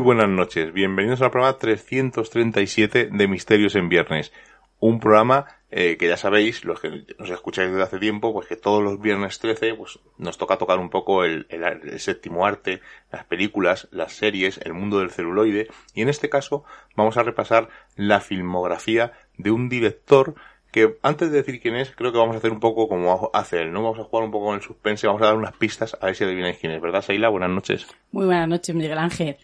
[0.00, 4.32] Muy buenas noches, bienvenidos al programa 337 de Misterios en Viernes.
[4.78, 8.56] Un programa eh, que ya sabéis, los que nos escucháis desde hace tiempo, pues que
[8.56, 12.80] todos los viernes 13 pues, nos toca tocar un poco el, el, séptimo arte,
[13.12, 16.64] las películas, las series, el mundo del celuloide, y en este caso
[16.96, 20.34] vamos a repasar la filmografía de un director
[20.72, 23.60] que antes de decir quién es, creo que vamos a hacer un poco como hace
[23.60, 23.82] él, ¿no?
[23.82, 26.14] Vamos a jugar un poco con el suspense, vamos a dar unas pistas a ver
[26.14, 27.28] si adivináis quién es, ¿verdad, Seila?
[27.28, 27.86] Buenas noches.
[28.12, 29.36] Muy buenas noches, Miguel Ángel.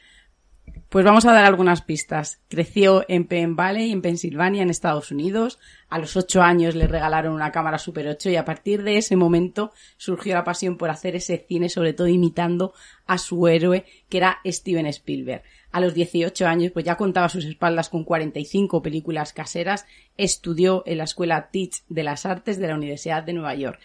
[0.89, 2.41] Pues vamos a dar algunas pistas.
[2.49, 5.59] Creció en Penn Valley, en Pensilvania, en Estados Unidos.
[5.89, 9.17] A los ocho años le regalaron una cámara Super 8 y a partir de ese
[9.17, 12.73] momento surgió la pasión por hacer ese cine, sobre todo imitando
[13.05, 15.43] a su héroe, que era Steven Spielberg.
[15.73, 19.87] A los 18 años, pues ya contaba sus espaldas con 45 películas caseras.
[20.17, 23.81] Estudió en la Escuela Teach de las Artes de la Universidad de Nueva York.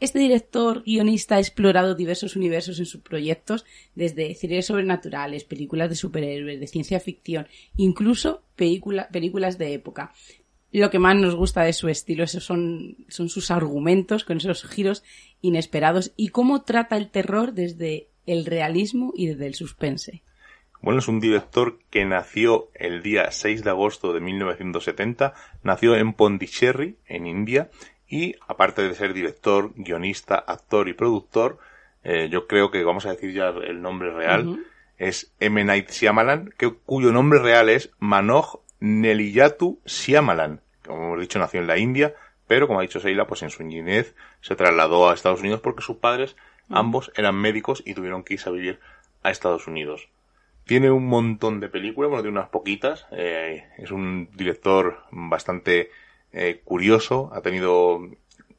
[0.00, 3.64] Este director guionista ha explorado diversos universos en sus proyectos,
[3.96, 10.12] desde series sobrenaturales, películas de superhéroes, de ciencia ficción, incluso películas de época.
[10.70, 14.64] Lo que más nos gusta de su estilo esos son, son sus argumentos con esos
[14.64, 15.02] giros
[15.40, 20.22] inesperados y cómo trata el terror desde el realismo y desde el suspense.
[20.80, 26.12] Bueno, es un director que nació el día 6 de agosto de 1970, nació en
[26.12, 27.70] Pondicherry, en India,
[28.08, 31.58] y aparte de ser director, guionista, actor y productor,
[32.04, 34.64] eh, yo creo que vamos a decir ya el nombre real,
[34.96, 35.62] es M.
[35.64, 40.60] Night Shyamalan, que, cuyo nombre real es Manoj Neliyatu Shyamalan.
[40.84, 42.14] Como hemos dicho, nació en la India,
[42.46, 45.82] pero como ha dicho Seila, pues en su niñez se trasladó a Estados Unidos porque
[45.82, 46.34] sus padres
[46.70, 48.80] ambos eran médicos y tuvieron que irse a vivir
[49.22, 50.08] a Estados Unidos.
[50.64, 53.06] Tiene un montón de películas, bueno, tiene unas poquitas.
[53.10, 55.90] Eh, es un director bastante
[56.32, 58.00] eh, curioso, ha tenido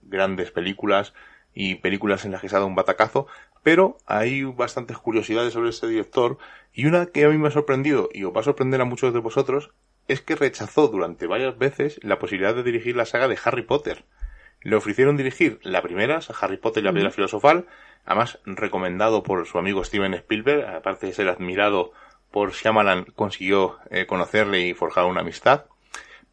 [0.02, 1.14] grandes películas
[1.54, 3.28] y películas en las que se ha dado un batacazo,
[3.64, 6.38] pero hay bastantes curiosidades sobre este director
[6.74, 9.14] y una que a mí me ha sorprendido y os va a sorprender a muchos
[9.14, 9.72] de vosotros
[10.08, 14.06] es que rechazó durante varias veces la posibilidad de dirigir la saga de Harry Potter.
[14.62, 17.68] Le ofrecieron dirigir la primera, Harry Potter y la piedra filosofal,
[18.06, 21.92] además recomendado por su amigo Steven Spielberg, aparte de ser admirado
[22.32, 25.66] por Shyamalan, consiguió eh, conocerle y forjar una amistad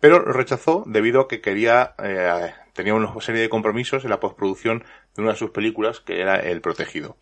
[0.01, 4.21] pero lo rechazó debido a que quería, eh, tenía una serie de compromisos en la
[4.21, 4.85] postproducción
[5.15, 7.17] de una de sus películas, que era El Protegido.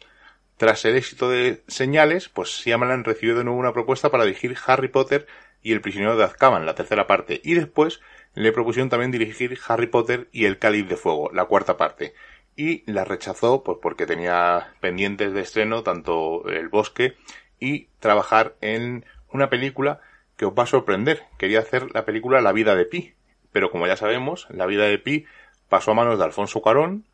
[0.56, 4.88] Tras el éxito de Señales, pues Shyamalan recibió de nuevo una propuesta para dirigir Harry
[4.88, 5.26] Potter
[5.62, 8.00] y El prisionero de Azkaban, la tercera parte, y después
[8.34, 12.14] le propusieron también dirigir Harry Potter y El cáliz de fuego, la cuarta parte,
[12.56, 17.16] y la rechazó pues porque tenía pendientes de estreno tanto El bosque
[17.58, 20.00] y trabajar en una película
[20.36, 21.24] que os va a sorprender.
[21.38, 23.14] Quería hacer la película La vida de Pi,
[23.52, 25.26] pero como ya sabemos, La vida de Pi
[25.68, 27.04] pasó a manos de Alfonso Cuarón,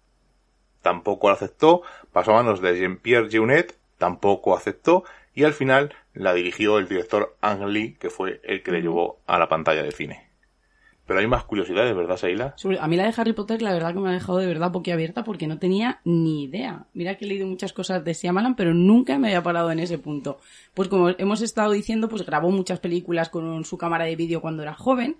[0.82, 5.04] tampoco lo aceptó, pasó a manos de Jean-Pierre Jeunet, tampoco aceptó,
[5.34, 9.20] y al final la dirigió el director Ang Lee, que fue el que le llevó
[9.26, 10.29] a la pantalla de cine.
[11.10, 12.54] Pero hay más curiosidades, ¿verdad, Seila?
[12.78, 15.24] A mí la de Harry Potter, la verdad que me ha dejado de verdad boquiabierta
[15.24, 16.86] porque no tenía ni idea.
[16.94, 19.98] Mira que he leído muchas cosas de Shyamalan, pero nunca me había parado en ese
[19.98, 20.38] punto.
[20.72, 24.62] Pues como hemos estado diciendo, pues grabó muchas películas con su cámara de vídeo cuando
[24.62, 25.16] era joven.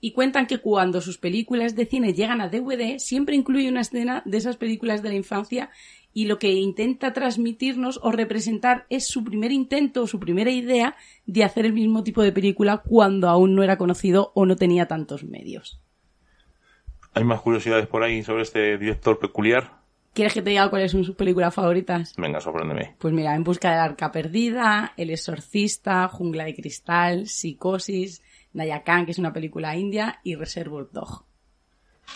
[0.00, 4.22] Y cuentan que cuando sus películas de cine llegan a DVD, siempre incluye una escena
[4.24, 5.70] de esas películas de la infancia
[6.12, 10.96] y lo que intenta transmitirnos o representar es su primer intento o su primera idea
[11.26, 14.86] de hacer el mismo tipo de película cuando aún no era conocido o no tenía
[14.86, 15.80] tantos medios.
[17.14, 19.80] ¿Hay más curiosidades por ahí sobre este director peculiar?
[20.12, 22.14] ¿Quieres que te diga cuáles son sus películas favoritas?
[22.16, 22.96] Venga, sorpréndeme.
[22.98, 29.12] Pues mira, En busca del arca perdida, El exorcista, Jungla de cristal, Psicosis, Nayakan, que
[29.12, 31.24] es una película india, y Reservoir Dog.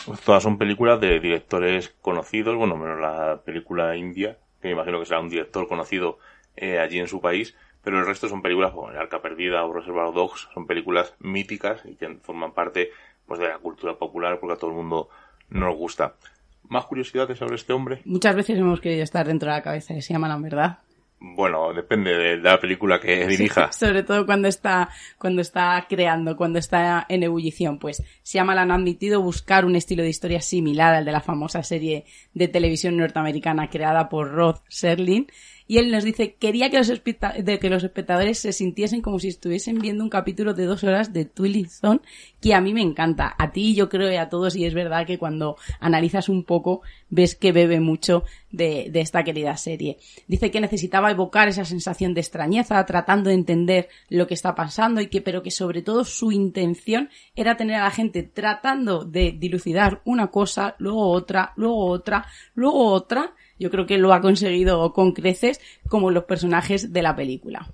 [0.05, 4.99] Pues todas son películas de directores conocidos, bueno, menos la película india, que me imagino
[4.99, 6.19] que será un director conocido
[6.55, 9.73] eh, allí en su país, pero el resto son películas como El Arca Perdida o
[9.73, 12.91] Reservoir Dogs, son películas míticas y que forman parte
[13.25, 15.09] pues de la cultura popular porque a todo el mundo
[15.49, 16.15] nos gusta.
[16.67, 18.01] ¿Más curiosidades sobre este hombre?
[18.05, 20.79] Muchas veces hemos querido estar dentro de la cabeza de la ¿verdad?
[21.19, 23.71] Bueno, depende de la película que dirija.
[23.73, 27.79] sobre todo cuando está, cuando está creando, cuando está en ebullición.
[27.79, 32.05] Pues Shyamalan ha admitido buscar un estilo de historia similar al de la famosa serie
[32.33, 35.27] de televisión norteamericana creada por Rod Serling,
[35.67, 39.29] y él nos dice, quería que los, de que los espectadores se sintiesen como si
[39.29, 42.01] estuviesen viendo un capítulo de dos horas de Twilight Zone,
[42.39, 43.35] que a mí me encanta.
[43.37, 46.81] A ti yo creo y a todos, y es verdad que cuando analizas un poco,
[47.09, 49.97] ves que bebe mucho de, de esta querida serie.
[50.27, 55.01] Dice que necesitaba evocar esa sensación de extrañeza, tratando de entender lo que está pasando,
[55.01, 59.31] y que, pero que sobre todo su intención era tener a la gente tratando de
[59.31, 64.91] dilucidar una cosa, luego otra, luego otra, luego otra, yo creo que lo ha conseguido
[64.93, 67.67] con creces como los personajes de la película.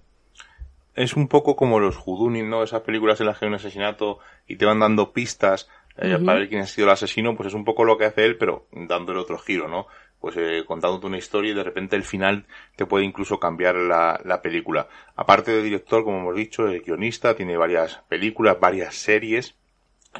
[0.95, 2.63] es un poco como los Houdini, ¿no?
[2.63, 6.39] Esas películas en las que hay un asesinato y te van dando pistas eh, para
[6.39, 8.67] ver quién ha sido el asesino, pues es un poco lo que hace él, pero
[8.71, 9.87] dándole otro giro, ¿no?
[10.19, 12.45] Pues eh, contándote una historia y de repente el final
[12.75, 14.87] te puede incluso cambiar la, la película.
[15.15, 19.55] Aparte de director, como hemos dicho, el guionista, tiene varias películas, varias series.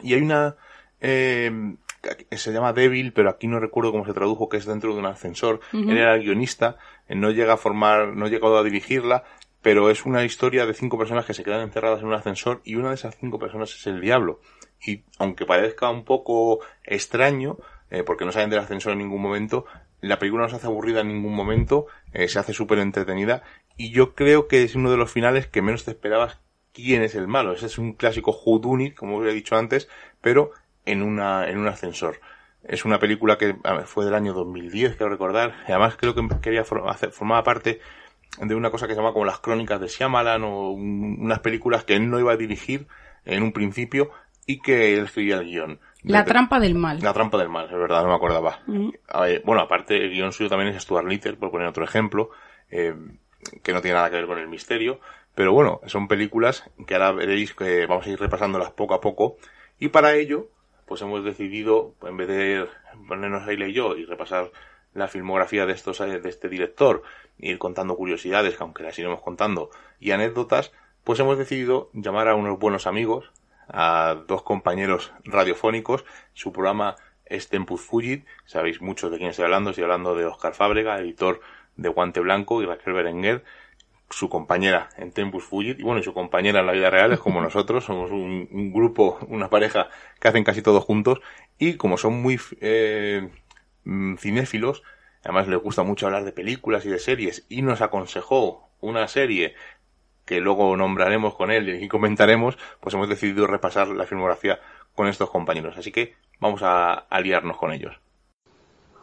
[0.01, 0.55] Y hay una,
[1.01, 1.51] eh,
[2.31, 5.05] se llama Devil, pero aquí no recuerdo cómo se tradujo, que es dentro de un
[5.05, 5.59] ascensor.
[5.73, 6.77] Él era el guionista,
[7.09, 9.23] no llega a formar, no ha llegado a dirigirla,
[9.61, 12.75] pero es una historia de cinco personas que se quedan encerradas en un ascensor y
[12.75, 14.39] una de esas cinco personas es el diablo.
[14.85, 17.57] Y aunque parezca un poco extraño,
[17.91, 19.65] eh, porque no salen del ascensor en ningún momento,
[20.01, 23.43] la película no se hace aburrida en ningún momento, eh, se hace súper entretenida
[23.77, 26.39] y yo creo que es uno de los finales que menos te esperabas
[26.73, 27.53] quién es el malo.
[27.53, 29.87] Ese es un clásico Houdini, como os he dicho antes,
[30.21, 30.51] pero
[30.85, 32.19] en una, en un ascensor.
[32.63, 33.55] Es una película que
[33.85, 35.55] fue del año 2010, quiero recordar.
[35.67, 37.81] Y además creo que quería hacer, formaba parte
[38.39, 41.95] de una cosa que se llama como las crónicas de Shyamalan o unas películas que
[41.95, 42.87] él no iba a dirigir
[43.25, 44.11] en un principio
[44.45, 45.79] y que él escribía el guion.
[46.03, 46.99] La trampa del mal.
[47.01, 48.59] La trampa del mal, es verdad, no me acordaba.
[48.65, 52.31] bueno, aparte el guion suyo también es Stuart Little, por poner otro ejemplo,
[52.69, 52.95] eh,
[53.63, 54.99] que no tiene nada que ver con el misterio.
[55.35, 59.37] Pero bueno, son películas que ahora veréis que vamos a ir repasándolas poco a poco.
[59.79, 60.49] Y para ello,
[60.91, 62.67] pues hemos decidido, en vez de
[63.07, 64.51] ponernos ahí y yo y repasar
[64.93, 67.03] la filmografía de estos de este director,
[67.37, 69.69] ir contando curiosidades, que aunque las iremos contando,
[70.01, 70.73] y anécdotas,
[71.05, 73.31] pues hemos decidido llamar a unos buenos amigos,
[73.69, 76.03] a dos compañeros radiofónicos,
[76.33, 80.53] su programa es Tempus Fugit, sabéis muchos de quién estoy hablando, estoy hablando de Oscar
[80.55, 81.39] Fábrega, editor
[81.77, 83.45] de Guante Blanco, y Raquel Berenguer,
[84.11, 87.19] su compañera en Tempus Fugit, y bueno, y su compañera en la vida real es
[87.19, 91.21] como nosotros, somos un, grupo, una pareja que hacen casi todos juntos,
[91.57, 93.29] y como son muy eh,
[93.83, 94.83] mm, cinéfilos,
[95.23, 99.55] además les gusta mucho hablar de películas y de series, y nos aconsejó una serie
[100.25, 104.59] que luego nombraremos con él y comentaremos, pues hemos decidido repasar la filmografía
[104.95, 105.77] con estos compañeros.
[105.77, 107.99] Así que vamos a aliarnos con ellos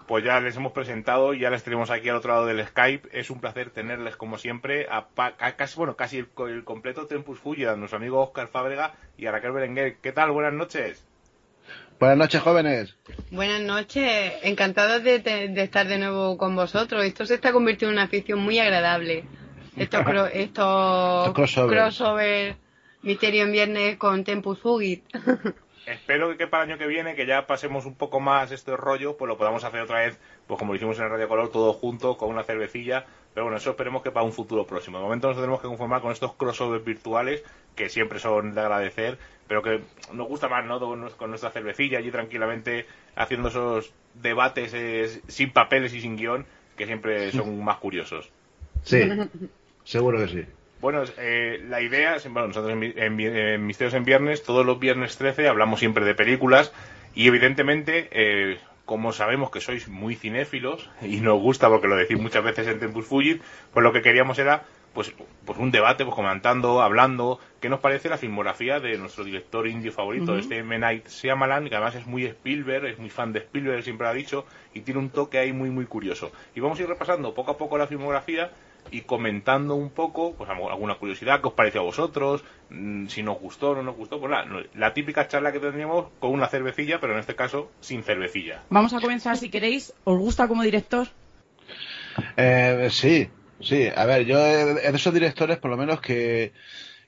[0.09, 3.11] pues ya les hemos presentado y ya les tenemos aquí al otro lado del Skype.
[3.13, 5.07] Es un placer tenerles, como siempre, a,
[5.55, 9.53] casi, bueno, casi el, completo Tempus Fuji, a nuestro amigo Oscar Fábrega y a Raquel
[9.53, 9.99] Berenguer.
[10.03, 10.31] ¿Qué tal?
[10.31, 11.05] Buenas noches.
[12.01, 12.97] Buenas noches, jóvenes.
[13.31, 14.33] Buenas noches.
[14.43, 17.05] Encantados de, estar de nuevo con vosotros.
[17.05, 19.25] Esto se está convirtiendo en una afición muy agradable.
[19.77, 20.01] Estos,
[20.33, 22.57] esto, crossover.
[23.03, 25.05] Misterio en Viernes con Tempus Fugit.
[25.93, 29.17] espero que para el año que viene, que ya pasemos un poco más este rollo,
[29.17, 31.73] pues lo podamos hacer otra vez, pues como lo hicimos en el Radio Color, todo
[31.73, 33.07] junto, con una cervecilla.
[33.35, 34.99] Pero bueno, eso esperemos que para un futuro próximo.
[34.99, 37.43] De momento nos tenemos que conformar con estos crossovers virtuales,
[37.75, 39.81] que siempre son de agradecer, pero que
[40.13, 40.79] nos gusta más, ¿no?
[40.81, 46.87] Con nuestra cervecilla allí tranquilamente, haciendo esos debates eh, sin papeles y sin guion, que
[46.87, 48.31] siempre son más curiosos.
[48.83, 49.03] Sí,
[49.85, 50.47] seguro que sí.
[50.81, 55.81] Bueno, eh, la idea, bueno, nosotros en, Misterios en Viernes, todos los viernes 13 hablamos
[55.81, 56.73] siempre de películas
[57.17, 62.19] y evidentemente, eh, como sabemos que sois muy cinéfilos y nos gusta porque lo decís
[62.19, 63.43] muchas veces en Tempus Fugit,
[63.73, 64.63] pues lo que queríamos era
[64.95, 65.13] pues,
[65.45, 69.91] pues un debate, pues comentando, hablando, qué nos parece la filmografía de nuestro director indio
[69.91, 70.79] favorito, este M.
[70.79, 74.15] Night Shyamalan, que además es muy Spielberg, es muy fan de Spielberg, siempre lo ha
[74.15, 76.31] dicho, y tiene un toque ahí muy, muy curioso.
[76.55, 78.51] Y vamos a ir repasando poco a poco la filmografía
[78.91, 83.39] y comentando un poco, pues alguna curiosidad, qué os pareció a vosotros, mm, si nos
[83.39, 84.33] gustó o no nos gustó, pues
[84.75, 88.63] la, típica charla que tendríamos con una cervecilla, pero en este caso sin cervecilla.
[88.71, 89.93] Vamos a comenzar si queréis.
[90.05, 91.09] ¿Os gusta como director?
[92.37, 93.29] Eh, sí,
[93.61, 93.89] sí.
[93.95, 96.53] A ver, yo de esos directores, por lo menos que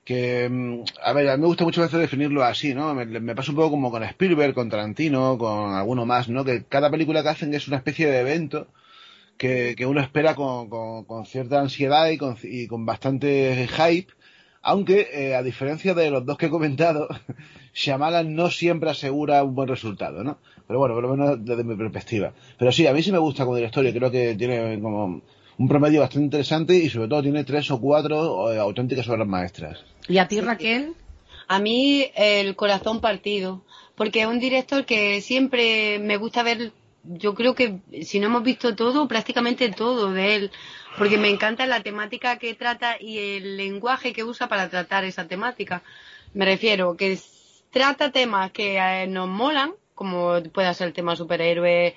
[0.05, 2.95] que, mm, a ver, a mí me gusta mucho veces definirlo así, ¿no?
[2.95, 6.45] Me, me, pasa un poco como con Spielberg, con Tarantino, con alguno más, ¿no?
[6.45, 8.67] Que cada película que hacen es una especie de evento
[9.41, 14.13] que, uno espera con, con, cierta ansiedad y con, y con bastante hype,
[14.61, 17.09] aunque eh, a diferencia de los dos que he comentado,
[17.75, 20.39] Shyamalan no siempre asegura un buen resultado, ¿no?
[20.67, 22.35] Pero bueno, por lo menos desde mi perspectiva.
[22.59, 25.23] Pero sí, a mí sí me gusta como director y creo que tiene como
[25.57, 29.83] un promedio bastante interesante y sobre todo tiene tres o cuatro eh, auténticas obras maestras.
[30.07, 30.93] ¿Y a ti, Raquel?
[31.49, 36.73] A mí el corazón partido, porque es un director que siempre me gusta ver
[37.05, 40.51] yo creo que si no hemos visto todo, prácticamente todo de él,
[40.99, 45.27] porque me encanta la temática que trata y el lenguaje que usa para tratar esa
[45.27, 45.83] temática.
[46.35, 47.19] Me refiero que
[47.71, 51.95] trata temas que eh, nos molan, como puede ser el tema superhéroe,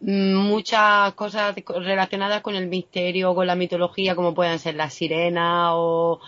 [0.00, 5.70] mm, muchas cosas relacionadas con el misterio, con la mitología, como pueden ser las sirenas
[5.74, 6.20] o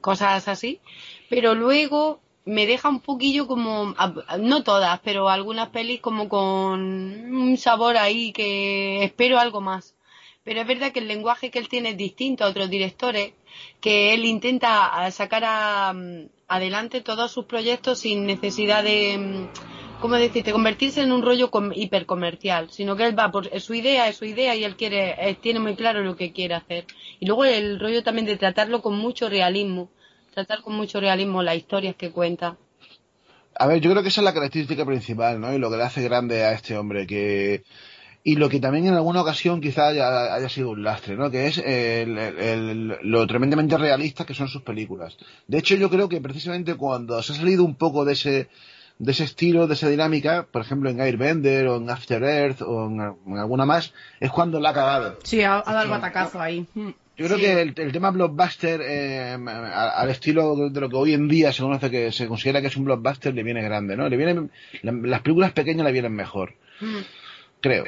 [0.00, 0.80] cosas así,
[1.28, 3.94] pero luego me deja un poquillo como,
[4.38, 9.94] no todas, pero algunas pelis como con un sabor ahí que espero algo más.
[10.46, 13.32] pero es verdad que el lenguaje que él tiene es distinto a otros directores,
[13.80, 15.42] que él intenta sacar
[16.46, 22.70] adelante todos sus proyectos sin necesidad de, mm, ¿cómo decirte?, convertirse en un rollo hipercomercial,
[22.70, 25.74] sino que él va por su idea, es su idea y él quiere, tiene muy
[25.74, 26.86] claro lo que quiere hacer.
[27.18, 29.88] Y luego el rollo también de tratarlo con mucho realismo,
[30.36, 32.58] tratar con mucho realismo las historias que cuenta.
[33.58, 35.54] A ver, yo creo que esa es la característica principal, ¿no?
[35.54, 37.64] Y lo que le hace grande a este hombre, que
[38.22, 41.30] y lo que también en alguna ocasión quizá haya, sido un lastre, ¿no?
[41.30, 45.16] Que es lo tremendamente realista que son sus películas.
[45.46, 48.48] De hecho, yo creo que precisamente cuando se ha salido un poco de ese
[48.98, 52.86] de ese estilo, de esa dinámica, por ejemplo en Airbender o en After Earth o
[52.88, 55.18] en, alguna más, es cuando la ha cagado.
[55.22, 56.66] Sí, ha, dado el batacazo ahí.
[57.16, 61.50] Yo creo que el, tema blockbuster, eh, al estilo de lo que hoy en día
[61.50, 64.08] se conoce que se considera que es un blockbuster, le viene grande, ¿no?
[64.08, 64.50] Le vienen,
[64.82, 66.54] las películas pequeñas le vienen mejor.
[66.80, 66.98] Mm.
[67.62, 67.86] Creo.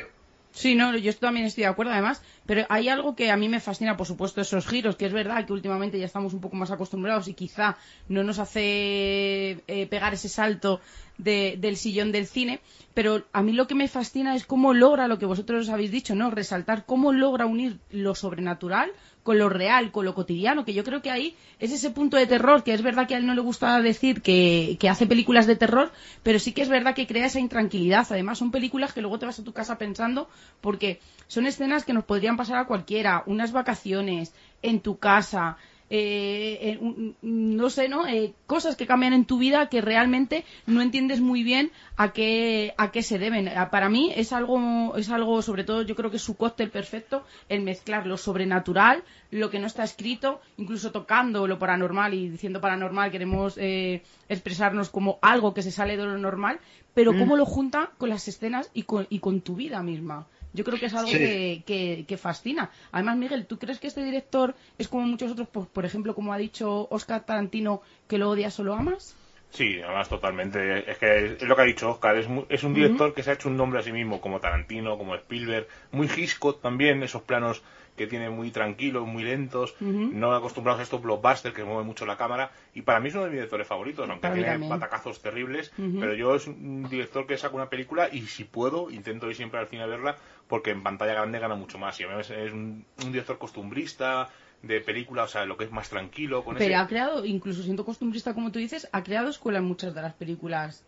[0.50, 3.60] Sí, no, yo también estoy de acuerdo, además, pero hay algo que a mí me
[3.60, 6.72] fascina, por supuesto, esos giros, que es verdad que últimamente ya estamos un poco más
[6.72, 7.76] acostumbrados y quizá
[8.08, 10.80] no nos hace eh, pegar ese salto
[11.16, 12.60] del sillón del cine,
[12.94, 16.14] pero a mí lo que me fascina es cómo logra lo que vosotros habéis dicho,
[16.14, 16.30] ¿no?
[16.30, 18.90] Resaltar cómo logra unir lo sobrenatural
[19.28, 22.26] con lo real, con lo cotidiano, que yo creo que ahí es ese punto de
[22.26, 25.54] terror, que es verdad que a él no le gusta decir que, hace películas de
[25.54, 25.92] terror,
[26.22, 28.06] pero sí que es verdad que crea esa intranquilidad.
[28.08, 30.30] Además, son películas que luego te vas a tu casa pensando,
[30.62, 34.32] porque son escenas que nos podrían pasar a cualquiera, unas vacaciones,
[34.62, 35.58] en tu casa,
[35.90, 36.78] eh,
[37.22, 38.06] no sé, ¿no?
[38.06, 42.74] Eh, cosas que cambian en tu vida que realmente no entiendes muy bien a qué,
[42.76, 43.48] a qué se deben.
[43.48, 46.70] Ah, para mí es algo, es algo, sobre todo, yo creo que es su cóctel
[46.70, 52.28] perfecto, el mezclar lo sobrenatural, lo que no está escrito, incluso tocando lo paranormal y
[52.28, 56.60] diciendo paranormal queremos eh, expresarnos como algo que se sale de lo normal,
[56.94, 57.18] pero mm.
[57.18, 60.26] cómo lo junta con las escenas y con, y con tu vida misma.
[60.58, 62.72] Yo creo que es algo que, fascina.
[62.90, 66.36] Además, Miguel, ¿tú crees que este director es como muchos otros, por, ejemplo, como ha
[66.36, 69.14] dicho Oscar Tarantino, que lo odias o lo amas?
[69.50, 70.90] Sí, además totalmente.
[70.90, 72.16] Es que es, lo que ha dicho Oscar.
[72.16, 74.98] Es, es un director que se ha hecho un nombre a sí mismo, como Tarantino,
[74.98, 75.68] como Spielberg.
[75.92, 77.62] Muy Hitchcock también, esos planos
[77.98, 82.16] que tiene muy tranquilos, muy lentos, no acostumbrados a estos blockbusters que mueven mucho la
[82.16, 82.50] cámara.
[82.72, 85.72] Y para mí es uno de mis directores favoritos, aunque tiene patacazos terribles.
[85.76, 89.60] Pero yo es un director que saca una película y si puedo, intento ir siempre
[89.60, 90.16] al cine a verla
[90.48, 92.00] porque en pantalla grande gana mucho más.
[92.00, 94.30] Y a mí es, un, director costumbrista
[94.62, 96.44] de película, o sea, lo que es más tranquilo.
[96.44, 99.94] Con Pero ha creado, incluso siendo costumbrista como tú dices, ha creado escuela en muchas
[99.94, 100.84] de las películas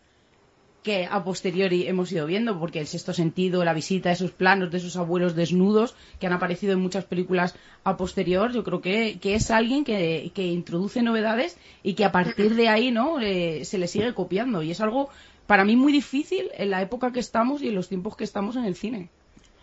[0.82, 4.78] que a posteriori hemos ido viendo, porque el sexto sentido, la visita, esos planos de
[4.78, 9.50] esos abuelos desnudos que han aparecido en muchas películas a posterior, yo creo que, es
[9.50, 14.14] alguien que, introduce novedades y que a partir de ahí no eh, se le sigue
[14.14, 14.62] copiando.
[14.62, 15.10] Y es algo
[15.46, 18.56] para mí muy difícil en la época que estamos y en los tiempos que estamos
[18.56, 19.08] en el cine.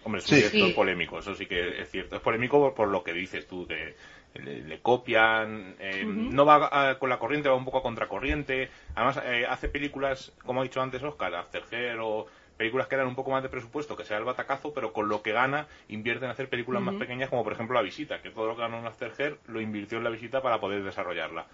[0.03, 2.15] Hombre, es un director polémico, eso sí que es cierto.
[2.15, 3.95] Es polémico por, lo que dices tú, de,
[4.35, 8.69] le, copian, eh, no va con la corriente, va un poco a contracorriente.
[8.95, 11.63] Además, eh, hace películas, como ha dicho antes Oscar, After
[11.99, 15.07] o películas que eran un poco más de presupuesto, que sea el batacazo, pero con
[15.07, 18.31] lo que gana invierte en hacer películas más pequeñas, como por ejemplo La Visita, que
[18.31, 21.45] todo lo que ganó en After lo invirtió en La Visita para poder desarrollarla.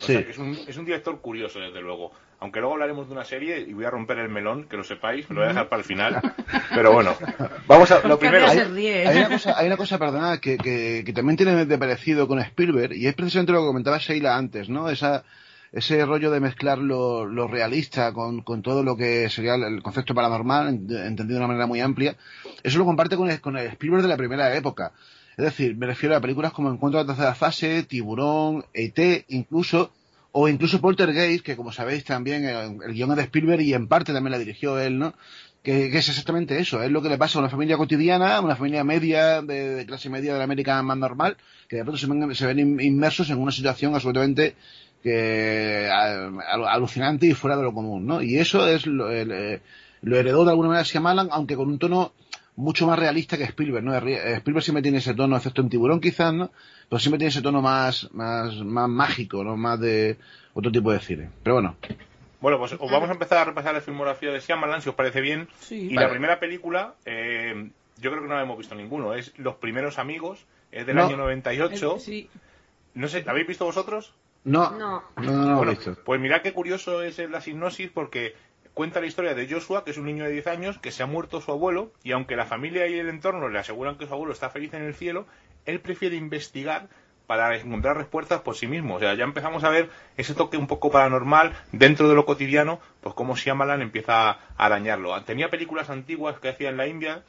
[0.00, 2.12] O sea que es un, es un director curioso, desde luego.
[2.38, 5.28] Aunque luego hablaremos de una serie y voy a romper el melón, que lo sepáis,
[5.28, 6.20] me lo voy a dejar para el final.
[6.74, 7.14] Pero bueno,
[7.66, 8.46] vamos a lo primero.
[8.46, 12.94] Hay, una cosa, hay una cosa, perdona, que, que, también tiene de parecido con Spielberg,
[12.94, 14.88] y es precisamente lo que comentaba Sheila antes, ¿no?
[14.88, 15.22] Esa,
[15.70, 20.14] ese rollo de mezclar lo, lo realista con, con, todo lo que sería el concepto
[20.14, 22.16] paranormal, entendido de una manera muy amplia.
[22.62, 24.92] Eso lo comparte con el, con el Spielberg de la primera época.
[25.36, 29.90] Es decir, me refiero a películas como Encuentro de la tercera fase, Tiburón, E.T., incluso,
[30.32, 34.12] o incluso Poltergeist, que como sabéis también el, guion es de Spielberg y en parte
[34.12, 35.14] también la dirigió él, ¿no?
[35.62, 38.82] Que, es exactamente eso, es lo que le pasa a una familia cotidiana, una familia
[38.82, 41.36] media, de, clase media de la América más normal,
[41.68, 44.56] que de pronto se ven, se ven inmersos en una situación absolutamente
[45.02, 48.22] que alucinante y fuera de lo común, ¿no?
[48.22, 49.60] Y eso es lo, eh,
[50.02, 52.12] lo heredó de alguna manera Shyamalan, aunque con un tono
[52.60, 53.96] mucho más realista que Spielberg, ¿no?
[53.96, 56.50] Eh, Spielberg siempre tiene ese tono, excepto en Tiburón quizás, ¿no?
[56.88, 59.56] Pero siempre tiene ese tono más, más, más mágico, ¿no?
[59.56, 60.18] Más de
[60.54, 61.30] otro tipo de cine.
[61.42, 61.76] Pero bueno.
[62.40, 65.48] Bueno, pues vamos a empezar a repasar la filmografía de Shyamalan, si os parece bien.
[65.70, 69.56] y la primera película, eh, yo creo que no la hemos visto ninguno, es Los
[69.56, 71.98] primeros amigos, es del año 98.
[71.98, 72.28] sí.
[72.92, 74.14] No sé, ¿la habéis visto vosotros?
[74.42, 78.34] No, no, no, no, bueno, Pues mirad qué curioso es la sinopsis porque
[78.80, 81.06] cuenta la historia de Joshua, que es un niño de 10 años, que se ha
[81.06, 84.32] muerto su abuelo, y aunque la familia y el entorno le aseguran que su abuelo
[84.32, 85.26] está feliz en el cielo,
[85.66, 86.88] él prefiere investigar
[87.26, 88.94] para encontrar respuestas por sí mismo.
[88.94, 92.80] O sea, ya empezamos a ver ese toque un poco paranormal dentro de lo cotidiano,
[93.02, 95.22] pues cómo Shyamalan empieza a arañarlo.
[95.24, 97.22] Tenía películas antiguas que hacía en la India,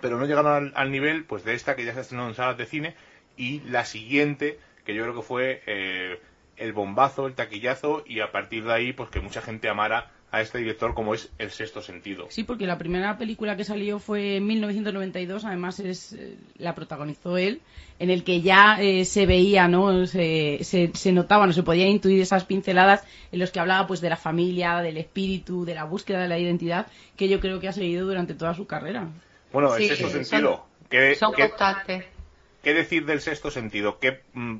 [0.00, 2.64] pero no llegaron al, nivel pues de esta que ya se estrenó en salas de
[2.64, 2.94] cine
[3.36, 6.18] y la siguiente que yo creo que fue eh,
[6.56, 10.40] el bombazo, el taquillazo y a partir de ahí pues que mucha gente amara a
[10.40, 12.26] este director como es El Sexto Sentido.
[12.30, 17.36] Sí, porque la primera película que salió fue en 1992, además es, eh, la protagonizó
[17.36, 17.60] él,
[17.98, 20.06] en el que ya eh, se veía, ¿no?
[20.06, 24.00] Se, se, se notaba, no se podía intuir esas pinceladas en los que hablaba pues
[24.00, 26.86] de la familia, del espíritu, de la búsqueda de la identidad,
[27.16, 29.08] que yo creo que ha seguido durante toda su carrera.
[29.52, 30.66] Bueno, Sí, El Sexto son- Sentido.
[30.88, 32.04] ¿Qué, Son qué- constantes.
[32.62, 33.98] qué decir del Sexto Sentido?
[33.98, 34.56] ¿Qué, mm,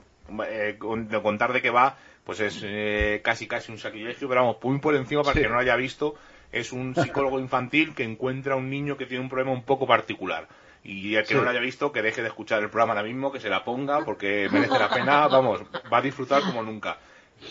[0.49, 0.77] eh,
[1.23, 1.97] contar de qué va?
[2.25, 5.41] Pues es eh, casi casi un sacrilegio, pero vamos, muy por encima para Sí.
[5.43, 6.15] que no lo haya visto.
[6.53, 9.87] Es un psicólogo infantil que encuentra a un niño que tiene un problema un poco
[9.87, 10.47] particular.
[10.85, 11.35] Y el que Sí.
[11.35, 13.65] no lo haya visto, que deje de escuchar el programa ahora mismo, que se la
[13.65, 16.99] ponga, porque merece la pena, vamos, va a disfrutar como nunca.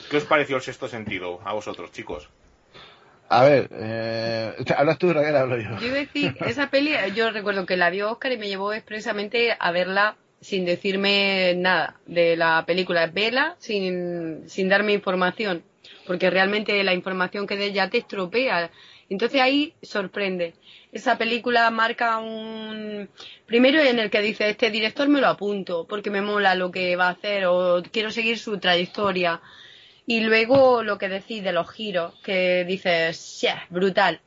[0.10, 2.29] ¿Qué os pareció el sexto sentido a vosotros, chicos?
[3.29, 5.69] A ver, eh, hablas tú, Raquel, hablo yo.
[5.79, 8.73] Yo iba a decir, esa peli, yo recuerdo que la vio Oscar y me llevó
[8.73, 13.08] expresamente a verla sin decirme nada de la película.
[13.08, 15.63] Vela sin, sin darme información,
[16.08, 18.71] porque realmente la información que dé ya te estropea.
[19.10, 20.54] Entonces ahí sorprende.
[20.91, 23.10] Esa película marca un...
[23.45, 26.95] Primero en el que dice, este director me lo apunto, porque me mola lo que
[26.95, 29.41] va a hacer o quiero seguir su trayectoria.
[30.08, 34.19] Y luego lo que decís de los giros, que dices, "Yeah, brutal.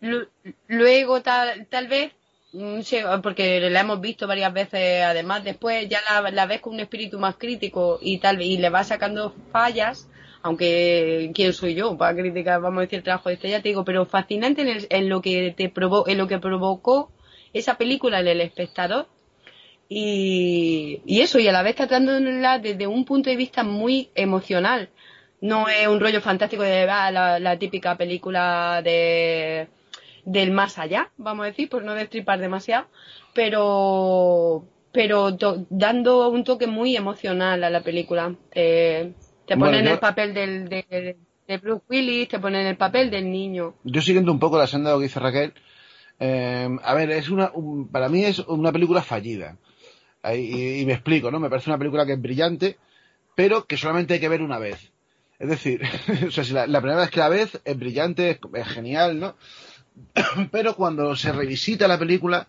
[0.00, 0.28] Lu-
[0.68, 2.12] Luego tal, tal vez,
[2.82, 6.80] sí, porque la hemos visto varias veces, además después ya la, la ves con un
[6.80, 10.10] espíritu más crítico y tal y le vas sacando fallas,
[10.42, 13.68] aunque quién soy yo para criticar, vamos a decir, el trabajo de este, ya te
[13.70, 17.12] digo, pero fascinante en, el- en lo que te provo en lo que provocó
[17.52, 19.08] esa película en el espectador
[19.88, 24.90] y, y eso, y a la vez tratándola desde un punto de vista muy emocional.
[25.40, 27.10] No es un rollo fantástico de ah,
[27.40, 29.68] la típica película de
[30.24, 32.86] del más allá, vamos a decir, por no destripar demasiado,
[33.52, 35.30] pero pero
[35.70, 38.34] dando un toque muy emocional a la película.
[38.52, 39.14] Te,
[39.46, 41.16] te Bueno, pone en yo- el papel del, de,
[41.48, 43.74] de Bruce Willis, te pone en el papel del niño.
[43.84, 45.54] Yo siguiendo un poco la senda de lo que dice Raquel,
[46.20, 49.56] eh, a ver, es una, un- para mí es una película fallida.
[50.34, 51.40] Y, y me explico, ¿no?
[51.40, 52.76] Me parece una película que es brillante,
[53.34, 54.92] pero que solamente hay que ver una vez.
[55.38, 55.80] Es decir,
[56.28, 59.18] o sea, si la, la primera vez que la ves es brillante, es, es genial,
[59.18, 59.36] ¿no?
[60.50, 62.48] pero cuando se revisita la película,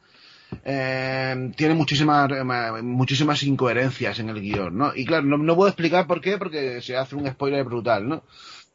[0.64, 4.92] eh, tiene muchísimas eh, muchísimas incoherencias en el guion, ¿no?
[4.96, 8.24] Y claro, no, no puedo explicar por qué, porque se hace un spoiler brutal, ¿no?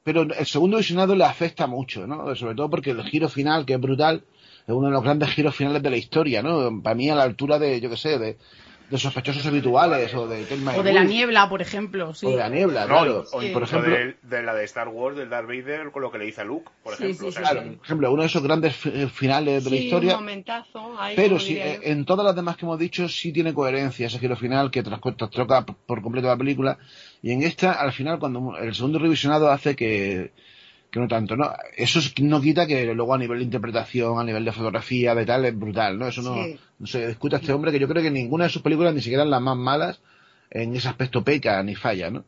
[0.02, 2.34] Pero el segundo visionado le afecta mucho, ¿no?
[2.34, 4.24] Sobre todo porque el giro final, que es brutal,
[4.66, 6.82] es uno de los grandes giros finales de la historia, ¿no?
[6.82, 8.38] Para mí a la altura de, yo qué sé, de,
[8.90, 10.46] de sospechosos habituales o de
[10.76, 12.14] O de la niebla, por ejemplo.
[12.14, 12.24] Sí.
[12.26, 13.24] o de la niebla, No, claro.
[13.32, 16.18] o por ejemplo, de, de la de Star Wars, del Darth Vader, con lo que
[16.18, 17.22] le dice a Luke, por Sí, ejemplo.
[17.24, 19.70] sí, O sea, sí, es claro, por ejemplo, uno de esos grandes fi- finales de
[19.70, 20.98] la historia, un momentazo.
[20.98, 24.18] ahí, Pero sí, eh, en todas las demás que hemos dicho sí tiene coherencia ese
[24.18, 24.82] giro final que
[25.66, 26.78] p- por completo la película.
[27.20, 30.32] Y en esta, al final, cuando el segundo revisionado hace que,
[30.98, 31.52] que no tanto, ¿no?
[31.76, 35.24] Eso es- no quita que luego a nivel de interpretación, a nivel de fotografía, de
[35.26, 36.06] tal, es brutal, ¿no?
[36.08, 36.58] Eso no, Sí.
[36.78, 39.00] no se discute a este hombre que yo creo que ninguna de sus películas, ni
[39.00, 40.00] siquiera las más malas,
[40.50, 42.24] en ese aspecto peca ni falla, ¿no?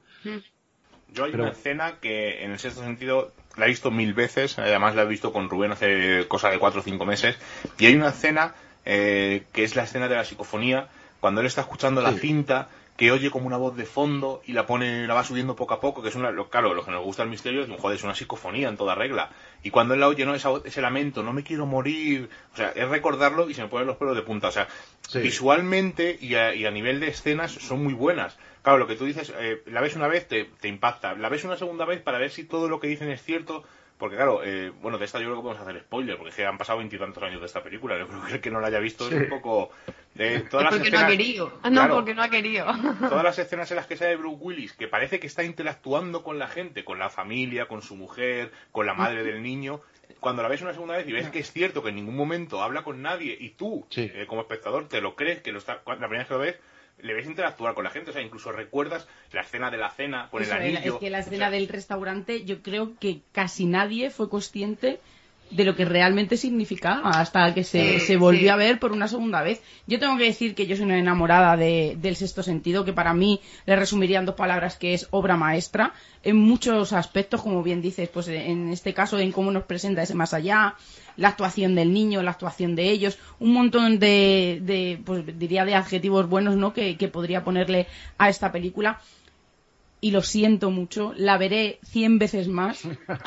[1.13, 4.59] Yo hay Pero- una escena que en el sexto sentido la he visto mil veces,
[4.59, 7.37] además la he visto con Rubén hace cosa de cuatro o cinco meses,
[7.79, 8.55] y hay una escena
[8.87, 10.89] eh, que es la escena de la psicofonía,
[11.21, 12.21] cuando él está escuchando la Sí.
[12.21, 12.69] cinta,
[13.01, 15.81] que oye como una voz de fondo y la pone, la va subiendo poco a
[15.81, 18.05] poco, que es una, lo- claro, lo que nos gusta el misterio es, joder, es
[18.05, 19.31] una psicofonía en toda regla.
[19.63, 20.35] Y cuando él la oye, ¿no?
[20.35, 23.69] Esa voz- ese lamento, no me quiero morir, o sea, es recordarlo y se me
[23.69, 24.69] ponen los pelos de punta, o sea,
[25.09, 25.19] Sí.
[25.21, 28.37] visualmente y a, y a nivel de escenas son muy buenas.
[28.63, 31.15] Claro, lo que tú dices, eh, la ves una vez, te, te impacta.
[31.15, 33.65] La ves una segunda vez para ver si todo lo que dicen es cierto.
[34.01, 36.45] Porque claro, eh, bueno, de esta yo creo que podemos hacer spoiler, porque es que
[36.47, 37.97] han pasado veintitantos años de esta película.
[37.99, 39.15] Yo creo que el que no la haya visto Sí.
[39.15, 39.71] es un poco...
[40.17, 41.53] eh, todas Es las porque no ha escenas- querido.
[41.63, 41.95] Ah, no, Claro.
[41.97, 42.67] porque no ha querido.
[43.09, 46.39] todas las escenas en las que sale Bruce Willis, que parece que está interactuando con
[46.39, 49.81] la gente, con la familia, con su mujer, con la madre del niño,
[50.19, 52.63] cuando la ves una segunda vez y ves que es cierto que en ningún momento
[52.63, 54.11] habla con nadie y tú, Sí.
[54.13, 56.57] eh, como espectador, te lo crees, que lo está, la primera vez que lo ves,
[57.03, 60.29] le ves interactuar con la gente, o sea, incluso recuerdas la escena de la cena
[60.31, 60.95] con Eso, el anillo.
[60.95, 65.01] es que la o escena sea, del restaurante, yo creo que casi nadie fue consciente
[65.51, 68.49] de lo que realmente significaba hasta que se, Sí, se volvió sí.
[68.49, 69.61] a ver por una segunda vez.
[69.87, 73.15] Yo tengo que decir que yo soy una enamorada de- del sexto sentido, que para
[73.15, 77.83] mí le resumiría en dos palabras que es obra maestra en muchos aspectos, como bien
[77.83, 80.75] dices, pues en este caso en cómo nos presenta ese más allá,
[81.17, 85.75] la actuación del niño, la actuación de ellos, un montón de, de, pues diría de
[85.75, 86.73] adjetivos buenos, ¿no?
[86.73, 87.87] Que, que podría ponerle
[88.19, 89.01] a esta película
[90.01, 92.85] y lo siento mucho, la veré cien veces más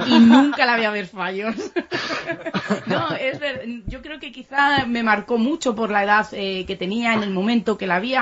[0.07, 1.55] y nunca la voy a ver fallos.
[2.87, 3.39] no, es
[3.87, 7.29] yo creo que quizá me marcó mucho por la edad eh, que tenía en el
[7.29, 8.15] momento que la vi,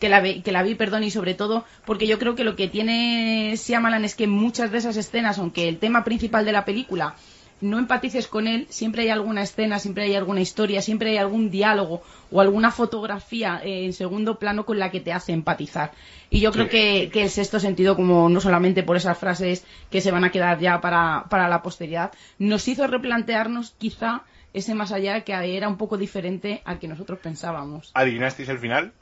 [0.00, 2.56] que la, vi, que la vi, perdón, y sobre todo porque yo creo que lo
[2.56, 6.64] que tiene Siamalan es que muchas de esas escenas, aunque el tema principal de la
[6.64, 7.14] película
[7.62, 11.50] no empatices con él, siempre hay alguna escena, siempre hay alguna historia, siempre hay algún
[11.50, 15.92] diálogo o alguna fotografía eh, en segundo plano con la que te hace empatizar.
[16.28, 20.10] Y yo creo que, el sexto sentido, como no solamente por esas frases que se
[20.10, 24.22] van a quedar ya para, la posteridad, nos hizo replantearnos quizá
[24.52, 27.90] ese más allá que era un poco diferente al que nosotros pensábamos.
[27.94, 28.92] ¿Adivinasteis el final?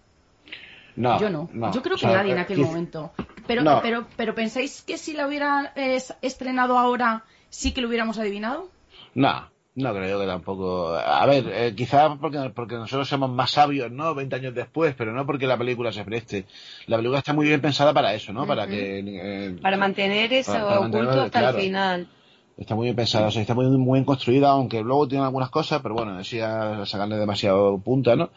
[0.97, 1.49] No, yo no.
[1.73, 3.13] Yo creo que nadie en aquel momento.
[3.47, 5.73] Pero, pero, pero pensáis que si la hubiera
[6.21, 8.69] estrenado ahora sí que lo hubiéramos adivinado?
[9.15, 10.95] No, no creo que tampoco.
[10.95, 14.15] A ver, eh, quizás porque, porque nosotros somos más sabios, ¿no?
[14.15, 16.47] 20 años después, pero no porque la película se preste.
[16.87, 18.47] La película está muy bien pensada para eso, ¿no?
[18.47, 19.01] Para que.
[19.05, 22.09] Eh, para mantener eso oculto hasta el final.
[22.57, 25.49] Está muy bien pensada, o sea, está muy, muy bien construida, aunque luego tiene algunas
[25.49, 28.31] cosas, pero bueno, decía sacarle demasiado punta, ¿no?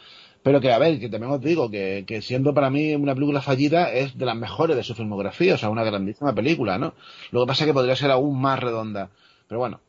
[0.43, 3.41] Pero que, a ver, que también os digo que, que siendo para mí una película
[3.41, 6.93] fallida es de las mejores de su filmografía, o sea, una grandísima película, ¿no?
[7.31, 9.09] Lo que pasa es que podría ser aún más redonda.
[9.47, 9.79] Pero bueno,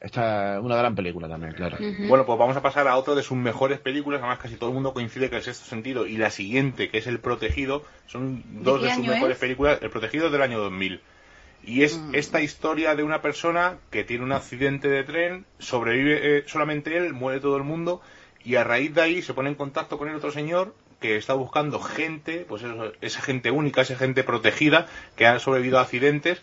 [0.00, 1.76] esta es una gran película también, claro.
[2.08, 4.20] Bueno, pues vamos a pasar a otra de sus mejores películas.
[4.20, 7.06] Además, casi todo el mundo coincide que el sexto sentido y la siguiente, que es
[7.06, 9.78] El Protegido, son dos de, sus mejores películas.
[9.82, 11.02] El Protegido es del año 2000.
[11.62, 12.14] Y es mm.
[12.14, 17.12] esta historia de una persona que tiene un accidente de tren, sobrevive eh, solamente él,
[17.12, 18.00] muere todo el mundo
[18.44, 21.34] y a raíz de ahí se pone en contacto con el otro señor que está
[21.34, 22.62] buscando gente, pues
[23.00, 26.42] esa gente única, esa gente protegida que ha sobrevivido a accidentes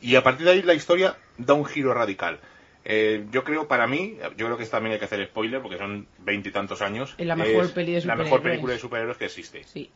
[0.00, 2.40] y, a partir de ahí la historia da un giro radical.
[2.84, 6.08] Eh, yo creo, para mí, yo creo que también hay que hacer spoiler porque son
[6.18, 7.14] veintitantos años.
[7.18, 9.62] Es la mejor, la mejor película de superhéroes que existe.
[9.64, 9.90] Sí.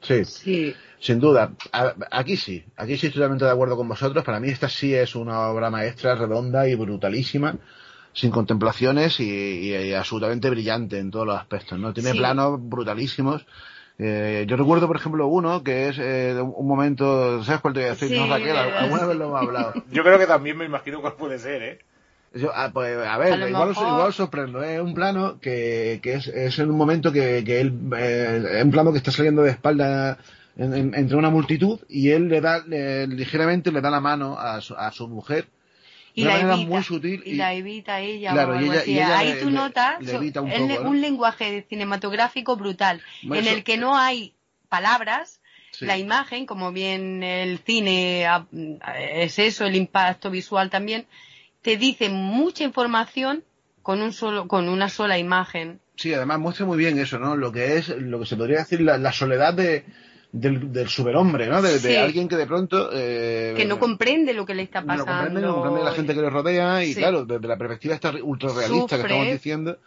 [0.00, 1.50] Sí, sí, sin duda.
[2.12, 4.24] aquí sí, aquí sí estoy totalmente de acuerdo con vosotros.
[4.24, 7.58] Para mí esta sí es una obra maestra redonda y brutalísima
[8.18, 11.92] sin contemplaciones y, absolutamente brillante en todos los aspectos, ¿no?
[11.92, 13.46] Tiene planos brutalísimos.
[13.96, 17.88] Eh, yo recuerdo, por ejemplo, uno que es eh, un momento, ¿sabes cuál te voy
[17.88, 18.16] a decir?
[18.16, 19.72] no, Raquel, alguna vez lo hemos hablado.
[19.92, 21.78] Yo creo que también me imagino cuál puede ser, ¿eh?
[22.54, 24.80] Ah, pues, a ver, igual, igual, sorprendo, es ¿eh?
[24.80, 28.92] un plano que, que es, es, en un momento que, que él, eh, un plano
[28.92, 30.18] que está saliendo de espalda
[30.56, 32.64] entre una multitud y él le da,
[33.06, 35.46] ligeramente le da la mano a su, a su mujer
[36.18, 39.98] y la evita, muy sutil y, la evita ella claro, y ella, ahí tú notas
[40.84, 44.34] un, lenguaje cinematográfico brutal en el que no hay
[44.68, 45.40] palabras
[45.80, 48.26] la imagen como bien el cine
[48.98, 51.06] es eso el impacto visual también
[51.62, 53.44] te dice mucha información
[53.82, 55.80] con un solo con una sola imagen.
[55.96, 58.80] Sí además muestra muy bien eso no lo que es lo que se podría decir
[58.80, 59.84] la soledad de
[60.32, 61.62] del, superhombre, ¿no?
[61.62, 62.90] De, alguien que de pronto...
[62.92, 65.06] Eh, que no comprende lo que le está pasando.
[65.06, 68.12] No comprende, no comprende la gente que le rodea y claro, desde la perspectiva esta
[68.22, 69.78] ultra realista que estamos diciendo,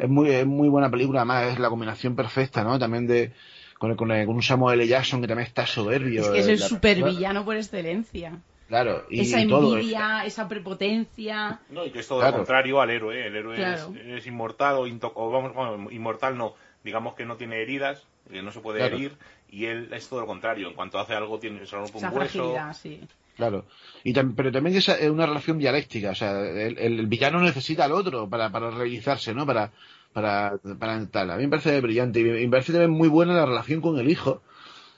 [0.00, 2.78] es, muy, es muy buena película, además es la combinación perfecta, ¿no?
[2.78, 3.32] También de...
[3.78, 4.88] Con, con, un Samuel L.
[4.88, 6.22] Jackson que también está soberbio.
[6.22, 8.38] Es que es el supervillano por excelencia.
[8.68, 11.60] Claro, y, esa envidia, esa prepotencia.
[11.68, 13.26] No, y que es todo lo contrario al héroe.
[13.26, 13.56] El héroe
[14.16, 18.52] es, inmortal o, o vamos, bueno, inmortal no, digamos que no tiene heridas, que no
[18.52, 19.16] se puede herir
[19.52, 20.68] y él es todo lo contrario.
[20.68, 22.54] En cuanto hace algo, tiene, se rompe un hueso.
[22.72, 23.00] Sí.
[23.36, 23.66] Claro.
[24.02, 26.10] Y pero también es una relación dialéctica.
[26.10, 29.46] O sea, el, villano necesita al otro para, para realizarse, ¿no?
[29.46, 29.70] Para,
[30.12, 31.30] para, para tal.
[31.30, 32.20] A mí me parece brillante.
[32.20, 34.42] Y me parece también muy buena la relación con el hijo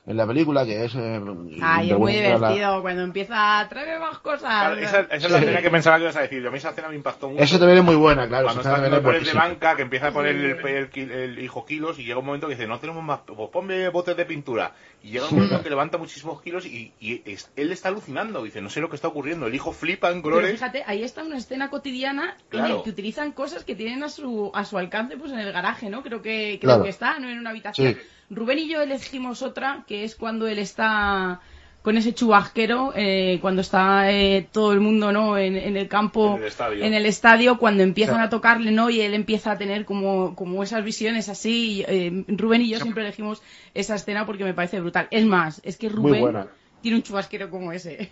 [0.06, 0.94] en la película, que es...
[0.94, 1.20] Eh,
[1.62, 4.76] Ay, es muy divertido cuando empieza a traer más cosas.
[4.78, 6.46] esa, es la escena que pensaba que ibas a decir.
[6.46, 7.42] A mí esa escena me impactó mucho.
[7.42, 8.44] Eso también es muy buena, claro.
[8.44, 12.18] Cuando está en el de banca, que empieza a poner el, hijo kilos y llega
[12.18, 14.72] un momento que dice, no tenemos más, pues ponme botes de pintura.
[15.04, 17.22] Y llega un momento que levanta muchísimos kilos y, y
[17.56, 18.42] él está alucinando.
[18.42, 19.46] Dice, no sé lo que está ocurriendo.
[19.46, 20.46] El hijo flipa en colores.
[20.46, 24.08] Pero fíjate, ahí está una escena cotidiana en la que utilizan cosas que tienen a
[24.08, 26.02] su, a su alcance pues en el garaje, ¿no?
[26.02, 27.98] Creo que, creo que está, no en una habitación.
[28.30, 31.42] Rubén y yo elegimos otra, que es cuando él está
[31.84, 36.94] con ese chubasquero, eh, cuando está eh, todo el mundo no en, el campo, en
[36.94, 40.82] el estadio, cuando empiezan a tocarle no y él empieza a tener como, como esas
[40.82, 41.84] visiones así.
[41.86, 43.42] Eh, Rubén y yo siempre elegimos
[43.74, 45.08] esa escena porque me parece brutal.
[45.10, 46.46] Es más, es que Rubén
[46.80, 48.10] tiene un chubasquero como ese.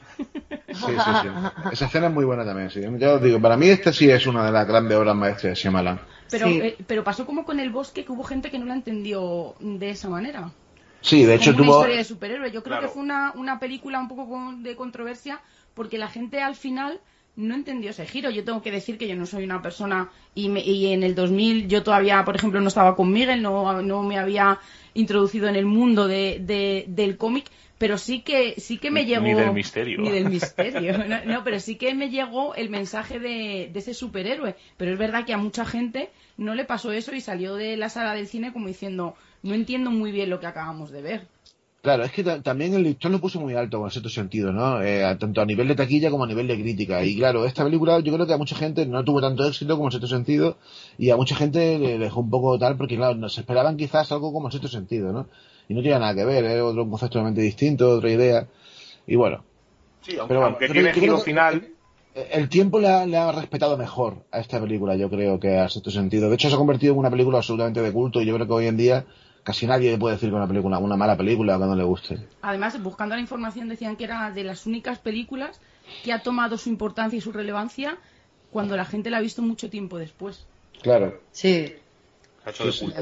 [0.68, 1.28] Sí, sí, sí.
[1.72, 2.82] Esa escena es muy buena también, sí.
[2.98, 5.98] Yo digo, para mí esta sí es una de las grandes obras maestras de Shyamalan.
[6.30, 9.54] Pero, eh, pero pasó como con el bosque que hubo gente que no la entendió
[9.60, 10.50] de esa manera.
[11.02, 11.64] Sí, de hecho tuvo...
[11.64, 12.50] Una historia de superhéroe.
[12.52, 15.40] Yo creo que fue una, una película un poco de controversia
[15.74, 17.00] porque la gente al final
[17.36, 18.30] no entendió ese giro.
[18.30, 21.14] Yo tengo que decir que yo no soy una persona y, me- y en el
[21.14, 24.58] 2000 yo todavía, por ejemplo, no estaba con Miguel, no, no me había
[24.94, 27.46] introducido en el mundo de, de- del cómic,
[27.78, 30.00] pero sí que sí que me Ni llegó del misterio.
[30.02, 30.98] ni del misterio.
[31.08, 34.54] No, no, pero sí que me llegó el mensaje de, de ese superhéroe.
[34.76, 37.88] Pero es verdad que a mucha gente no le pasó eso y salió de la
[37.88, 41.26] sala del cine como diciendo no entiendo muy bien lo que acabamos de ver.
[41.82, 44.80] Claro, es que ta- también el listón lo puso muy alto con cierto sentido, ¿no?
[44.82, 47.04] Eh, a- tanto a nivel de taquilla como a nivel de crítica.
[47.04, 49.88] Y claro, esta película yo creo que a mucha gente no tuvo tanto éxito como
[49.88, 50.58] en cierto sentido
[50.96, 54.32] y a mucha gente le dejó un poco tal porque claro, nos esperaban quizás algo
[54.32, 55.26] como en cierto sentido, ¿no?
[55.68, 58.46] Y no tiene nada que ver, era otro concepto totalmente distinto, otra idea.
[59.08, 59.42] Y bueno,
[60.02, 61.68] Sí, aunque, Pero bueno, aunque tiene giro final,
[62.14, 65.56] eh, el tiempo le ha, le ha respetado mejor a esta película, yo creo que
[65.58, 66.28] a cierto sentido.
[66.28, 68.52] De hecho, se ha convertido en una película absolutamente de culto y yo creo que
[68.52, 69.04] hoy en día
[69.42, 72.18] casi nadie puede decir que una película, una mala película que no le guste.
[72.42, 75.60] Además, buscando la información decían que era de las únicas películas
[76.04, 77.98] que ha tomado su importancia y su relevancia
[78.50, 80.46] cuando la gente la ha visto mucho tiempo después.
[80.82, 81.20] Claro.
[81.32, 81.74] Sí.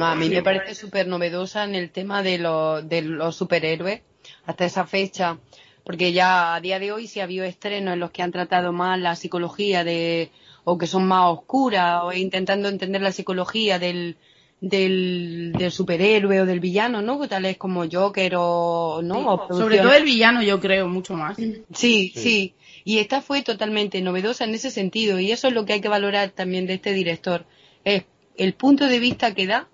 [0.00, 4.02] a mí me parece súper novedosa en el tema de, los de los superhéroes
[4.44, 5.38] hasta esa fecha,
[5.84, 8.72] porque ya a día de hoy sí ha habido estrenos en los que han tratado
[8.72, 10.30] más la psicología de
[10.64, 14.16] o que son más oscuras o intentando entender la psicología del,
[14.60, 17.26] del, del superhéroe o del villano, ¿no?
[17.28, 21.38] Tales como Joker o no O Sobre todo el villano, yo creo, mucho más.
[21.74, 22.54] Sí, sí.
[22.84, 25.18] Y esta fue totalmente novedosa en ese sentido.
[25.18, 27.44] Y eso es lo que hay que valorar también de este director.
[27.84, 28.04] Es
[28.36, 29.68] el punto de vista que da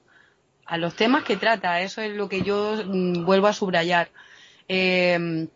[0.66, 1.80] a los temas que trata.
[1.82, 4.10] Eso es lo que yo mm, vuelvo a subrayar.
[4.68, 5.46] Eh,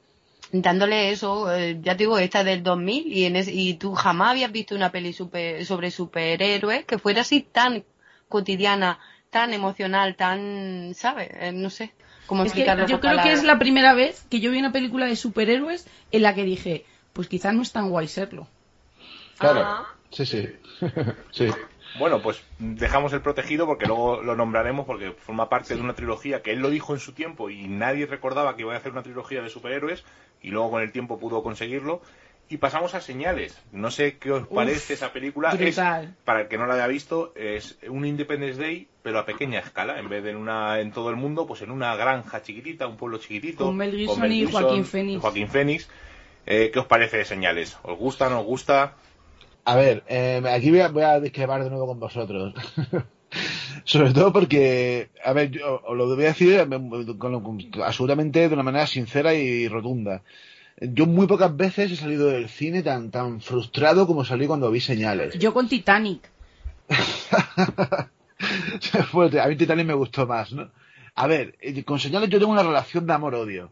[0.52, 3.92] dándole eso, eh, ya te digo, esta es del 2000 y, en ese- y tú
[3.94, 7.84] jamás habías visto una peli super- sobre superhéroes que fuera así tan
[8.28, 8.98] cotidiana,
[9.30, 11.30] tan emocional, tan, ¿sabes?
[11.32, 11.92] Eh, no sé
[12.26, 15.06] cómo Es que yo creo que es la primera vez que yo vi una película
[15.06, 18.46] de superhéroes en la que dije, pues quizás no es tan guay serlo.
[19.38, 19.62] Claro.
[19.64, 19.94] Ah.
[20.10, 20.48] Sí, sí.
[21.30, 21.48] sí.
[21.98, 26.42] Bueno, pues dejamos el protegido porque luego lo nombraremos porque forma parte de una trilogía
[26.42, 29.02] que él lo dijo en su tiempo y nadie recordaba que iba a hacer una
[29.02, 30.04] trilogía de superhéroes
[30.40, 32.00] y luego con el tiempo pudo conseguirlo.
[32.50, 33.56] Y pasamos a señales.
[33.72, 35.50] No sé qué os parece esa película.
[35.68, 35.76] Es,
[36.24, 40.00] para el que no la haya visto, es un Independence Day, pero a pequeña escala.
[40.00, 42.96] En vez de en una en todo el mundo, pues en una granja chiquitita, un
[42.96, 43.64] pueblo chiquitito.
[43.66, 45.20] Con Mel Gibson y Joaquín Phoenix.
[45.22, 45.88] Joaquín Phoenix.
[46.46, 47.76] Eh, ¿Qué os parece de señales?
[47.84, 48.96] ¿Os gusta, no os gusta?
[49.64, 52.52] A ver, eh, aquí voy a, voy a discrepar de nuevo con vosotros.
[53.84, 56.66] Sobre todo porque, a ver, yo os lo voy a decir eh,
[57.16, 60.22] con lo- con- absolutamente de una manera sincera y rotunda.
[60.80, 64.80] Yo muy pocas veces he salido del cine tan, tan frustrado como salí cuando vi
[64.80, 65.38] señales.
[65.38, 66.30] Yo con Titanic.
[69.12, 70.70] Pues a mí Titanic me gustó más, ¿no?
[71.14, 73.70] A ver, eh, con señales yo tengo una relación de amor-odio.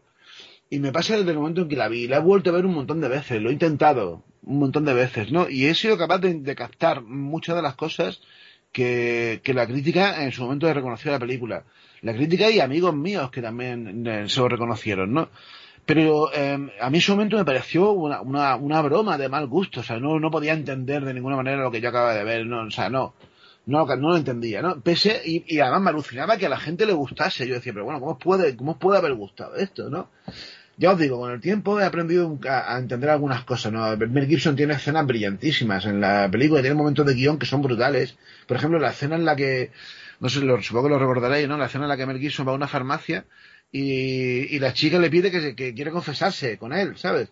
[0.69, 2.07] Y me pasa desde el momento en que la vi.
[2.07, 4.93] La he vuelto a ver un montón de veces, lo he intentado un montón de
[4.93, 5.49] veces, ¿no?
[5.49, 8.21] Y he sido capaz de, de captar muchas de las cosas
[8.71, 11.63] que, que la crítica en su momento de reconoció la película.
[12.01, 15.29] La crítica y amigos míos que también eh, se lo reconocieron, ¿no?
[15.85, 19.47] Pero eh, a mí en su momento me pareció una, una, una broma de mal
[19.47, 22.23] gusto, o sea, no, no podía entender de ninguna manera lo que yo acababa de
[22.23, 23.15] ver, no, o sea, no
[23.69, 24.81] no, no lo entendía, ¿no?
[24.81, 27.47] Pese, y, y además me alucinaba que a la gente le gustase.
[27.47, 30.09] Yo decía, pero bueno, ¿cómo puede, cómo puede haber gustado esto, no?
[30.77, 33.95] Ya os digo, con el tiempo he aprendido a, a entender algunas cosas, ¿no?
[33.97, 38.17] Mel Gibson tiene escenas brillantísimas en la película, tiene momentos de guion que son brutales.
[38.47, 39.71] Por ejemplo, la escena en la que,
[40.19, 41.57] no sé, lo, supongo que lo recordaréis, ¿no?
[41.57, 43.25] La escena en la que Mel Gibson va a una farmacia
[43.71, 47.29] y, y la chica le pide que, se- que quiere confesarse con él, ¿sabes?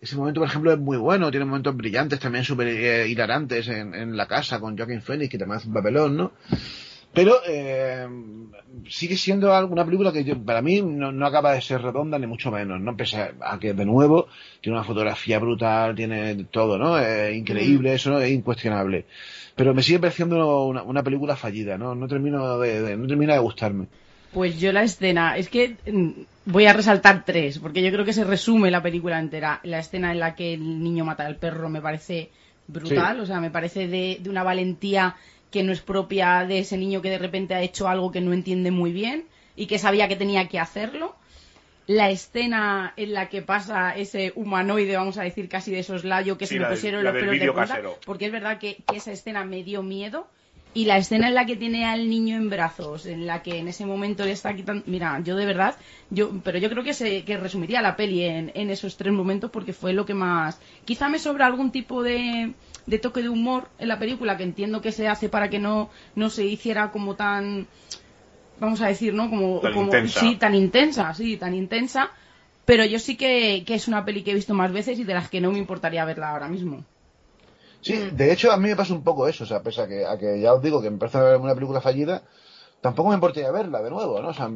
[0.00, 3.94] Ese momento, por ejemplo, es muy bueno, tiene momentos brillantes también súper eh, hilarantes en,
[3.94, 6.32] en la casa con Joaquin Phoenix, que también hace un papelón, ¿no?
[7.12, 8.06] Pero eh,
[8.88, 12.26] sigue siendo una película que yo- para mí no, no acaba de ser redonda ni
[12.26, 12.96] mucho menos, ¿no?
[12.96, 14.28] Pese a, que de nuevo
[14.60, 16.96] tiene una fotografía brutal, tiene todo, ¿no?
[16.98, 19.04] Es increíble, eso es incuestionable.
[19.56, 21.94] Pero me sigue pareciendo una, una película fallida, ¿no?
[21.94, 23.86] No termino de, de- no termina de gustarme.
[24.32, 26.10] Pues yo la escena, es que mm,
[26.46, 29.60] voy a resaltar tres, porque yo creo que se resume la película entera.
[29.64, 32.30] La escena en la que el niño mata al perro me parece
[32.68, 33.22] brutal, Sí.
[33.22, 35.16] o sea, me parece de, de una valentía
[35.50, 38.32] que no es propia de ese niño que de repente ha hecho algo que no
[38.32, 39.24] entiende muy bien
[39.56, 41.16] y que sabía que tenía que hacerlo.
[41.88, 46.46] La escena en la que pasa ese humanoide, vamos a decir casi de soslayo, que
[46.46, 49.10] Sí, se me pusieron la los pelos de punta, porque es verdad que, que esa
[49.10, 50.28] escena me dio miedo.
[50.72, 53.66] Y la escena en la que tiene al niño en brazos, en la que en
[53.66, 54.84] ese momento le está quitando...
[54.86, 55.74] Mira, yo de verdad,
[56.10, 59.50] yo pero yo creo que se que resumiría la peli en, en esos tres momentos
[59.50, 60.60] porque fue lo que más...
[60.84, 62.52] Quizá me sobra algún tipo de,
[62.86, 65.90] de toque de humor en la película que entiendo que se hace para que no,
[66.14, 67.66] no se hiciera como tan...
[68.60, 69.28] Vamos a decir, ¿no?
[69.28, 70.20] Como, Tan como intensa.
[70.20, 72.10] sí, tan intensa, sí, tan intensa.
[72.64, 75.14] Pero yo sí que, que es una peli que he visto más veces y de
[75.14, 76.84] las que no me importaría verla ahora mismo.
[77.80, 80.04] Sí, de hecho a mí me pasa un poco eso, o sea, pese a que,
[80.06, 82.22] a que ya os digo que me parece una película fallida,
[82.80, 84.28] tampoco me importaría verla de nuevo, ¿no?
[84.28, 84.50] O sea,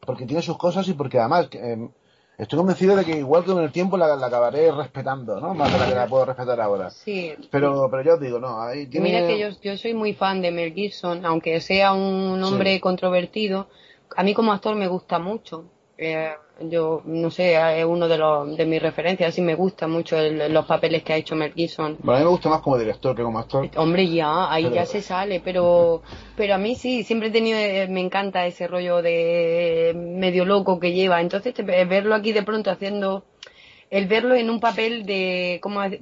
[0.00, 1.88] porque tiene sus cosas y porque además eh,
[2.36, 5.54] estoy convencido de que igual que con el tiempo la, la acabaré respetando, ¿no?
[5.54, 6.90] Más de la que la puedo respetar ahora.
[6.90, 7.34] Sí.
[7.50, 9.08] Pero, pero ya os digo, no, ahí tiene...
[9.08, 12.80] Mira que yo, yo soy muy fan de Mel Gibson, aunque sea un hombre Sí.
[12.80, 13.68] controvertido,
[14.16, 15.64] a mí como actor me gusta mucho.
[16.00, 16.30] Eh,
[16.60, 20.52] yo, no sé, es uno de, los, de mis referencias, sí me gusta mucho el-
[20.52, 21.96] los papeles que ha hecho Mel Gibson.
[22.00, 23.68] Bueno, a mí me gusta más como director que como actor.
[23.76, 26.02] Hombre, ya, ahí Pero- ya se sale, pero,
[26.36, 30.78] pero a mí sí, siempre he tenido, eh, me encanta ese rollo de medio loco
[30.78, 31.20] que lleva.
[31.20, 33.24] Entonces, te- verlo aquí de pronto haciendo,
[33.90, 35.98] el verlo en un papel de, como, De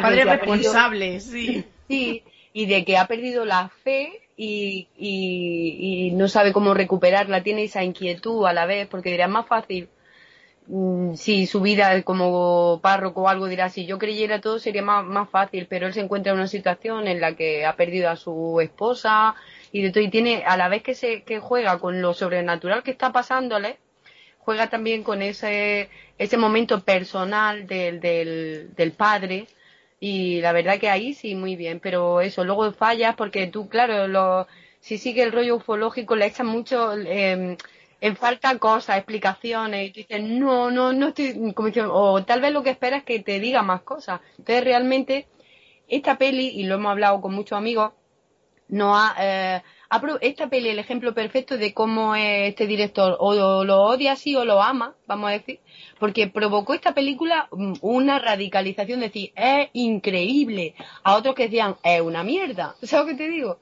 [0.00, 1.64] padre responsable, sí.
[1.88, 7.64] Sí, y de que ha perdido la fe y, y, no sabe cómo recuperarla, tiene
[7.64, 9.88] esa inquietud a la vez, porque dirá, es más fácil
[10.66, 15.04] mm, si su vida como párroco o algo dirá, si yo creyera todo sería más,
[15.04, 18.16] más fácil, pero él se encuentra en una situación en la que ha perdido a
[18.16, 19.34] su esposa
[19.72, 22.82] y de todo, y tiene, a la vez que se, que juega con lo sobrenatural
[22.82, 23.78] que está pasándole,
[24.38, 29.46] juega también con ese, ese momento personal del, del, del padre,
[30.06, 34.06] y la verdad que ahí sí, muy bien, pero eso, luego fallas porque tú, claro,
[34.06, 34.46] lo,
[34.78, 37.56] si sigue el rollo ufológico le echan mucho, eh,
[38.02, 41.54] en falta cosas, explicaciones, y tú dices, no, no, no estoy,
[41.90, 44.20] o tal vez lo que esperas es que te diga más cosas.
[44.36, 45.26] Entonces realmente,
[45.88, 47.92] esta peli, y lo hemos hablado con muchos amigos,
[48.68, 49.62] no ha, eh,
[50.20, 54.44] esta peli el ejemplo perfecto de cómo es este director o lo odia así o
[54.44, 55.60] lo ama, vamos a decir,
[55.98, 61.76] porque provocó esta película mm, una radicalización, de decir, es increíble, a otros que decían,
[61.82, 63.58] es una mierda, ¿sabes lo que te digo?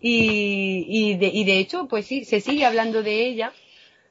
[0.00, 3.52] Y, y, de, y de hecho, pues sí, se sigue hablando de ella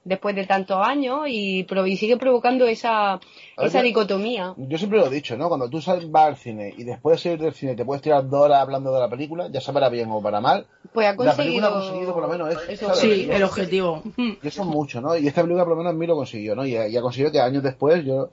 [0.04, 3.20] después de tantos años y, y sigue provocando esa,
[3.58, 4.54] ver, esa dicotomía.
[4.58, 5.48] Yo siempre lo he dicho, ¿no?
[5.48, 8.28] Cuando tú sales, vas al cine y después de salir del cine te puedes tirar
[8.28, 11.16] dos horas hablando de la película, ya sea para bien o para mal, Pues ha
[11.16, 12.72] la película conseguido, ha conseguido por lo menos eso.
[12.72, 12.96] eso.
[12.96, 14.04] Sí, el objetivo.
[14.18, 15.16] Y eso es mucho, ¿no?
[15.18, 16.66] Y esta película por lo menos a mí lo consiguió, ¿no?
[16.66, 18.30] Y, y ha conseguido que años después yo,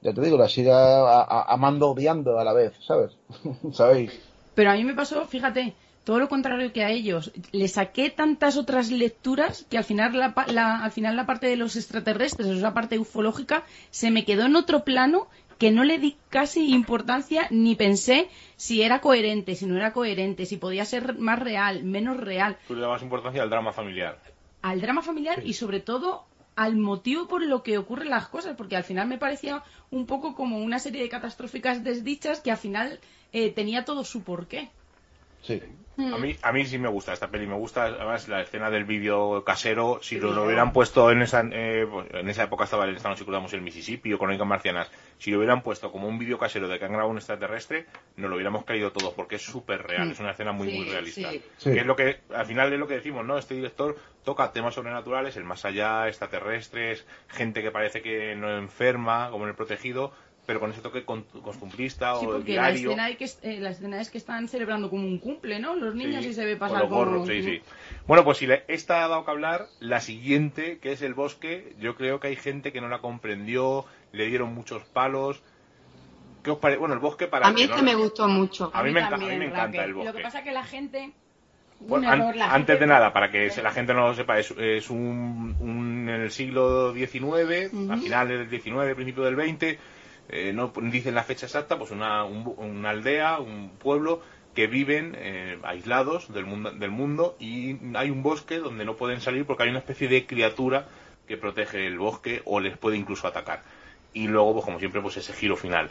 [0.00, 0.76] ya te digo, la siga
[1.08, 3.12] a- a- amando, odiando a la vez, ¿sabes?
[3.72, 4.10] ¿Sabéis?
[4.54, 5.74] Pero a mí me pasó, fíjate,
[6.04, 7.32] todo lo contrario que a ellos.
[7.52, 11.56] Le saqué tantas otras lecturas que al final la, la- al final la parte de
[11.56, 16.16] los extraterrestres, esa parte ufológica, se me quedó en otro plano que no le di
[16.30, 21.38] casi importancia ni pensé si era coherente, si no era coherente, si podía ser más
[21.38, 22.58] real, menos real.
[22.68, 24.20] Tú le dabas importancia al drama familiar.
[24.62, 28.76] Al drama familiar y sobre todo al motivo por lo que ocurren las cosas, porque
[28.76, 33.00] al final me parecía un poco como una serie de catastróficas desdichas que al final
[33.32, 34.70] eh, tenía todo su porqué.
[35.44, 35.62] Sí.
[35.96, 38.84] A mí, a mí sí me gusta esta peli, me gusta además la escena del
[38.84, 42.84] vídeo casero, si lo, lo hubieran puesto en esa, eh, pues, en esa época estaba
[42.84, 46.36] el Estados Unidos el Mississippi o Crónicas Marcianas, si lo hubieran puesto como un vídeo
[46.36, 49.82] casero de que han grabado un extraterrestre, nos lo hubiéramos creído todos porque es súper
[49.82, 51.30] real, es una escena muy muy realista.
[51.30, 51.42] sí.
[51.58, 51.72] Sí.
[51.72, 53.38] Que es lo que, al final es lo que decimos, ¿no?
[53.38, 59.30] Este director toca temas sobrenaturales, el más allá, extraterrestres, gente que parece que no enferma,
[59.30, 60.12] como en el protegido,
[60.46, 62.90] pero con ese toque con- costumbrista Sí, o porque la diario.
[62.90, 65.74] escena, de que, es- eh, la escena es que están celebrando como un cumple, ¿no?
[65.74, 67.26] Los niños Sí, y se ve con pasar los gorros, como...
[67.26, 67.62] sí, sí.
[68.06, 71.74] Bueno, pues si le- esta ha dado que hablar, la siguiente, que es el bosque,
[71.80, 75.42] yo creo que hay gente que no la comprendió, le dieron muchos palos.
[76.42, 76.78] ¿Qué os parece?
[76.78, 78.70] Bueno, el bosque para A mí que esta no- me gustó mucho.
[78.74, 79.84] A mí me enca- también, a mí me encanta Raquel.
[79.84, 80.10] el bosque.
[80.10, 81.12] Lo que pasa es que la gente...
[81.80, 84.06] Bueno, un an- error, la antes gente- de nada, para que se- la gente no
[84.08, 89.24] lo sepa, es, es un, un- en el siglo XIX, a finales del XIX, principio
[89.24, 89.78] del XX,
[90.28, 94.22] eh, no dicen la fecha exacta, pues una, un una aldea, un pueblo
[94.54, 99.20] que viven eh, aislados del mundo, del mundo y hay un bosque donde no pueden
[99.20, 100.86] salir porque hay una especie de criatura
[101.26, 103.62] que protege el bosque o les puede incluso atacar.
[104.12, 105.90] Y luego, pues como siempre, pues ese giro final.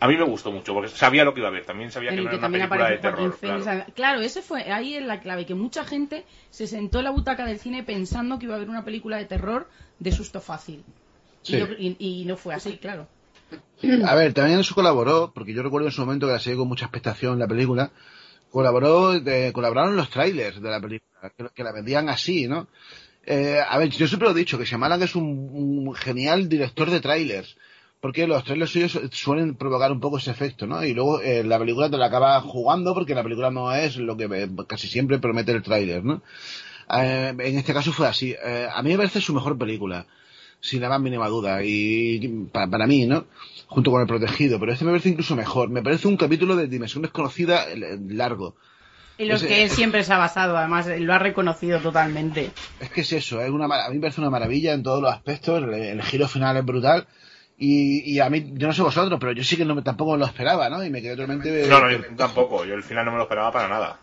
[0.00, 2.22] A mí me gustó mucho porque sabía lo que iba a ver, también sabía que
[2.22, 3.38] no era una película de terror.
[3.64, 3.84] Claro.
[3.94, 7.44] Claro, ese fue ahí es la clave, que mucha gente se sentó en la butaca
[7.44, 9.68] del cine pensando que iba a haber una película de terror
[9.98, 10.84] de susto fácil.
[11.44, 11.58] Y, Sí.
[11.58, 13.06] yo- y- y no fue así, claro.
[14.06, 16.68] A ver, también eso colaboró, porque yo recuerdo en su momento que la seguí con
[16.68, 17.92] mucha expectación la película,
[18.50, 19.12] colaboró,
[19.52, 22.68] colaboraron los trailers de la película, que, que la vendían así, ¿no?
[23.24, 26.90] Eh, a ver, yo siempre lo he dicho, que Shyamalan es un, un genial director
[26.90, 27.56] de trailers,
[28.00, 30.84] porque los trailers suyos suelen provocar un poco ese efecto, ¿no?
[30.84, 34.16] Y luego eh, la película te la acaba jugando porque la película no es lo
[34.16, 36.22] que eh, casi siempre promete el trailer, ¿no?
[36.90, 38.34] Eh, en este caso fue así.
[38.42, 40.06] Eh, a mí me parece su mejor película
[40.60, 41.62] sin la más mínima duda.
[41.62, 43.26] Y para, para mí, ¿no?
[43.66, 44.58] Junto con El Protegido.
[44.58, 45.68] Pero este me parece incluso mejor.
[45.70, 47.66] Me parece un capítulo de dimensión desconocida
[48.08, 48.54] largo.
[49.18, 52.50] En los que él siempre se ha basado, además, lo ha reconocido totalmente.
[52.78, 55.02] Es que es eso, es una, mar- a mí me parece una maravilla en todos
[55.02, 55.62] los aspectos.
[55.62, 57.06] El, el giro final es brutal.
[57.58, 60.24] Y, y a mí, yo no sé vosotros, pero yo sí que no, tampoco lo
[60.24, 60.84] esperaba, ¿no?
[60.84, 61.66] Y me quedé totalmente...
[61.66, 62.64] No, no, yo tampoco.
[62.64, 63.98] Yo al final no me lo esperaba para nada.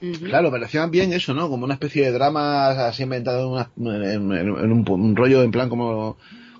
[0.00, 1.48] Claro, parecían bien eso, ¿no?
[1.48, 6.16] Como una especie de drama así inventado en, un, rollo en plan como,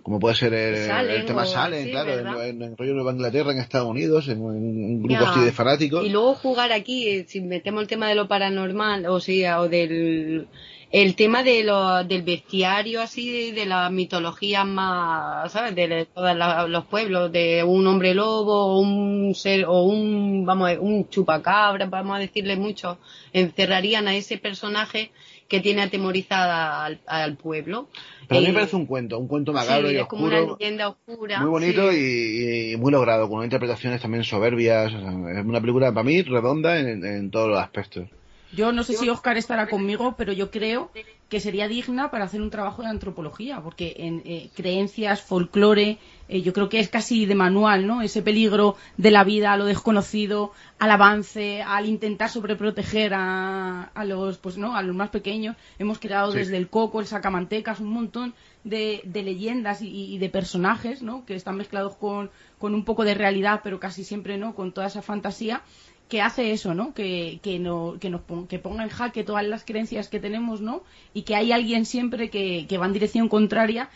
[0.09, 3.91] como puede ser el, tema Salen, claro, en, el rollo de Nueva Inglaterra, en Estados
[3.91, 6.07] Unidos, en, un grupo así de fanáticos.
[6.07, 9.69] Y luego jugar aquí, eh, si metemos el tema de lo paranormal, o sea, o
[9.69, 10.49] del
[10.91, 16.35] el tema de lo, del bestiario así de, la mitología más sabes de todos
[16.71, 22.17] los pueblos de un hombre lobo o un ser o un vamos un chupacabra vamos
[22.17, 22.97] a decirle mucho
[23.35, 25.11] encerrarían a ese personaje
[25.49, 27.89] que tiene atemorizada al, pueblo.
[28.29, 30.89] Pero a mí me parece un cuento un cuento macabro y oscuro como una leyenda
[30.91, 36.23] oscura muy bonito y, muy logrado con interpretaciones también soberbias es una película para mí
[36.23, 38.09] redonda en todos los aspectos.
[38.53, 40.91] Yo no sé si Oscar estará conmigo, pero yo creo
[41.29, 45.99] que sería digna para hacer un trabajo de antropología, porque en eh, creencias, folclore,
[46.29, 48.01] eh, yo creo que es casi de manual, ¿no?
[48.01, 54.05] Ese peligro de la vida, a lo desconocido, al avance, al intentar sobreproteger a, a
[54.05, 55.57] los, pues no, a los más pequeños.
[55.79, 60.31] Hemos creado desde el coco, el sacamantecas, un montón de, de leyendas y, y, de
[60.31, 61.27] personajes, ¿no?
[61.27, 64.55] Que están mezclados con, con un poco de realidad, pero casi siempre, ¿no?
[64.55, 65.63] Con toda esa fantasía
[66.09, 66.95] que hace eso, ¿no?
[66.95, 70.83] Que, que, no, que, nos que ponga en jaque todas las creencias que tenemos, ¿no?
[71.15, 73.91] Y que hay alguien siempre que, que va en dirección contraria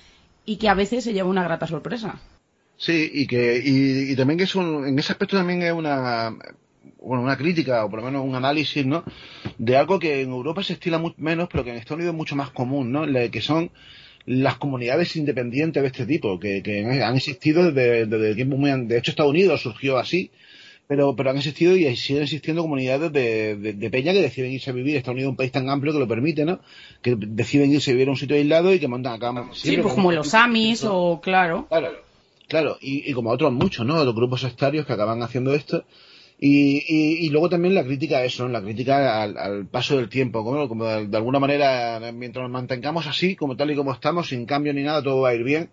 [0.45, 2.21] y que a veces se lleva una grata sorpresa.
[2.77, 6.37] Sí, y que y, también que es en ese aspecto también es una
[7.01, 9.05] bueno, una crítica o por lo menos un análisis, ¿no?
[9.59, 12.19] De algo que en Europa se estila mucho menos, pero que en Estados Unidos es
[12.19, 13.07] mucho más común, ¿no?
[13.31, 13.71] que son
[14.25, 18.71] las comunidades independientes de este tipo, que, que han existido desde, desde tiempo muy...
[18.87, 20.31] De hecho, Estados Unidos surgió así,
[20.87, 24.73] pero, pero han existido y siguen existiendo comunidades de, de, peña que deciden irse a
[24.73, 24.97] vivir.
[24.97, 26.61] Estados Unidos es un país tan amplio que lo permite, ¿no?
[27.01, 29.33] Que deciden irse a vivir a un sitio aislado y que montan acá.
[29.53, 31.67] Sí, pues como los Amis o, claro.
[31.69, 31.91] Claro,
[32.49, 32.77] claro.
[32.81, 34.05] Y, y como otros muchos, ¿no?
[34.05, 35.85] Los grupos sectarios que acaban haciendo esto.
[36.45, 36.83] Y,
[37.25, 40.87] y, luego también la crítica a eso, la crítica al, paso del tiempo, como, como
[40.87, 44.75] de, de, alguna manera, mientras nos mantengamos así, como tal y como estamos, sin cambio
[44.75, 45.71] ni nada, todo va a ir bien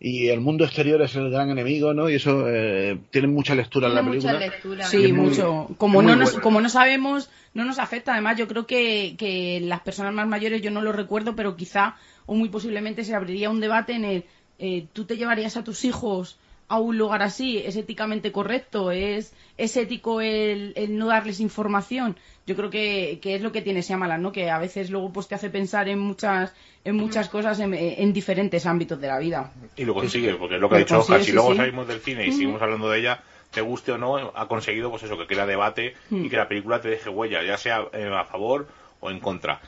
[0.00, 2.08] y el mundo exterior es el gran enemigo, ¿no?
[2.08, 4.34] Y eso eh, tiene mucha lectura en la película.
[4.34, 4.86] Mucha lectura.
[4.86, 5.68] Sí, mucho.
[5.76, 8.12] Como no, nos, como no sabemos, no nos afecta.
[8.12, 11.96] Además, yo creo que, que las personas más mayores, yo no lo recuerdo, pero quizá
[12.26, 14.24] o muy posiblemente se abriría un debate en el
[14.58, 16.36] eh, tú te llevarías a tus hijos
[16.66, 22.16] a un lugar así es éticamente correcto, es, es ético el, no darles información.
[22.48, 24.32] Yo creo que, es lo que tiene Shyamalan, ¿no?
[24.32, 28.64] Que a veces luego pues te hace pensar en muchas en muchas cosas en, diferentes
[28.64, 29.52] ámbitos de la vida.
[29.76, 32.26] Y lo consigue, porque es lo que ha dicho Oscar, si luego salimos del cine
[32.26, 35.44] y seguimos hablando de ella, te guste o no, ha conseguido pues eso, que crea
[35.44, 38.66] debate y que la película te deje huella, ya sea eh, a favor
[39.00, 39.60] o en contra.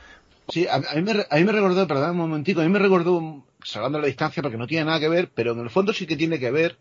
[0.49, 3.45] Sí, a, mí me, a mí me recordó, perdón un momentico, a mí me recordó,
[3.63, 6.17] salvando la distancia porque no tiene nada que ver, pero en el fondo sí que
[6.17, 6.79] tiene que ver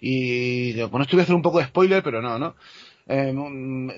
[0.00, 2.56] y con esto voy a hacer un poco de spoiler, pero no, ¿no?
[3.06, 3.34] Eh,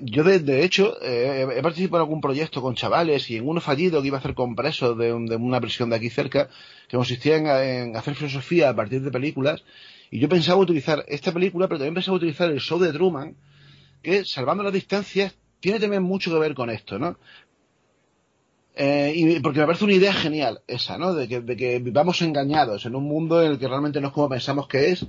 [0.03, 4.01] yo de, hecho eh, he participado en algún proyecto con chavales y en uno fallido
[4.01, 6.49] que iba a hacer con presos de, una prisión de aquí cerca
[6.89, 9.63] que consistía en, hacer filosofía a partir de películas
[10.11, 13.37] y yo pensaba utilizar esta película pero también pensaba utilizar el show de Truman
[14.03, 17.17] que salvando las distancias tiene también mucho que ver con esto ¿no?
[18.75, 21.15] Eh, y porque me parece una idea genial esa ¿no?
[21.15, 24.13] De que, de que vivamos engañados en un mundo en el que realmente no es
[24.13, 25.07] como pensamos que es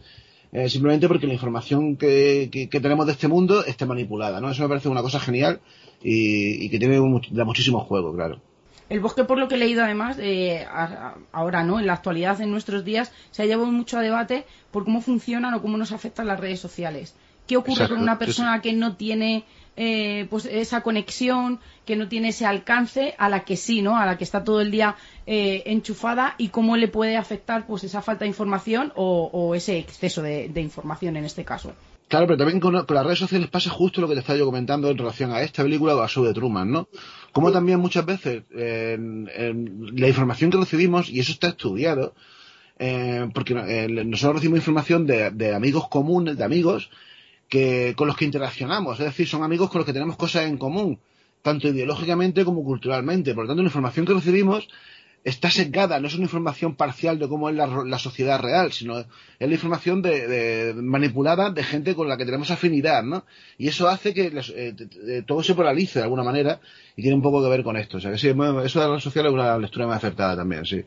[0.58, 4.50] eh, simplemente porque la información que, tenemos de este mundo esté manipulada, ¿no?
[4.50, 5.60] Eso me parece una cosa genial
[6.02, 8.42] y, que tiene muchísimo juego, claro.
[8.90, 10.66] El bosque, por lo que he leído además, eh,
[11.32, 11.80] ahora, ¿no?
[11.80, 15.54] En la actualidad, en nuestros días, se ha llevado mucho a debate por cómo funcionan
[15.54, 17.14] o cómo nos afectan las redes sociales.
[17.46, 19.46] ¿Qué ocurre con una persona que no tiene
[19.80, 23.96] eh, pues esa conexión, que no tiene ese alcance, a la que sí, ¿no?
[23.96, 24.96] A la que está todo el día
[25.28, 30.24] eh, enchufada y cómo le puede afectar pues esa falta de información o, ese exceso
[30.24, 31.74] de, información en este caso.
[32.08, 34.90] Claro, pero también con, las redes sociales pasa justo lo que te estaba yo comentando
[34.90, 36.88] en relación a esta película o a su de Truman, ¿no?
[37.32, 42.16] Como también muchas veces la información que recibimos, y eso está estudiado,
[42.80, 46.90] eh, porque nosotros recibimos información de amigos comunes, de amigos,
[47.50, 50.58] que, con los que interaccionamos, es decir, son amigos con los que tenemos cosas en
[50.58, 51.00] común,
[51.42, 53.34] tanto ideológicamente como culturalmente.
[53.34, 54.68] Por lo tanto, la información que recibimos
[55.24, 59.06] está secada, no es una información parcial de cómo es la, sociedad real, sino es
[59.40, 63.26] la información de, manipulada de gente con la que tenemos afinidad, ¿no?
[63.58, 66.62] Y eso hace que eh, todo se polarice de alguna manera
[66.96, 67.98] y tiene un poco que ver con esto.
[67.98, 70.66] O sea que sí, eso de la red social es una lectura más acertada también,
[70.66, 70.86] sí.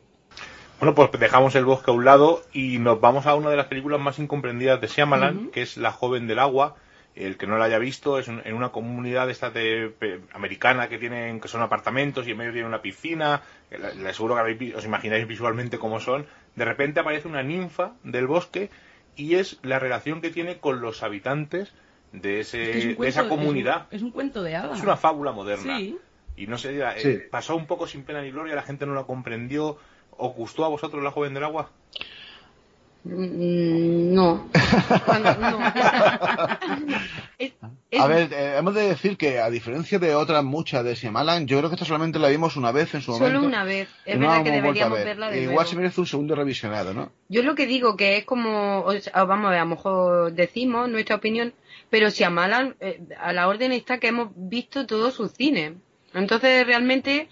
[0.80, 3.66] Bueno, pues dejamos el bosque a un lado y nos vamos a una de las
[3.66, 6.76] películas más incomprendidas de Shyamalan, que es La joven del agua.
[7.14, 9.92] El que no la haya visto es en una comunidad esta de,
[10.32, 13.42] americana que tienen que son apartamentos y en medio tiene una piscina.
[13.70, 16.24] Le seguro que os imagináis visualmente cómo son.
[16.56, 18.70] De repente aparece una ninfa del bosque
[19.16, 21.74] y es la relación que tiene con los habitantes
[22.12, 23.86] de, ese, Es que es un de esa es un- comunidad.
[23.90, 24.78] Es un, cuento de hadas.
[24.78, 25.76] Es una fábula moderna.
[25.78, 25.98] Sí.
[26.36, 27.18] Y no sé, eh, Sí.
[27.30, 29.76] pasó un poco sin pena ni gloria, la gente no la comprendió.
[30.20, 31.70] ¿Os gustó a vosotros La Joven del Agua?
[33.04, 34.48] Mm, No.
[35.06, 35.58] Cuando- no.
[37.38, 37.52] Es-
[37.90, 41.46] es- A ver, eh, hemos de decir que a diferencia de otras muchas de Shyamalan,
[41.46, 43.34] yo creo que esta solamente la vimos una vez en su momento.
[43.34, 43.88] Solo una vez.
[44.04, 45.06] Es no verdad que deberíamos ver.
[45.06, 45.52] verla de E nuevo.
[45.52, 47.10] Igual se merece un segundo revisionado, ¿no?
[47.30, 50.32] Yo lo que digo que es como, o sea, vamos a ver, a lo mejor
[50.34, 51.54] decimos nuestra opinión,
[51.88, 55.76] pero si Amalan, eh, a la orden está que hemos visto todo su cine.
[56.12, 57.28] Entonces realmente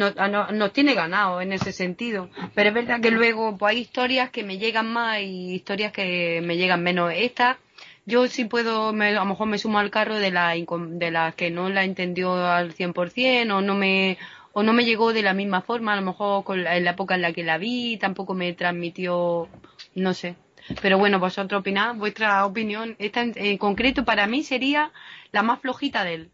[0.00, 2.28] eh, no- no- tiene ganado en ese sentido.
[2.54, 6.40] Pero es verdad que luego pues hay historias que me llegan más y historias que
[6.44, 7.12] me llegan menos.
[7.14, 7.58] Esta,
[8.06, 11.34] yo sí puedo, me- a lo mejor me sumo al carro de la de las
[11.34, 14.18] que no la entendió al 100% o no me
[14.54, 16.90] o no me llegó de la misma forma, a lo mejor con la- en la
[16.90, 19.48] época en la que la vi, tampoco me transmitió,
[19.94, 20.36] no sé.
[20.82, 24.92] Pero bueno, vosotros opinad, vuestra opinión, esta en, en concreto para mí sería
[25.32, 26.30] la más flojita de él.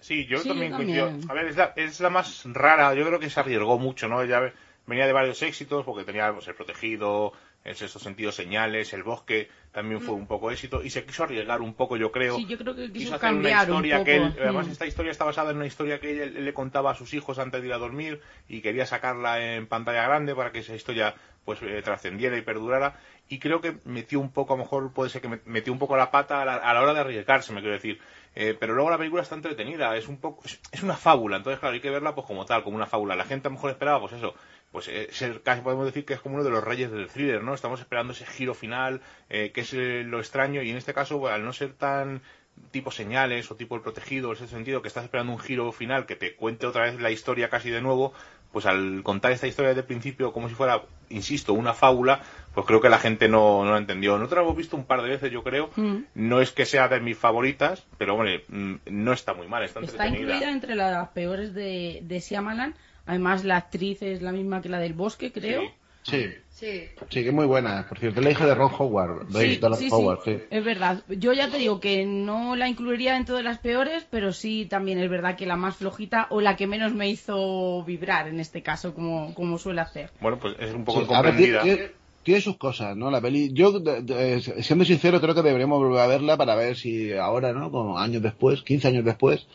[0.00, 1.10] Sí, yo Sí, también yo.
[1.28, 2.94] A ver, es la, es la más rara.
[2.94, 4.18] Yo creo que se arriesgó mucho, ¿no?
[4.18, 4.52] Ve-
[4.86, 7.32] venía de varios éxitos porque tenía pues, el protegido,
[7.64, 11.60] el sexto sentido, señales, el bosque también fue un poco éxito y se quiso arriesgar
[11.60, 12.36] un poco, yo creo.
[12.36, 14.70] Sí, yo creo que quiso quiso hacer una un historia que él, además Mm.
[14.72, 17.38] esta historia está basada en una historia que él, él le contaba a sus hijos
[17.38, 21.14] antes de ir a dormir y quería sacarla en pantalla grande para que esa historia
[21.44, 22.98] pues eh, trascendiera y perdurara
[23.28, 25.78] y creo que metió un poco a lo mejor puede ser que me- metió un
[25.78, 28.00] poco la pata a la, a la hora de arriesgarse me quiero decir
[28.36, 31.74] Eh, pero luego la película está entretenida es un poco es, una fábula entonces claro
[31.74, 33.98] hay que verla pues como tal como una fábula la gente a lo mejor esperaba
[33.98, 34.36] pues eso
[34.70, 35.10] pues eh,
[35.42, 37.54] casi podemos decir que es como uno de los reyes del thriller, ¿no?
[37.54, 41.26] Estamos esperando ese giro final, eh, que es eh, lo extraño, y en este caso,
[41.28, 42.22] al no ser tan
[42.70, 46.06] tipo señales o tipo el protegido, en ese sentido, que estás esperando un giro final
[46.06, 48.12] que te cuente otra vez la historia casi de nuevo,
[48.52, 52.20] pues al contar esta historia desde el principio como si fuera, insisto, una fábula,
[52.54, 54.16] pues creo que la gente no, no la entendió.
[54.18, 55.70] Nosotros la hemos visto un par de veces, yo creo.
[55.76, 55.98] Mm.
[56.14, 59.80] No es que sea de mis favoritas, pero bueno, mm, no está muy mal, está
[59.80, 60.34] Está entretenida.
[60.34, 62.74] incluida entre las peores de, de Shyamalan.
[63.06, 65.62] Además, la actriz es la misma que la del bosque, creo.
[65.62, 65.70] Sí.
[66.02, 66.26] Sí,
[66.60, 66.82] Sí.
[67.08, 67.86] sí, que es muy buena.
[67.88, 69.26] Por cierto, es la hija de Ron Howard.
[69.28, 70.36] de Sí, sí, sí, Howard, sí.
[70.50, 71.02] es verdad.
[71.08, 74.98] Yo ya te digo que no la incluiría dentro de las peores, pero sí también
[74.98, 78.62] es verdad que la más flojita o la que menos me hizo vibrar en este
[78.62, 80.10] caso, como, como suele hacer.
[80.20, 81.62] Bueno, pues es un poco Sí, a ver, tiene, incomprendida.
[81.62, 83.10] tiene- tiene sus cosas, ¿no?
[83.10, 83.50] La peli.
[83.54, 87.54] Yo, de- de- siendo sincero, creo que deberíamos volver a verla para ver si ahora,
[87.54, 87.70] ¿no?
[87.70, 89.46] Como años después, 15 años después,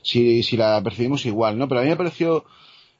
[0.00, 1.68] si, si la percibimos igual, ¿no?
[1.68, 2.46] Pero a mí me pareció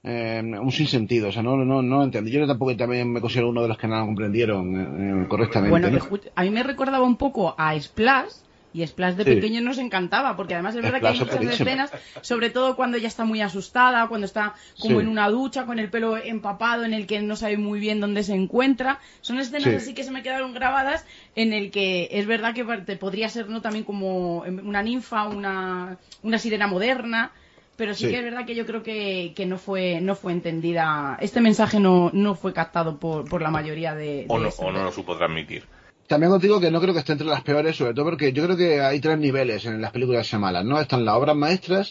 [0.05, 2.31] eh, un sinsentido, o sea, no, no, no lo entendí.
[2.31, 5.71] Yo tampoco también me considero uno de los que no lo comprendieron eh, correctamente.
[5.71, 5.99] Bueno,
[6.37, 8.33] a mí me recordaba un poco a Splash.
[8.77, 9.35] Y Splash de Sí.
[9.37, 11.93] pequeño nos encantaba, porque además es verdad que hay muchas escenas,
[12.23, 15.03] sobre todo cuando ella está muy asustada, cuando está como Sí.
[15.03, 18.25] en una ducha con el pelo empapado, en el que no sabe muy bien dónde
[18.25, 18.99] se encuentra.
[19.21, 19.77] Son escenas Sí.
[19.77, 23.49] así que se me quedaron grabadas, en el que es verdad que te podría ser
[23.49, 27.31] no también como una ninfa, una, una sirena moderna.
[27.77, 28.11] Pero sí, Sí.
[28.11, 31.19] que es verdad que yo creo que, que no fue no fue entendida.
[31.21, 34.73] Este mensaje no, no fue captado por, por la mayoría de, O de no, o
[34.73, 35.65] no lo supo transmitir.
[36.07, 38.45] También os digo que no creo que esté entre las peores, sobre todo porque yo
[38.45, 40.79] creo que hay tres niveles en las películas de Shyamalan, ¿no?
[40.79, 41.89] Están las obras maestras,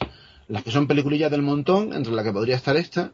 [0.48, 3.12] las que son peliculillas del montón, entre las que podría estar esta,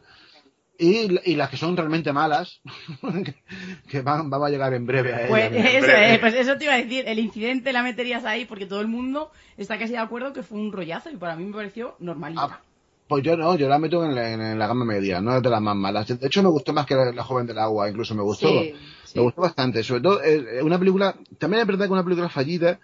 [0.80, 2.61] y, y las que son realmente malas,
[3.89, 5.27] que, van, a llegar en breve a.
[5.27, 6.13] Pues eso, breve.
[6.15, 8.88] eh, pues eso te iba a decir, el incidente la meterías ahí porque todo el
[8.88, 12.43] mundo está casi de acuerdo que fue un rollazo y para mí me pareció normalita.
[12.43, 12.61] Ah,
[13.09, 15.49] Pues yo no, yo la meto en la, en la gama media, no es de
[15.49, 16.07] las más malas.
[16.07, 18.47] De hecho, me gustó más que la, La joven del agua, incluso me gustó.
[18.47, 18.73] Sí,
[19.03, 19.17] sí.
[19.17, 19.84] Me gustó bastante.
[19.84, 22.80] Sobre todo, es una película, también es verdad que una película fallida,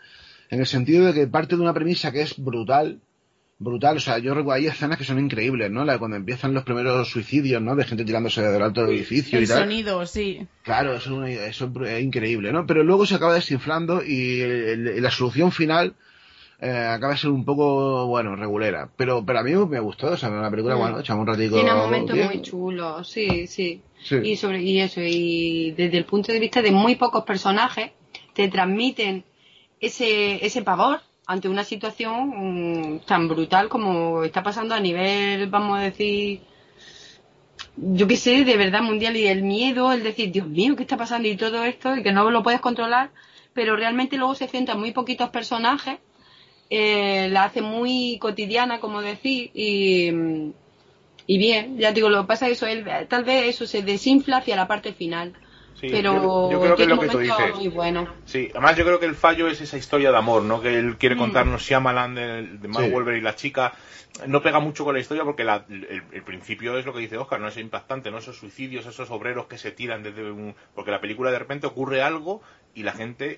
[0.50, 3.00] en el sentido de que parte de una premisa que es brutal,
[3.58, 3.98] brutal.
[3.98, 5.86] O sea, yo recuerdo, hay escenas que son increíbles, ¿no?
[5.86, 7.76] La de cuando empiezan los primeros suicidios, ¿no?
[7.76, 9.60] De gente tirándose del alto del edificio el y tal.
[9.60, 10.46] sonido, sí.
[10.64, 12.66] Claro, eso es, una- eso es increíble, ¿no?
[12.68, 15.96] Pero luego se acaba desinflando y el- el- la solución final
[16.62, 18.90] eh, acaba de ser un poco, bueno, regulera.
[18.96, 20.80] Pero, pero a mí me gustó, o sea, una película, Mm.
[20.80, 21.56] bueno, echamos un ratico.
[21.56, 22.28] Tiene momentos bien.
[22.28, 24.16] muy chulos, sí, sí, Sí.
[24.24, 27.92] Y sobre y eso, y desde el punto de vista de muy pocos personajes,
[28.34, 29.26] te transmiten
[29.82, 35.80] ese, ese pavor ante una situación mm, tan brutal como está pasando a nivel, vamos
[35.80, 36.42] a decir,
[37.78, 40.98] yo qué sé, de verdad mundial y el miedo, el decir, Dios mío, ¿qué está
[40.98, 41.28] pasando?
[41.28, 43.12] Y todo esto, y que no lo puedes controlar,
[43.54, 46.00] pero realmente luego se centra en muy poquitos personajes,
[46.70, 50.10] eh, la hace muy cotidiana, como decir, y,
[51.28, 54.38] y bien, ya digo, lo que pasa es eso, él, tal vez eso se desinfla
[54.38, 55.34] hacia la parte final.
[55.80, 57.56] Sí, pero yo, yo creo que es lo que tú dices.
[57.56, 58.08] muy bueno.
[58.26, 60.62] Sí, además yo creo que el fallo es esa historia de amor, ¿no?
[60.62, 62.92] Que él quiere contarnos Shyamalan de, de Mark Sí.
[62.94, 63.74] Wahlberg y la chica.
[64.28, 67.18] No pega mucho con la historia porque la- el, el principio es lo que dice
[67.18, 68.20] Oscar, no es impactante, ¿no?
[68.20, 70.56] Esos suicidios, esos obreros que se tiran desde un...
[70.74, 72.42] Porque la película de repente ocurre algo
[72.76, 73.38] y la gente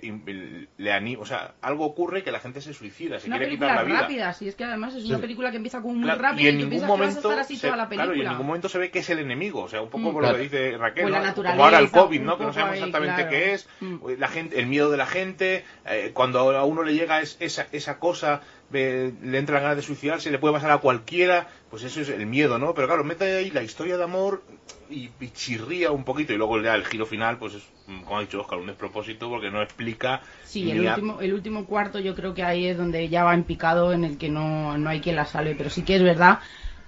[0.78, 3.68] le anima, o sea, algo ocurre que la gente se suicida, se una quiere quitar
[3.70, 4.02] película la vida.
[4.02, 5.22] rápida, sí, es que además es una Sí.
[5.22, 6.98] película que empieza como muy Claro, rápido y y, en tú ningún que vas a
[6.98, 8.30] momento estar así se, toda la claro, y en película.
[8.32, 10.14] ningún momento se ve que es el enemigo, o sea, un poco Mm.
[10.14, 10.32] por Claro.
[10.34, 11.26] lo que dice Raquel, Pues la ¿no?
[11.28, 12.38] naturaleza, como ahora el COVID, ¿no?
[12.40, 13.30] Que no sabemos ahí, exactamente claro.
[13.30, 13.98] qué es, Mm.
[14.18, 17.68] la gente, el miedo de la gente, eh, cuando a uno le llega es- esa,
[17.72, 18.42] esa cosa,
[18.74, 22.10] eh, le entra la ganas de suicidarse, le puede pasar a cualquiera, pues eso es
[22.10, 22.74] el miedo, ¿no?
[22.74, 24.44] Pero claro, mete ahí la historia de amor
[24.90, 28.18] y, y chirría un poquito y luego ya el giro final, pues es, mm, como
[28.18, 32.00] ha dicho Oscar, un despropósito porque no explica Sí, el a- último, el último cuarto
[32.00, 34.90] yo creo que ahí es donde ya va en picado en el que no, no
[34.90, 36.40] hay quien la salve, pero sí que es verdad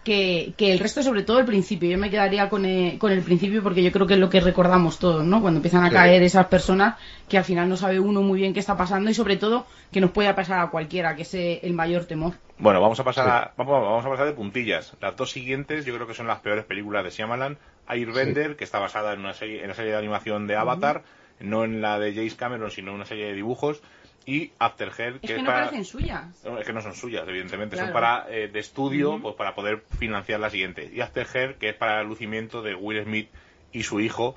[0.03, 3.21] que, que el resto, sobre todo el principio, yo me quedaría con el, con el
[3.21, 5.41] principio porque yo creo que es lo que recordamos todos, ¿no?
[5.41, 5.93] Cuando empiezan a Sí.
[5.95, 6.95] caer esas personas
[7.27, 10.01] que al final no sabe uno muy bien qué está pasando y sobre todo que
[10.01, 12.33] nos puede pasar a cualquiera, que es eh, el mayor temor.
[12.57, 14.93] Bueno, vamos a pasar a, vamos, vamos a pasar de puntillas.
[15.01, 17.57] Las dos siguientes yo creo que son las peores películas de Shyamalan.
[17.87, 21.03] Airbender, que está basada en una serie, en la serie de animación de Avatar,
[21.39, 23.81] no en la de James Cameron, sino en una serie de dibujos.
[24.29, 25.59] Y After Hell, Es que que es no para...
[25.65, 26.43] parecen suyas.
[26.45, 29.83] No, Es que no son suyas, evidentemente, son para eh, de estudio, pues para poder
[29.97, 30.89] financiar la siguiente.
[30.93, 33.29] Y After Her, que es para el lucimiento de Will Smith
[33.71, 34.35] y su hijo,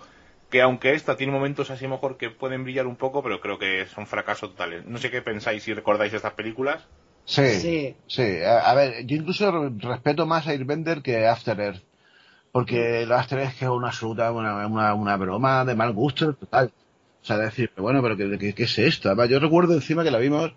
[0.50, 3.86] que aunque esta tiene momentos así mejor que pueden brillar un poco, pero creo que
[3.86, 4.84] son fracasos totales.
[4.86, 6.82] No sé qué pensáis si recordáis estas películas.
[7.24, 7.96] Sí, Sí.
[8.08, 8.42] sí.
[8.42, 11.82] A, a ver, yo incluso re- respeto más a Airbender que After Earth.
[12.50, 15.92] Porque el After Earth es que es una absoluta, una, una, una broma de mal
[15.92, 16.70] gusto total.
[17.22, 19.08] O sea, decir, bueno, pero ¿qué, qué, qué es esto?
[19.08, 20.52] Además, yo recuerdo encima que la vimos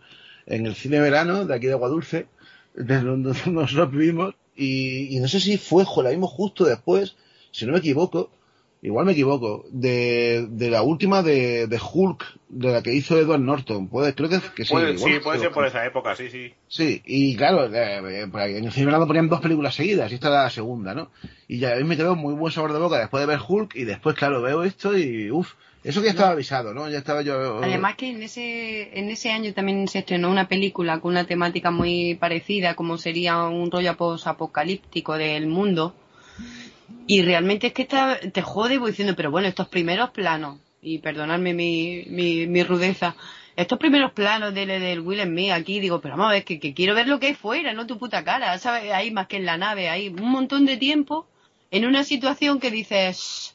[0.48, 2.28] en el cine verano de aquí de Aguadulce,
[2.74, 7.16] de donde nosotros vivimos, y, y no sé si fue, jo, la vimos justo después,
[7.52, 8.32] si no me equivoco,
[8.82, 13.42] igual me equivoco, de, de la última de, de Hulk, de la que hizo Edward
[13.42, 13.88] Norton.
[13.88, 14.74] Puede, creo que, que sí.
[14.74, 16.54] Puede, igual sí, puede ser por esa época, sí, sí.
[16.68, 20.16] Sí, y claro, eh, eh, pues en el cine verano ponían dos películas seguidas, y
[20.16, 21.10] esta era la segunda, ¿no?
[21.48, 23.76] Y ya a mí me quedó muy buen sabor de boca después de ver Hulk,
[23.76, 25.54] y después, claro, veo esto y, uff,
[25.86, 26.90] eso que ya estaba avisado, ¿no?
[26.90, 27.64] Ya estaba yo...
[27.64, 31.72] Además que en ese, en ese año también se estrenó una película con una temática
[31.72, 35.96] muy parecida, como sería un rollo apocalíptico del mundo.
[37.08, 41.00] Y realmente es que está, te jode voy diciendo, pero bueno, estos primeros planos, y
[41.00, 43.16] perdonadme mi, mi, mi rudeza,
[43.56, 46.74] estos primeros planos del, del Will Smith aquí, digo, pero vamos a ver, que, que
[46.74, 48.92] quiero ver lo que hay fuera, no tu puta cara, ¿sabes?
[48.92, 51.28] Ahí más que en la nave, hay un montón de tiempo
[51.72, 53.55] en una situación que dices,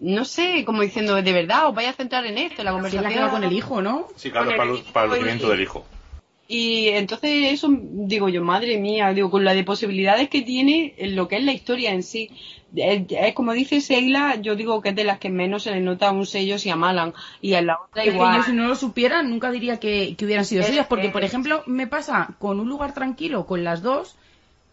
[0.00, 2.74] no sé, como diciendo, de verdad, os vais a centrar en esto, en la Sí,
[2.74, 3.20] conversación.
[3.24, 4.08] la con el hijo, ¿no?
[4.16, 5.86] Sí, claro, para, el- para el lucimiento del hijo.
[6.48, 11.14] Y entonces eso, digo yo, madre mía, digo, con la de posibilidades que tiene en
[11.14, 12.28] lo que es la historia en sí.
[12.74, 16.10] Es, como dice Seila, yo digo que es de las que menos se le nota
[16.10, 17.14] un sello si amalan.
[17.40, 18.38] Y en la otra Es que igual.
[18.38, 21.22] yo si no lo supiera nunca diría que, que hubieran sido suyas, porque es- por
[21.22, 24.16] ejemplo me pasa con un lugar tranquilo, con las dos,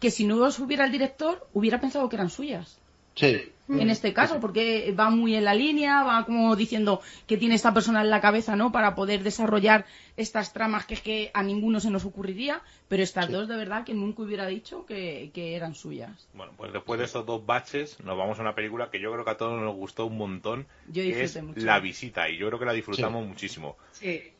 [0.00, 2.78] que si no supiera el director hubiera pensado que eran suyas.
[3.14, 3.36] Sí.
[3.68, 7.74] En este caso, porque va muy en la línea, va como diciendo que tiene esta
[7.74, 8.72] persona en la cabeza, ¿no?
[8.72, 9.84] Para poder desarrollar
[10.16, 13.84] estas tramas que es que a ninguno se nos ocurriría, pero estas dos de verdad
[13.84, 16.28] que nunca hubiera dicho que, que eran suyas.
[16.32, 19.24] Bueno, pues después de estos dos baches, nos vamos a una película que yo creo
[19.24, 21.60] que a todos nos gustó un montón, Yo que es mucho.
[21.60, 23.76] La Visita, y yo creo que la disfrutamos muchísimo.
[23.92, 24.32] Sí.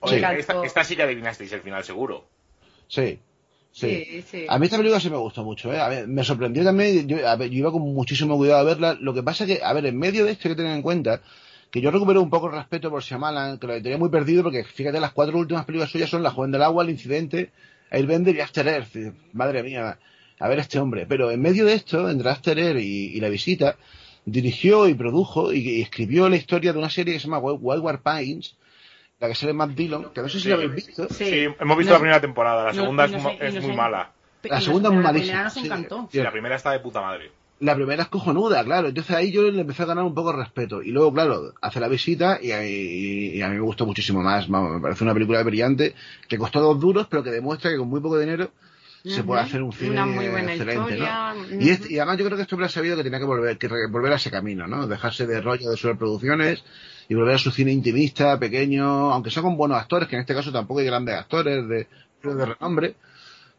[0.00, 0.24] Oye, Sí.
[0.38, 2.26] esta, esta sí que adivinasteis el final, seguro.
[2.88, 3.18] Sí.
[3.72, 4.04] Sí.
[4.04, 4.44] Sí, sí.
[4.48, 5.80] A mí esta película sí me gustó mucho, ¿eh?
[5.80, 8.98] A ver, me sorprendió también, yo, a ver, yo iba con muchísimo cuidado a verla.
[9.00, 11.22] Lo que pasa que, a ver, en medio de esto hay que tener en cuenta
[11.70, 14.62] que yo recupero un poco el respeto por Shyamalan, que lo tenía muy perdido porque,
[14.62, 17.50] fíjate, las cuatro últimas películas suyas son La Joven del Agua, El Incidente,
[17.90, 18.94] Airbender y After Earth.
[19.32, 19.98] Madre mía,
[20.38, 21.06] a ver este hombre.
[21.06, 23.78] Pero en medio de esto, entre After Earth y, y La Visita,
[24.26, 27.82] dirigió y produjo y, y escribió la historia de una serie que se llama Wild
[27.82, 28.54] War Pines,
[29.22, 30.48] la que sale Matt Dillon, que no sé si Sí.
[30.50, 31.06] la habéis visto.
[31.08, 33.22] Sí, hemos visto No- la primera temporada, la segunda no es,
[33.54, 34.10] sé, muy sé- mala.
[34.42, 35.60] La segunda es la malísima, primera nos sí.
[35.64, 36.08] encantó.
[36.10, 37.30] Sí, la primera está de puta madre.
[37.60, 38.88] la primera es cojonuda, claro.
[38.88, 40.82] Entonces ahí yo le empecé a ganar un poco de respeto.
[40.82, 44.48] Y luego, claro, hace la visita y, y- y a mí me gustó muchísimo más.
[44.48, 45.94] Vamos, me parece una película brillante
[46.26, 48.50] que costó dos duros, pero que demuestra que con muy poco dinero
[49.04, 51.34] se puede hacer un cine Una muy buena excelente, historia.
[51.34, 51.60] ¿no?
[51.64, 53.68] Y, este- y además yo creo que hombre ha sabido que tenía que volver, que
[53.88, 54.88] volver a ese camino, ¿no?
[54.88, 56.64] Dejarse de rollo de superproducciones
[57.12, 60.34] y volver a su cine intimista, pequeño, aunque sea con buenos actores, que en este
[60.34, 61.86] caso tampoco hay grandes actores de,
[62.22, 62.94] de renombre.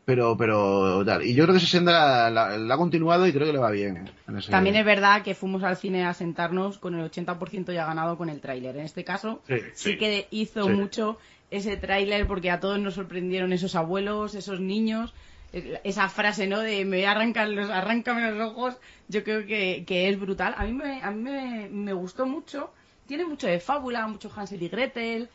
[0.05, 1.23] Pero, pero, tal.
[1.23, 3.59] Y yo creo que esa senda la, la- la ha continuado y creo que le
[3.59, 4.09] va bien.
[4.27, 7.85] en ese- También es verdad que fuimos al cine a sentarnos con el 80% ya
[7.85, 8.75] ganado con el tráiler.
[8.75, 9.97] En este caso, Sí, sí, sí.
[9.97, 10.69] que hizo Sí.
[10.71, 11.17] mucho
[11.51, 15.13] ese tráiler porque a todos nos sorprendieron esos abuelos, esos niños.
[15.83, 16.59] Esa frase, ¿no?
[16.59, 18.75] De me voy a arrancar los, arráncame los ojos,
[19.07, 20.53] yo creo que, que es brutal.
[20.57, 22.71] A mí, me, a mí me, me gustó mucho.
[23.05, 25.29] Tiene mucho de fábula, mucho Hansel y Gretel.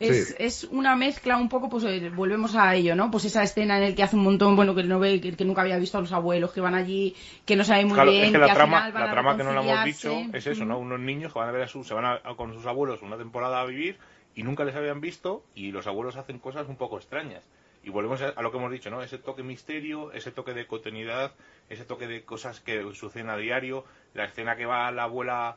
[0.00, 0.34] Es, Sí.
[0.38, 3.10] es una mezcla un poco, pues eh, volvemos a ello, ¿no?
[3.12, 5.44] Pues esa escena en el que hace un montón, bueno, que no ve, que, que
[5.44, 7.14] nunca había visto a los abuelos que van allí,
[7.46, 9.12] que no sabe muy Claro, bien, es que la al trama, final van la a
[9.12, 10.78] trama que no lo hemos dicho es eso, ¿no?
[10.78, 13.02] Unos niños que van a ver a su, se van a, a- con sus abuelos
[13.02, 13.96] una temporada a vivir
[14.34, 17.44] y nunca les habían visto y los abuelos hacen cosas un poco extrañas.
[17.84, 19.00] Y volvemos a, a lo que hemos dicho, ¿no?
[19.02, 21.32] Ese toque misterio, ese toque de continuidad,
[21.68, 23.84] ese toque de cosas que suceden a diario,
[24.14, 25.54] la escena que va la abuela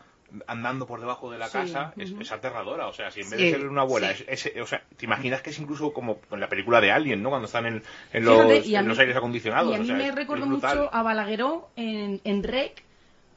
[0.48, 3.40] andando por debajo de la Sí, casa es, es aterradora, o sea, si en vez
[3.40, 4.26] Sí, de ser una abuela, sí.
[4.28, 7.24] es, es- o sea, te imaginas que es incluso como en la película de Alien,
[7.24, 7.30] ¿no?
[7.30, 9.72] Cuando están en, en los, Fíjate, y a en mí- los aires acondicionados.
[9.72, 10.78] Y a o mí sea, me recordó brutal.
[10.78, 12.84] mucho a Balagueró en, en Rec,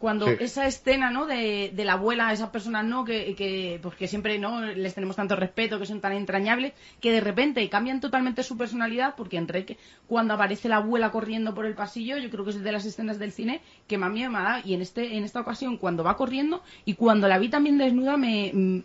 [0.00, 0.36] cuando Sí.
[0.40, 1.26] esa escena, ¿no?
[1.26, 3.04] De, de la abuela, esas personas, ¿no?
[3.04, 4.62] Que, que, pues que siempre, ¿no?
[4.62, 9.14] Les tenemos tanto respeto, que son tan entrañables, que de repente cambian totalmente su personalidad,
[9.14, 9.76] porque en Rec,
[10.08, 13.18] cuando aparece la abuela corriendo por el pasillo, yo creo que es de las escenas
[13.18, 14.62] del cine que más miedo me ha dado.
[14.64, 18.16] Y en, este, en esta ocasión, cuando va corriendo, y cuando la vi también desnuda,
[18.16, 18.82] me...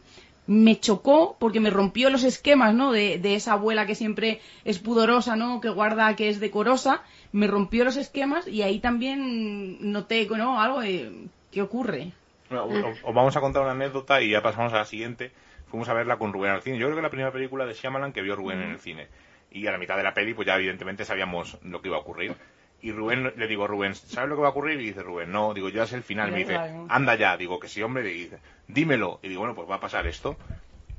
[0.48, 2.92] me chocó porque me rompió los esquemas, ¿no?
[2.92, 5.60] De, de esa abuela que siempre es pudorosa, ¿no?
[5.60, 7.02] Que guarda, que es decorosa.
[7.36, 10.62] Me rompió los esquemas y ahí también noté, ¿no?
[10.62, 11.12] Algo de,
[11.52, 12.12] ¿qué ocurre?
[12.50, 15.32] Bueno, os- os vamos a contar una anécdota y ya pasamos a la siguiente.
[15.68, 16.78] Fuimos a verla con Rubén al cine.
[16.78, 19.08] Yo creo que la primera película de Shyamalan que vio Rubén en el cine.
[19.52, 22.02] Y a la mitad de la peli, pues ya evidentemente sabíamos lo que iba a
[22.02, 22.36] ocurrir.
[22.82, 24.80] Y Rubén, le digo, Rubén, ¿sabes lo que va a ocurrir?
[24.80, 26.32] Y dice Rubén, no, digo, ya es el final.
[26.32, 26.54] Me dice,
[26.90, 27.36] anda ya.
[27.36, 28.10] Digo, que sí, hombre.
[28.14, 29.20] Y dice, dímelo.
[29.24, 30.38] Y digo, bueno, pues va a pasar esto.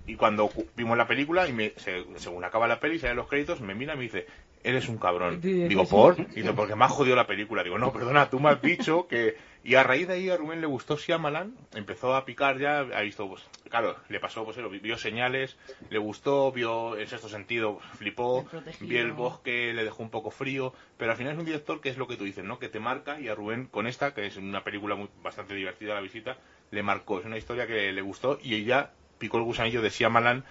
[0.07, 3.29] Y cuando cu- vimos la película, y me- se- según acaba la peli, salen los
[3.29, 4.27] créditos, me mira y me dice,
[4.63, 5.41] eres un cabrón.
[5.41, 5.87] Digo.
[5.87, 6.19] ¿por?
[6.19, 7.63] Y dice, porque me ha jodido la película.
[7.63, 9.37] Digo, no, perdona, tú me has dicho que...
[9.63, 13.01] Y a raíz de ahí a Rubén le gustó Shyamalan, empezó a picar ya, ha
[13.01, 15.57] visto, pues, claro, le pasó, pues, eso, vio señales,
[15.91, 18.47] le gustó, vio en sexto sentido, flipó,
[18.81, 21.89] vio el bosque, le dejó un poco frío, pero al final es un director que
[21.89, 22.61] es lo que tú dices, ¿no?
[22.61, 25.95] Que te marca y a Rubén con esta, que es una película muy, bastante divertida
[25.95, 26.37] la visita,
[26.71, 30.45] le marcó, es una historia que le gustó y ella picó el gusanillo de Shyamalan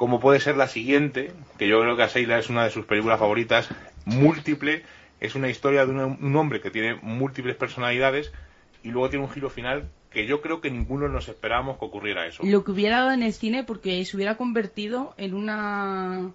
[0.00, 2.86] como puede ser la siguiente, que yo creo que a Seila es una de sus
[2.86, 3.68] películas favoritas,
[4.06, 4.82] múltiple,
[5.20, 8.32] es una historia de un, un hombre que tiene múltiples personalidades
[8.82, 12.26] y luego tiene un giro final que yo creo que ninguno nos esperábamos que ocurriera
[12.26, 12.42] eso.
[12.46, 16.30] Lo que hubiera dado en el cine porque se hubiera convertido en una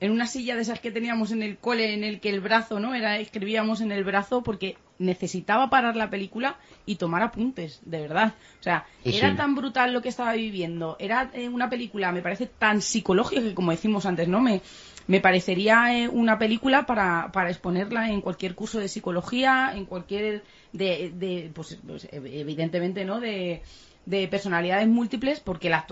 [0.00, 2.78] en una silla de esas que teníamos en el cole en el que el brazo,
[2.80, 2.94] ¿no?
[2.94, 8.34] Era escribíamos en el brazo porque necesitaba parar la película y tomar apuntes, de verdad.
[8.60, 9.36] O sea, Sí, era sí.
[9.36, 10.96] tan brutal lo que estaba viviendo.
[10.98, 14.40] Era eh, una película, me parece tan psicológica que como decimos antes, ¿no?
[14.40, 14.60] Me
[15.06, 20.44] me parecería eh, una película para, para exponerla en cualquier curso de psicología, en cualquier
[20.72, 23.18] de, de pues, pues, ev- evidentemente, ¿no?
[23.18, 23.62] De,
[24.08, 25.84] de personalidades múltiples, porque la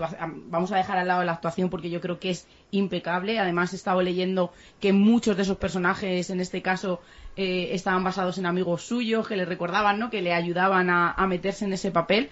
[0.47, 3.37] vamos a dejar al lado la actuación porque yo creo que es impecable.
[3.37, 6.99] Además, he estado leyendo que muchos de esos personajes, en este caso,
[7.35, 10.09] eh, estaban basados en amigos suyos, que le recordaban, ¿no?
[10.09, 12.29] Que le ayudaban a, a meterse en ese papel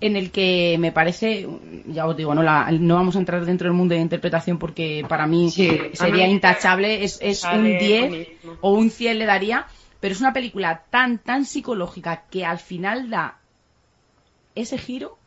[0.00, 1.48] en el que me parece,
[1.86, 5.04] ya os digo, no, la, no vamos a entrar dentro del mundo de interpretación porque
[5.08, 8.56] para mí Sí, sería intachable, es, es un lo 10 mismo.
[8.60, 9.66] o un 100 le daría,
[9.98, 13.38] pero es una película tan, tan psicológica que al final da
[14.54, 15.18] ese giro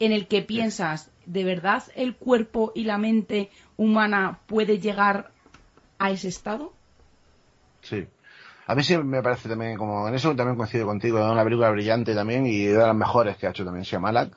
[0.00, 5.30] en el que piensas, ¿de verdad el cuerpo y la mente humana puede llegar
[5.98, 6.72] a ese estado?
[7.82, 8.06] Sí.
[8.66, 11.70] A mí sí me parece también, como en eso también coincido contigo, es una película
[11.70, 14.30] brillante también y de las mejores que ha hecho también Shyamalan.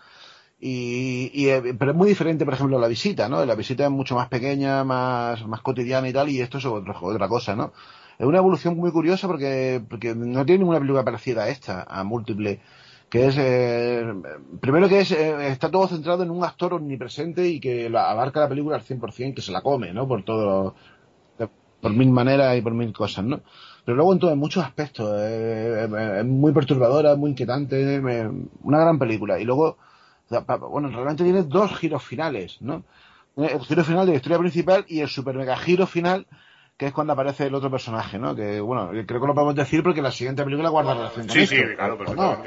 [0.57, 3.43] Y, y, eh, pero es muy diferente, por ejemplo, la visita, ¿no?
[3.45, 6.95] La visita es mucho más pequeña, más, más cotidiana y tal, y esto es otra,
[7.01, 7.73] otra cosa, ¿no?
[8.19, 12.03] Es una evolución muy curiosa porque, porque no tiene ninguna película parecida a esta, a
[12.03, 12.61] múltiple,
[13.11, 14.05] que es, eh,
[14.61, 18.39] primero que es, eh, está todo centrado en un actor omnipresente y que la, abarca
[18.39, 20.07] la película al 100%, que se la come, ¿no?
[20.07, 20.75] Por todo,
[21.81, 23.41] por mil maneras y por mil cosas, ¿no?
[23.83, 27.99] Pero luego en, todo, en muchos aspectos, eh, eh, es muy perturbadora, muy inquietante,
[28.63, 29.39] una gran película.
[29.39, 29.77] Y luego,
[30.69, 32.85] bueno, realmente tiene dos giros finales, ¿no?
[33.35, 36.27] El giro final de la historia principal y el super mega giro final,
[36.77, 38.35] que es cuando aparece el otro personaje, ¿no?
[38.35, 41.41] Que, bueno, creo que lo podemos decir porque la siguiente película guarda relación con Sí,
[41.41, 42.37] esto, sí, claro, ¿o no?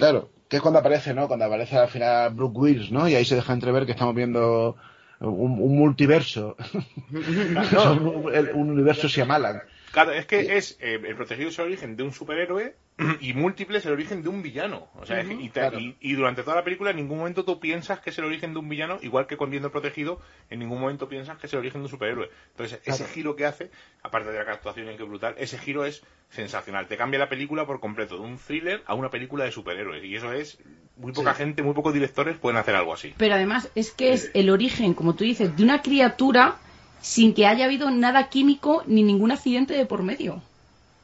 [0.00, 1.28] Claro, que es cuando aparece, ¿no?
[1.28, 3.06] Cuando aparece al final Brooke Wills, ¿no?
[3.08, 4.76] Y ahí se deja entrever que estamos viendo
[5.20, 6.56] un, un multiverso,
[7.10, 9.60] un, un universo Shyamalan.
[9.92, 12.74] Claro, es que es eh, el protegido es el origen de un superhéroe
[13.20, 14.88] y múltiple es el origen de un villano.
[14.94, 15.80] O sea, es y, te- claro.
[15.80, 18.52] y- y durante toda la película en ningún momento tú piensas que es el origen
[18.52, 20.20] de un villano, igual que con Viendo el protegido,
[20.50, 22.30] en ningún momento piensas que es el origen de un superhéroe.
[22.50, 23.70] Entonces, ese giro que hace,
[24.02, 26.86] aparte de la actuación en que es brutal, ese giro es sensacional.
[26.86, 30.04] Te cambia la película por completo, de un thriller a una película de superhéroes.
[30.04, 30.58] Y eso es,
[30.96, 33.14] muy poca gente, muy pocos directores pueden hacer algo así.
[33.16, 36.58] Pero además es que es el origen, como tú dices, de una criatura
[37.00, 40.42] sin que haya habido nada químico ni ningún accidente de por medio.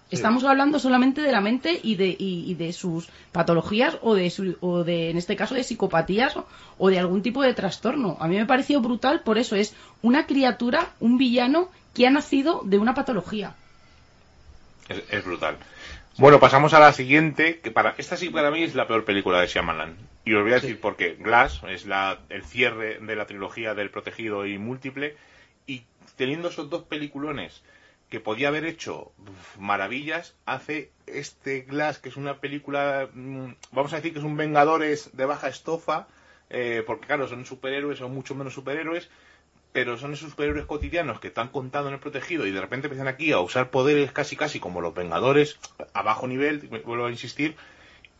[0.09, 4.57] Estamos hablando solamente de la mente y de, y, de sus patologías o de, su,
[4.61, 6.37] o de, en este caso, de psicopatías
[6.79, 8.17] o, de algún tipo de trastorno.
[8.21, 12.63] A mí me pareció brutal, por eso es una criatura, un villano que ha nacido
[12.65, 13.57] de una patología.
[14.89, 15.57] Es, brutal.
[16.19, 19.41] Bueno, pasamos a la siguiente, que para esta sí para mí es la peor película
[19.41, 19.97] de Shyamalan.
[20.25, 21.17] Y os voy a decir por qué.
[21.19, 25.17] Glass es la, el cierre de la trilogía del Protegido y Múltiple.
[26.17, 27.63] Teniendo esos dos peliculones
[28.09, 29.13] que podía haber hecho
[29.59, 34.37] maravillas, hace este Glass, que es una película, mm, vamos a decir que es un
[34.37, 36.07] Vengadores de baja estofa,
[36.49, 39.11] eh, porque claro, son superhéroes, son mucho menos superhéroes,
[39.73, 43.09] pero son esos superhéroes cotidianos que están contados en el protegido y de repente empiezan
[43.09, 45.59] aquí a usar poderes casi casi como los Vengadores,
[45.93, 47.57] a bajo nivel, vuelvo a insistir,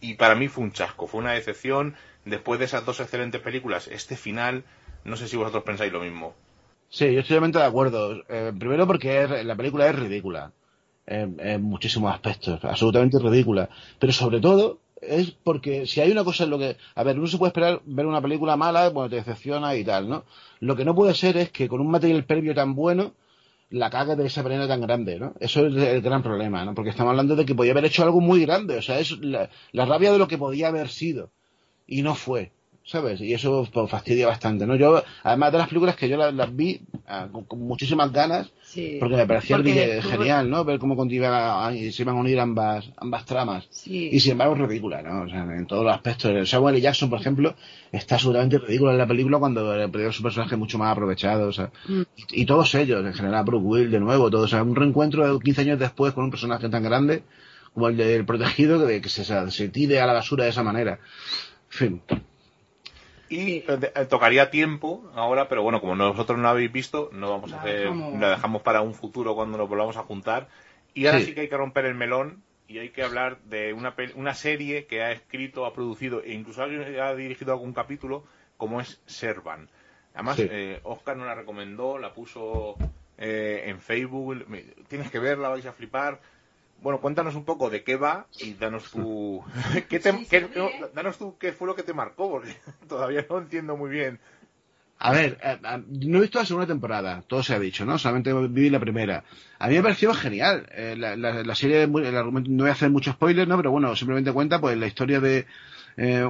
[0.01, 1.97] y para mí fue un chasco, fue una decepción.
[2.25, 4.65] Después de esas dos excelentes películas, este final,
[5.05, 6.35] no sé si vosotros pensáis lo mismo.
[6.89, 8.23] Sí, yo estoy totalmente de acuerdo.
[8.29, 10.53] Eh, primero porque la película es ridícula
[11.07, 13.69] en, muchísimos aspectos, absolutamente ridícula.
[13.99, 16.77] Pero sobre todo es porque si hay una cosa en lo que...
[16.95, 20.09] A ver, uno se puede esperar ver una película mala, bueno, te decepciona y tal,
[20.09, 20.25] ¿no?
[20.61, 23.13] Lo que no puede ser es que con un material previo tan bueno
[23.69, 25.35] la caga de esa manera tan grande, ¿no?
[25.41, 26.75] Eso es el gran problema, ¿no?
[26.75, 29.51] Porque estamos hablando de que podía haber hecho algo muy grande, o sea, es la
[29.85, 31.31] rabia de lo que podía haber sido
[31.87, 32.53] y no fue.
[32.87, 33.21] ¿Sabes?
[33.21, 34.77] Y eso pues, fastidia bastante, ¿no?
[34.77, 38.53] Yo, además de las películas que yo las, vi ah, con, muchísimas ganas,
[39.01, 40.65] porque me parecía genial, ¿no?
[40.65, 41.35] Ver cómo se iban
[42.17, 43.69] a unir ambas, ambas tramas.
[43.87, 45.23] Y sin embargo es ridícula, ¿no?
[45.25, 46.49] O sea, en todos los aspectos.
[46.49, 46.83] Samuel L.
[46.83, 47.57] Jackson, por ejemplo,
[47.91, 51.73] está absolutamente ridículo en la película cuando perdió su personaje mucho más aprovechado, o sea,
[51.89, 52.03] mm.
[52.29, 55.43] y, todos ellos, en general, Brooke Will, de nuevo, todos, o sea, un reencuentro de
[55.43, 57.25] 15 años después con un personaje tan grande
[57.75, 61.01] como el del protegido, que, que se, se tire a la basura de esa manera.
[61.73, 62.03] En fin.
[63.29, 67.53] Y eh, tocaría tiempo ahora, pero bueno, como nosotros no lo habéis visto, no vamos
[67.53, 70.49] a hacer, lo dejamos para un futuro cuando nos volvamos a juntar.
[70.95, 71.35] Y ahora sí.
[71.35, 75.03] que hay que romper el melón y hay que hablar de una, una serie que
[75.03, 78.25] ha escrito, ha producido e incluso ha dirigido algún capítulo,
[78.57, 79.69] como es Servan.
[80.15, 82.77] Además, eh, Oscar nos la recomendó, la puso
[83.19, 84.47] eh, en Facebook.
[84.89, 86.21] Tienes que verla, vais a flipar.
[86.83, 89.43] Bueno, cuéntanos un poco de qué va y danos tu...
[89.89, 89.99] ¿qué
[90.95, 92.55] danos tú qué fue lo que te marcó, porque
[92.89, 94.21] todavía no entiendo muy bien.
[94.99, 97.99] A ver, eh, eh, no he visto la segunda temporada, todo se ha dicho, ¿no?
[97.99, 99.25] Solamente viví la primera.
[99.59, 100.67] A mí me pareció genial.
[100.73, 103.57] Eh, la, serie, el argumento, no voy a hacer mucho spoiler, ¿no?
[103.59, 105.47] Pero bueno, simplemente cuenta pues la historia de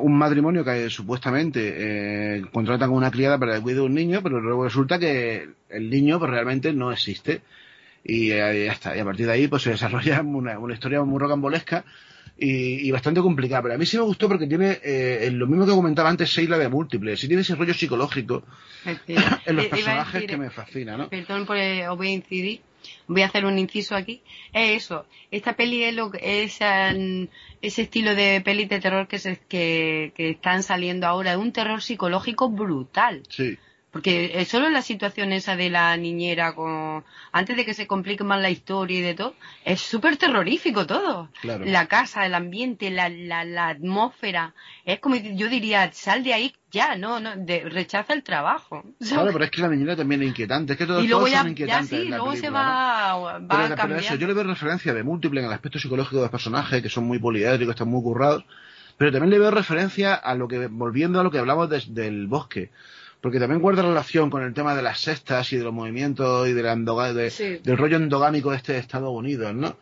[0.01, 4.41] un matrimonio que supuestamente contratan con una criada para el cuidado de un niño, pero
[4.41, 7.43] luego resulta que el niño pues realmente no existe
[8.07, 8.97] y ya está.
[8.97, 11.85] Y a partir de ahí pues se desarrolla una, historia muy rocambolesca
[12.39, 13.63] y, bastante complicada.
[13.63, 16.59] Pero a mí sí me gustó porque tiene eh, lo mismo que comentaba antes Sheila
[16.59, 17.19] de múltiples.
[17.19, 18.45] Sí tiene ese rollo psicológico
[18.85, 21.09] en los eh, personajes que me fascina, ¿no?
[21.09, 22.61] Perdón por el, voy a incidir.
[23.09, 24.23] Voy a hacer un inciso aquí.
[24.53, 25.07] Es eso.
[25.33, 30.31] Esta peli es, lo, es ese estilo de peli de terror que, se, que, que
[30.31, 31.37] están saliendo ahora.
[31.37, 33.23] Un terror psicológico brutal.
[33.29, 33.59] Sí.
[33.97, 37.03] Porque eh, solo la situación esa de la niñera, con...
[37.33, 39.35] antes de que se complique más la historia y de todo,
[39.65, 41.31] es súper terrorífico todo.
[41.43, 44.53] La casa, el ambiente, la, la, atmósfera.
[44.85, 47.31] Es como yo diría, sal de ahí ya, no, no,
[47.71, 48.85] rechaza el trabajo.
[49.01, 50.75] Claro, pero es que la niñera también es inquietante.
[50.75, 51.91] Es que todos, y luego ya, son inquietantes.
[51.91, 54.01] Ya sí, luego se va, va a cambiar.
[54.01, 56.91] eso, yo le veo referencia de múltiple en el aspecto psicológico de los personajes, que
[56.91, 58.45] son muy poliédricos, están muy currados.
[58.99, 62.71] Pero también le veo referencia a lo que, volviendo a lo que hablamos del bosque
[63.21, 66.53] porque también guarda relación con el tema de las sextas y de los movimientos y
[66.53, 69.77] de la del rollo endogámico este de Estados Unidos, ¿no?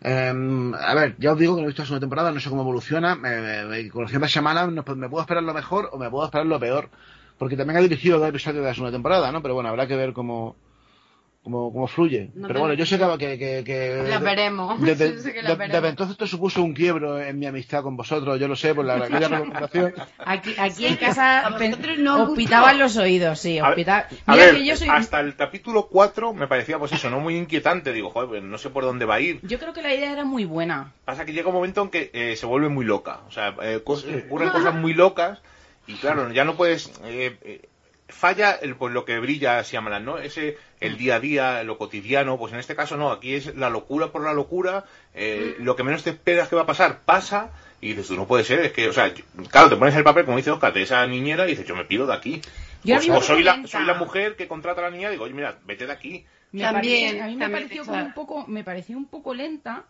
[0.00, 2.50] Em, a ver, ya os digo que no he visto la segunda temporada, no sé
[2.50, 3.14] cómo evoluciona.
[3.14, 6.58] Me, me, conociendo a Shyamalan, me puedo esperar lo mejor o me puedo esperar lo
[6.58, 6.90] peor.
[7.38, 9.42] Porque también ha dirigido dos episodios de la segunda temporada, ¿no?
[9.42, 10.56] Pero bueno, habrá que ver cómo,
[11.42, 12.30] cómo, cómo fluye.
[12.34, 13.38] Pero bueno, yo sé que...
[13.38, 14.80] que, que la veremos.
[14.80, 18.74] Desde, desde entonces esto supuso un quiebro en mi amistad con vosotros, yo lo sé,
[18.74, 19.94] por la recomendación.
[20.18, 21.50] Aquí, aquí en casa
[21.98, 23.58] no pitaban los oídos, sí.
[23.58, 23.74] A,
[24.90, 27.92] hasta el capítulo 4 me parecía, pues eso, no muy inquietante.
[27.92, 29.40] Digo, joder, pues no sé por dónde va a ir.
[29.42, 30.92] Yo creo que la idea era muy buena.
[31.04, 33.20] Pasa que llega un momento en que eh, se vuelve muy loca.
[33.26, 35.40] O sea, eh, ocurren cosas muy locas
[35.86, 36.92] y claro, ya no puedes...
[37.04, 37.68] Eh, eh
[38.12, 40.18] falla el, pues, lo que brilla Shyamalan, ¿no?
[40.18, 43.70] Ese, el día a día, lo cotidiano, pues en este caso no, aquí es la
[43.70, 44.84] locura por la locura,
[45.14, 47.50] eh, lo que menos te esperas que va a pasar, pasa,
[47.80, 49.12] y dices, tú no puede ser, es que, o sea,
[49.50, 51.84] claro, te pones el papel, como dice Oscar, de esa niñera y dices, yo me
[51.84, 52.40] pido de aquí.
[53.10, 55.58] o, soy, la, soy la mujer que contrata a la niña y digo, oye, mira,
[55.64, 56.24] vete de aquí.
[56.56, 59.84] También, a mí me pareció un poco, me pareció un poco lenta,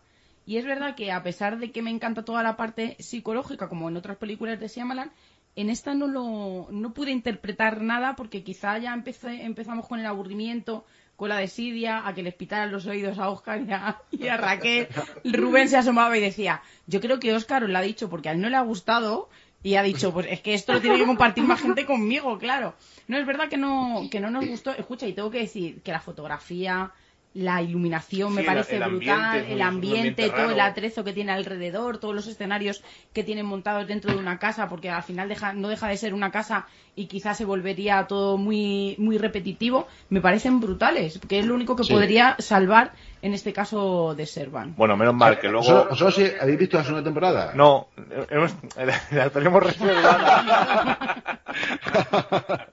[0.45, 3.89] y es verdad que a pesar de que me encanta toda la parte psicológica, como
[3.89, 5.11] en otras películas de Shyamalan,
[5.55, 10.85] en esta no lo no pude interpretar nada porque quizá ya empezamos con el aburrimiento
[11.15, 14.37] con la desidia, a que les pitaran los oídos a Oscar y a, y a
[14.37, 14.87] Raquel.
[15.23, 18.31] Rubén se asomaba y decía, yo creo que Oscar os lo ha dicho porque a
[18.31, 19.29] él no le ha gustado
[19.61, 22.75] y ha dicho, pues es que esto lo tiene que compartir más gente conmigo, claro.
[23.07, 24.71] No, es verdad que no, que no nos gustó.
[24.71, 26.91] Escucha, y tengo que decir que la fotografía,
[27.33, 31.97] la iluminación me parece el brutal, el ambiente, ambiente todo el atrezo que tiene alrededor,
[31.97, 35.67] todos los escenarios que tienen montados dentro de una casa, porque al final deja, no
[35.67, 40.59] deja de ser una casa y quizás se volvería todo muy, muy repetitivo, me parecen
[40.59, 41.93] brutales, que es lo único que Sí.
[41.93, 42.91] podría salvar
[43.23, 44.75] en este caso de Servan.
[44.75, 45.63] Bueno, menos mal que luego...
[45.63, 47.53] ¿Vosotros, vosotros sí habéis visto la segunda temporada?
[47.55, 47.87] No,
[48.29, 48.53] hemos,
[49.11, 51.23] la tenemos reservada.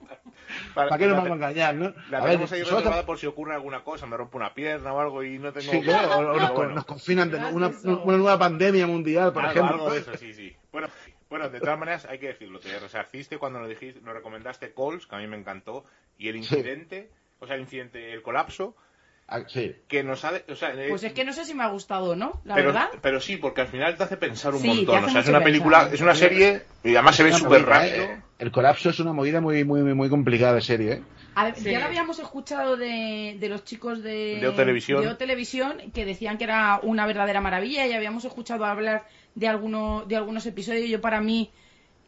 [0.88, 1.94] ¿Para qué nos la- vamos a engañar, no?
[2.10, 4.92] La A ver, tenemos ahí reservada por si ocurre alguna cosa, me rompo una pierna
[4.92, 5.70] o algo y no tengo...
[5.72, 6.74] Sí, claro, o- o nos, Pero bueno.
[6.74, 9.74] nos confinan de una, una nueva pandemia mundial, por algo, ejemplo.
[9.76, 10.54] algo de eso, sí, sí.
[10.72, 10.88] Bueno,
[11.28, 15.06] bueno, de todas maneras hay que decirlo, te resarciste cuando nos dijiste, nos recomendaste Calls,
[15.06, 15.84] que a mí me encantó,
[16.18, 16.38] y el Sí.
[16.56, 18.74] incidente, o sea, el incidente, el colapso,
[19.32, 19.76] Ah, sí.
[19.86, 20.32] que nos ha...
[20.32, 22.40] de- o sea, eh, Pues es que no sé si me ha gustado, ¿no?
[22.44, 22.88] La pero, verdad.
[23.00, 25.04] pero sí, porque al final te hace pensar un Sí, montón.
[25.04, 28.02] O sea, es una película, es una serie, y además se ve súper rápido.
[28.04, 28.22] ¿eh?
[28.40, 31.02] El colapso es una movida muy, muy, muy complicada de serie, ¿eh?
[31.34, 31.70] A ver, Sí.
[31.70, 35.02] Ya lo habíamos escuchado de, de los chicos de, De O Televisión.
[35.02, 39.46] de O Televisión, que decían que era una verdadera maravilla y habíamos escuchado hablar de,
[39.46, 40.88] alguno, de algunos episodios.
[40.88, 41.50] Yo para mí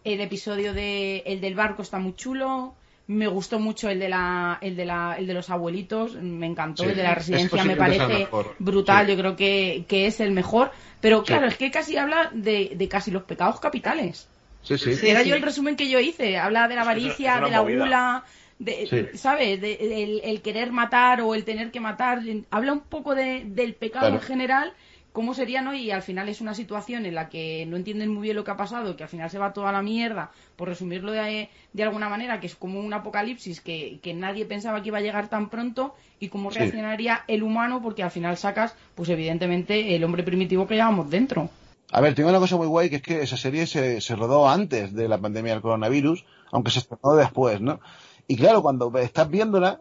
[0.05, 2.75] el episodio de el del barco está muy chulo.
[3.09, 6.85] Me gustó mucho el de la, el de la, el de los abuelitos, me encantó.
[6.85, 8.29] Sí, el de la es residencia me parece
[8.59, 9.07] brutal.
[9.07, 9.13] Sí.
[9.13, 10.71] Yo creo que, que es el mejor.
[11.01, 11.27] Pero Sí.
[11.27, 14.29] claro, es que casi habla de, de casi los pecados capitales.
[14.63, 14.95] Sí, sí.
[14.95, 15.09] Sí.
[15.09, 16.39] Era yo el resumen que yo hice.
[16.39, 17.85] Habla de la avaricia, es una de la movida.
[17.85, 18.25] gula,
[18.59, 19.19] de, Sí.
[19.19, 19.61] ¿sabes?
[19.61, 22.21] De- el, el querer matar o el tener que matar.
[22.51, 24.23] Habla un poco de- del pecado Claro.
[24.23, 24.73] en general,
[25.13, 25.75] cómo sería, ¿no?
[25.75, 28.51] Y al final es una situación en la que no entienden muy bien lo que
[28.53, 32.09] ha pasado, que al final se va toda la mierda, por resumirlo de, de alguna
[32.09, 35.51] manera, que es como un apocalipsis que, que nadie pensaba que iba a llegar tan
[35.51, 36.61] pronto y cómo Sí.
[36.61, 41.51] reaccionaría el humano, porque al final sacas, pues evidentemente, el hombre primitivo que llevamos dentro.
[41.93, 44.49] A ver, tengo una cosa muy guay que es que esa serie se, se rodó
[44.49, 47.81] antes de la pandemia del coronavirus, aunque se estrenó después, ¿no?
[48.27, 49.81] Y claro, cuando estás viéndola,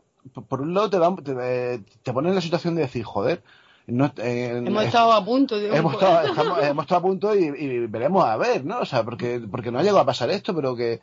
[0.49, 3.41] por- un lado te, da, te, te pone en la situación de decir, joder,
[3.87, 7.35] no, eh, Hemos eh, estado a punto de hemos estado, estamos- hemos estado a punto
[7.35, 8.79] y, y veremos a ver, ¿no?
[8.79, 10.99] O sea, porque, porque no ha llegado a pasar esto, pero que,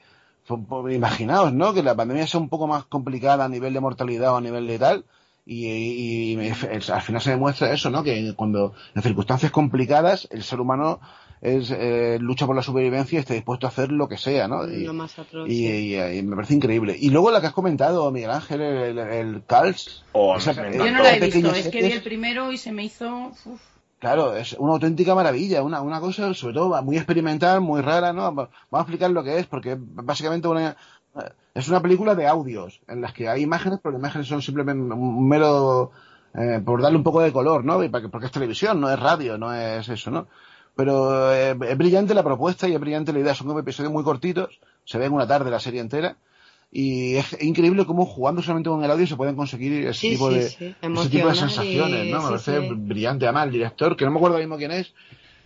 [0.91, 1.73] imaginaos, ¿no?
[1.75, 4.67] Que la pandemia sea un poco más complicada a nivel de mortalidad o a nivel
[4.67, 5.05] de tal,
[5.49, 8.03] y, y- y me- al final se demuestra eso, ¿no?
[8.03, 11.01] Que cuando en circunstancias complicadas el ser humano
[11.41, 14.69] es eh, lucha por la supervivencia y está dispuesto a hacer lo que sea, ¿no?
[14.69, 15.49] Y, Lo más atroz.
[15.49, 15.95] y- sí.
[15.95, 16.97] y- y me parece increíble.
[16.99, 20.05] Y luego la que has comentado, Miguel Ángel, el, el, el Cals.
[20.13, 22.73] Oh, esa- me Yo no la he visto, es que vi el primero y se
[22.73, 23.33] me hizo...
[23.47, 23.61] uf.
[24.01, 28.23] Claro, es una auténtica maravilla, una, una cosa sobre todo muy experimental, muy rara, ¿no?
[28.33, 30.77] Vamos a explicar lo que es, porque básicamente una,
[31.55, 34.95] es una película de audios, en las que hay imágenes, pero las imágenes son simplemente
[34.95, 35.91] un mero,
[36.35, 37.81] eh, por darle un poco de color, ¿no?
[37.91, 40.29] Porque es televisión, no es radio, no es eso, ¿no?
[40.77, 44.05] Pero eh, es brillante la propuesta y es brillante la idea, son como episodios muy
[44.05, 46.17] cortitos, se ve en una tarde la serie entera,
[46.71, 50.29] y es increíble cómo jugando solamente con el audio se pueden conseguir ese Sí, tipo
[50.29, 50.77] sí, de sí.
[50.81, 52.19] ese tipo de sensaciones, ¿no?
[52.31, 52.75] Me sí, parece sí.
[52.75, 53.25] brillante.
[53.25, 54.93] Además, el director, que no me acuerdo mismo quién es,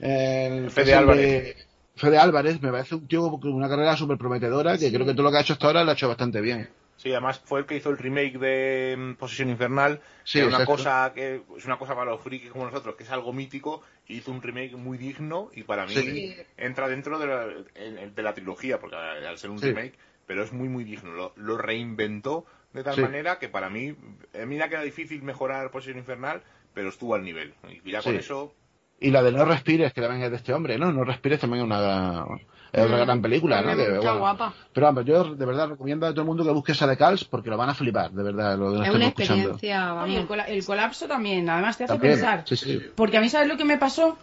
[0.00, 1.68] el Fede es el Álvarez.
[1.94, 5.12] De- Fede Álvarez, me parece un tío con una carrera súper prometedora, que creo que
[5.12, 6.68] todo lo que ha hecho hasta ahora lo ha hecho bastante bien.
[6.96, 10.54] Sí, además fue el que hizo el remake de mm, Posesión Infernal, Sí, que es
[10.54, 13.82] una cosa que es una cosa para los frikis como nosotros, que es algo mítico,
[14.06, 16.36] y hizo un remake muy digno y para mí Sí.
[16.56, 19.66] entra dentro de la, de la trilogía, porque al ser un Sí.
[19.66, 19.94] remake,
[20.26, 21.10] pero es muy muy digno.
[21.12, 23.00] Lo, lo reinventó de tal Sí.
[23.00, 23.96] manera que para mí,
[24.40, 27.52] a mí que era difícil mejorar Posesión Infernal, pero estuvo al nivel.
[27.84, 28.18] Y ya con Sí.
[28.20, 28.54] eso,
[29.02, 30.92] Y la de No Respires, que también es de este hombre, ¿no?
[30.92, 32.24] No Respires también es una,
[32.72, 33.76] es otra Mm, gran película, ¿no?
[33.76, 34.54] Que, bueno, guapa.
[34.72, 37.24] Pero vamos, yo de verdad recomiendo a todo el mundo que busque esa de Cals
[37.24, 40.64] porque lo van a flipar, de verdad, lo que Es una experiencia, el, cola- el
[40.64, 42.44] colapso también, además te hace También, pensar.
[42.46, 42.80] sí, sí.
[42.94, 44.16] Porque a mí, ¿sabes lo que me pasó?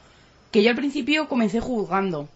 [0.52, 2.28] Que yo al principio comencé juzgando.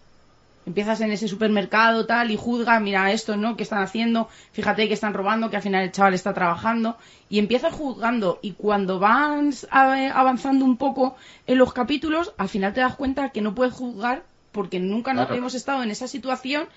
[0.66, 3.56] Empiezas en ese supermercado tal y juzgas, mira esto, ¿no?
[3.56, 4.28] ¿Qué están haciendo?
[4.52, 6.96] Fíjate que están robando, que al final el chaval está trabajando.
[7.28, 8.38] Y empiezas juzgando.
[8.42, 13.42] Y cuando vas avanzando un poco en los capítulos, al final te das cuenta que
[13.42, 16.68] no puedes juzgar porque nunca nos hemos estado en esa situación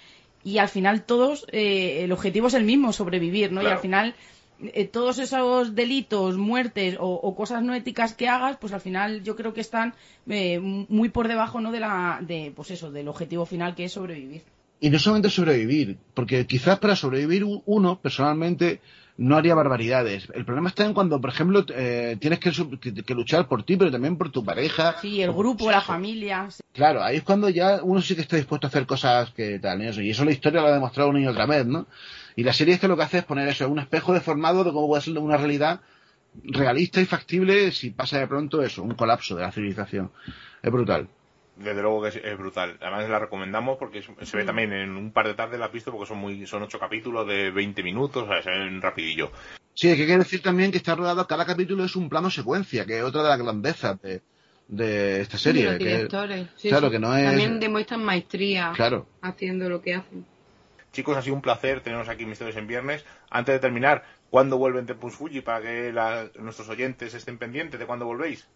[0.43, 3.61] y al final todos, eh, el objetivo es el mismo, sobrevivir, ¿no?
[3.61, 4.15] Y al final
[4.61, 9.23] eh, todos esos delitos, muertes o, o cosas no éticas que hagas, pues al final
[9.23, 9.93] yo creo que están
[10.27, 11.71] eh, muy por debajo, ¿no?
[11.71, 14.41] De la, de, pues eso, del objetivo final que es sobrevivir.
[14.79, 18.79] Y no solamente sobrevivir, porque quizás para sobrevivir uno, personalmente,
[19.17, 20.27] no haría barbaridades.
[20.35, 23.75] El problema está en cuando, por ejemplo, eh, tienes que, que- que luchar por ti,
[23.75, 24.97] pero también por tu pareja.
[25.01, 26.51] Sí, el grupo, la familia.
[26.51, 26.61] sí.
[26.73, 29.81] Claro, ahí es cuando ya uno sí que está dispuesto a hacer cosas que tal,
[29.81, 31.87] y eso, y eso la historia lo ha demostrado una y otra vez, ¿no?
[32.37, 34.87] Y la serie esto lo que hace es poner eso, un espejo deformado de cómo
[34.87, 35.81] puede ser una realidad
[36.43, 40.11] realista y factible si pasa de pronto eso, un colapso de la civilización.
[40.61, 41.09] Es brutal.
[41.55, 42.77] Desde luego que es, brutal.
[42.79, 44.45] Además la recomendamos porque se ve mm.
[44.45, 47.27] también en un par de tardes la has visto porque son muy son ocho capítulos
[47.27, 49.31] de 20 minutos, o sea, se ven rapidillo.
[49.73, 52.99] Sí, hay que decir también que está rodado, cada capítulo es un plano secuencia, que
[52.99, 54.21] es otra de las grandezas de,
[54.67, 55.75] de esta serie.
[55.75, 56.49] directores.
[56.61, 57.25] claro, que no es...
[57.25, 59.07] También demuestran maestría claro.
[59.23, 60.36] haciendo lo que hacen.
[60.97, 63.05] Chicos, ha sido un placer tenernos aquí Misterios en Viernes.
[63.29, 65.93] Antes de terminar, ¿cuándo vuelven Tempus Fuji para que
[66.39, 68.47] nuestros oyentes estén pendientes de cuándo volvéis?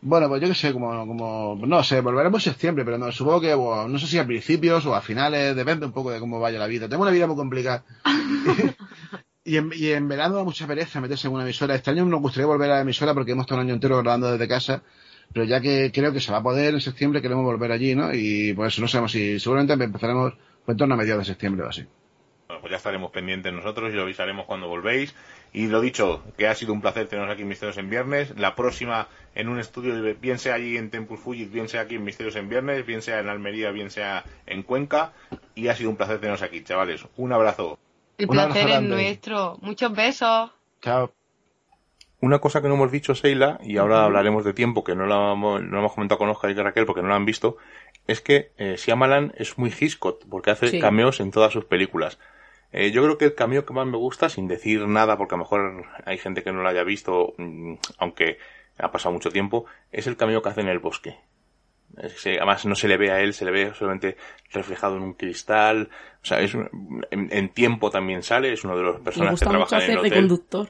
[0.00, 3.42] Bueno, pues yo qué sé, como, como, no sé, volveremos en septiembre, pero no, supongo
[3.42, 6.58] que, no sé si a principios o a finales, depende un poco de cómo vaya
[6.58, 6.88] la vida.
[6.88, 7.84] Tengo una vida muy complicada.
[9.44, 11.74] y, en, y en verano da mucha pereza meterse en una emisora.
[11.74, 14.32] Este año nos gustaría volver a la emisora porque hemos estado un año entero grabando
[14.32, 14.82] desde casa,
[15.30, 18.14] pero ya que creo que se va a poder en septiembre, queremos volver allí, ¿no?
[18.14, 20.32] Y pues no sabemos si, seguramente empezaremos
[20.64, 21.86] pues, en torno a mediados de septiembre o así.
[22.46, 25.14] Bueno, pues ya estaremos pendientes nosotros y lo avisaremos cuando volvéis.
[25.54, 28.38] Y lo dicho, que ha sido un placer teneros aquí en Misterios en Viernes.
[28.38, 32.04] La próxima en un estudio, bien sea allí en Tempus Fugit, bien sea aquí en
[32.04, 35.12] Misterios en Viernes, bien sea en Almería, bien sea en Cuenca.
[35.54, 37.06] Y ha sido un placer teneros aquí, chavales.
[37.16, 37.78] Un abrazo.
[38.18, 39.58] El placer es nuestro.
[39.62, 40.50] Muchos besos.
[40.80, 41.12] Chao.
[42.22, 45.32] Una cosa que no hemos dicho, Seila, y ahora hablaremos de tiempo, que no lo
[45.32, 47.56] hemos, comentado con Oscar y Raquel porque no lo han visto,
[48.06, 52.18] es que eh, Siamalan es muy Hitchcock, porque hace cameos en todas sus películas.
[52.72, 55.38] Eh, yo creo que el cameo que más me gusta, sin decir nada, porque a
[55.38, 58.38] lo mejor hay gente que no lo haya visto, mm, aunque
[58.78, 61.16] ha pasado mucho tiempo, es el cameo que hace en el bosque.
[61.94, 64.16] además no se le ve a él, se le ve solamente
[64.50, 65.90] reflejado en un cristal.
[66.22, 66.56] O sea, es
[67.10, 70.14] en, tiempo también sale, es uno de los personajes que trabaja en el hotel.
[70.14, 70.68] conductor.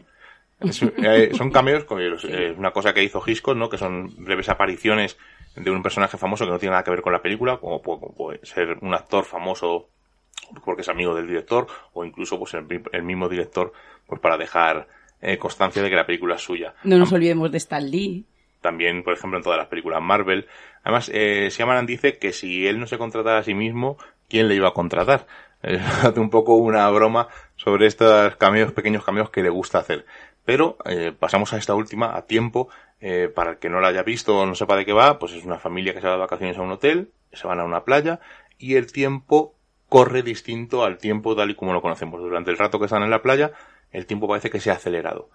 [0.61, 1.87] Eh, son cameos,
[2.25, 3.69] es una cosa que hizo Hitchcock, ¿no?
[3.69, 5.17] Que son breves apariciones
[5.57, 8.45] de un personaje famoso que no tiene nada que ver con la película, como puede
[8.45, 9.89] ser un actor famoso
[10.65, 13.73] porque es amigo del director o incluso pues el, mismo director
[14.07, 14.89] pues para dejar
[15.21, 16.75] eh, constancia de que la película es suya.
[16.85, 18.25] No nos olvidemos de Stan Lee.
[18.61, 20.47] También, por ejemplo, en todas las películas Marvel.
[20.85, 23.99] Además, eh, Siamaran dice que si él no se contratara a sí mismo,
[24.29, 25.27] ¿quién le iba a contratar?
[25.63, 30.07] Hace un poco una broma sobre estos cameos, pequeños cameos que le gusta hacer.
[30.45, 32.69] Pero eh, pasamos a esta última a tiempo.
[33.05, 35.33] Eh, para el que no la haya visto o no sepa de qué va, pues
[35.33, 37.85] es una familia que se va de vacaciones a un hotel, se van a una
[37.85, 38.21] playa
[38.59, 39.57] y el tiempo
[39.89, 42.21] corre distinto al tiempo tal y como lo conocemos.
[42.21, 43.51] Durante el rato que están en la playa,
[43.91, 45.31] el tiempo parece que se ha acelerado.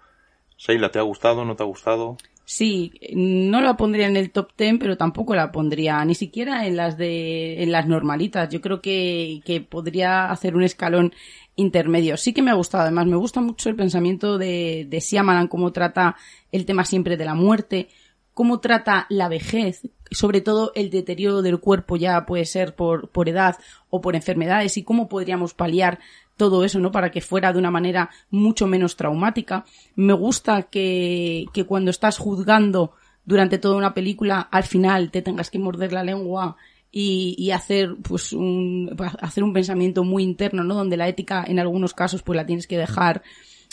[0.56, 1.44] Seila, ¿te ha gustado?
[1.44, 2.16] ¿No te ha gustado?
[2.46, 6.78] Sí, no la pondría en el top ten, pero tampoco la pondría ni siquiera en
[6.78, 8.48] las de en las normalitas.
[8.48, 11.12] Yo creo que, que podría hacer un escalón
[11.58, 12.16] intermedio.
[12.16, 15.72] Sí que me ha gustado, además me gusta mucho el pensamiento de, de Siamalan, cómo
[15.72, 16.16] trata
[16.52, 17.88] el tema siempre de la muerte,
[18.32, 19.82] cómo trata la vejez,
[20.12, 23.56] sobre todo el deterioro del cuerpo ya puede ser por, por edad
[23.90, 25.98] o por enfermedades y cómo podríamos paliar
[26.36, 26.92] todo eso, ¿no?
[26.92, 29.64] Para que fuera de una manera mucho menos traumática.
[29.96, 32.92] Me gusta que, que cuando estás juzgando
[33.24, 36.56] durante toda una película, al final te tengas que morder la lengua
[36.90, 41.58] y, y, hacer pues un hacer un pensamiento muy interno no donde la ética en
[41.58, 43.22] algunos casos pues la tienes que dejar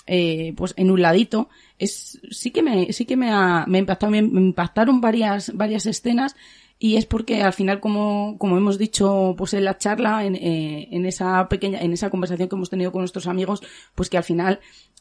[0.08, 1.50] eh, pues en un ladito.
[1.80, 6.36] Es sí que me sí que me ha, me, impactado, me, impactaron varias varias escenas
[6.78, 10.90] y es porque al final como como hemos dicho pues en la charla en, eh,
[10.92, 13.64] en esa pequeña en esa conversación que hemos tenido con nuestros amigos
[13.96, 14.60] pues que al final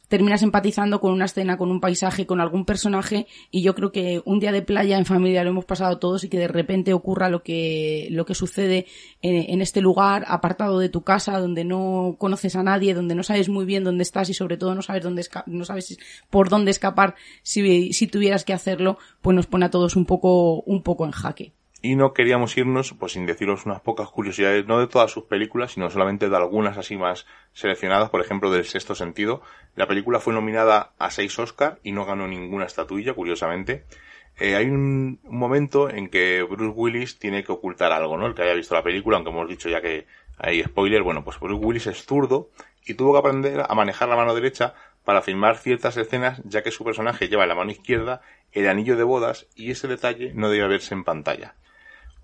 [0.08, 4.22] terminas empatizando con una escena, con un paisaje, con algún personaje y yo creo que
[4.24, 7.28] un día de playa en familia lo hemos pasado todos y que de repente ocurra
[7.28, 8.86] lo que, lo que sucede
[9.22, 13.48] en, este lugar apartado de tu casa donde no conoces a nadie, donde no sabes
[13.48, 15.96] muy bien dónde estás y sobre todo no sabes dónde no sabes
[16.28, 20.60] por dónde escapar si, si tuvieras que hacerlo, pues nos pone a todos un poco,
[20.62, 21.54] un poco en jaque
[21.84, 25.72] y no queríamos irnos pues sin deciros unas pocas curiosidades, no de todas sus películas,
[25.72, 29.42] sino solamente de algunas así más seleccionadas, por ejemplo del sexto sentido.
[29.76, 33.84] La película fue nominada a seis Oscar y no ganó ninguna estatuilla, curiosamente.
[34.40, 38.28] Eh, hay un, momento en que Bruce Willis tiene que ocultar algo, ¿no?
[38.28, 40.06] El que haya visto la película, aunque hemos dicho ya que
[40.38, 42.48] hay spoiler, bueno, pues Bruce Willis es zurdo
[42.86, 44.72] y tuvo que aprender a manejar la mano derecha
[45.04, 48.96] para filmar ciertas escenas, ya que su personaje lleva en la mano izquierda el anillo
[48.96, 51.56] de bodas y ese detalle no debe verse en pantalla.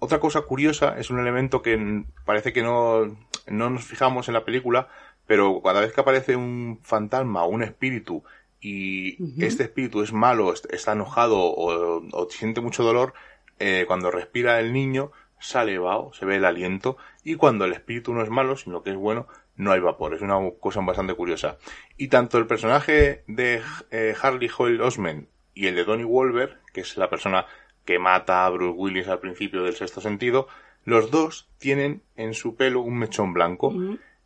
[0.00, 3.06] Otra cosa curiosa es un elemento que parece que no,
[3.46, 4.88] no nos fijamos en la película,
[5.26, 8.24] pero cada vez que aparece un fantasma o un espíritu
[8.60, 13.14] y este espíritu es malo, está enojado o, siente mucho dolor,
[13.58, 18.12] eh, cuando respira el niño sale vaho, se ve el aliento, y cuando el espíritu
[18.12, 20.14] no es malo, sino que es bueno, no hay vapor.
[20.14, 21.58] Es una cosa bastante curiosa.
[21.96, 26.82] Y tanto el personaje de eh, Harley Hoyle Osment y el de Donnie Wolver, que
[26.82, 27.46] es la persona
[27.84, 30.48] que mata a Bruce Willis al principio del sexto sentido,
[30.84, 33.74] los dos tienen en su pelo un mechón blanco.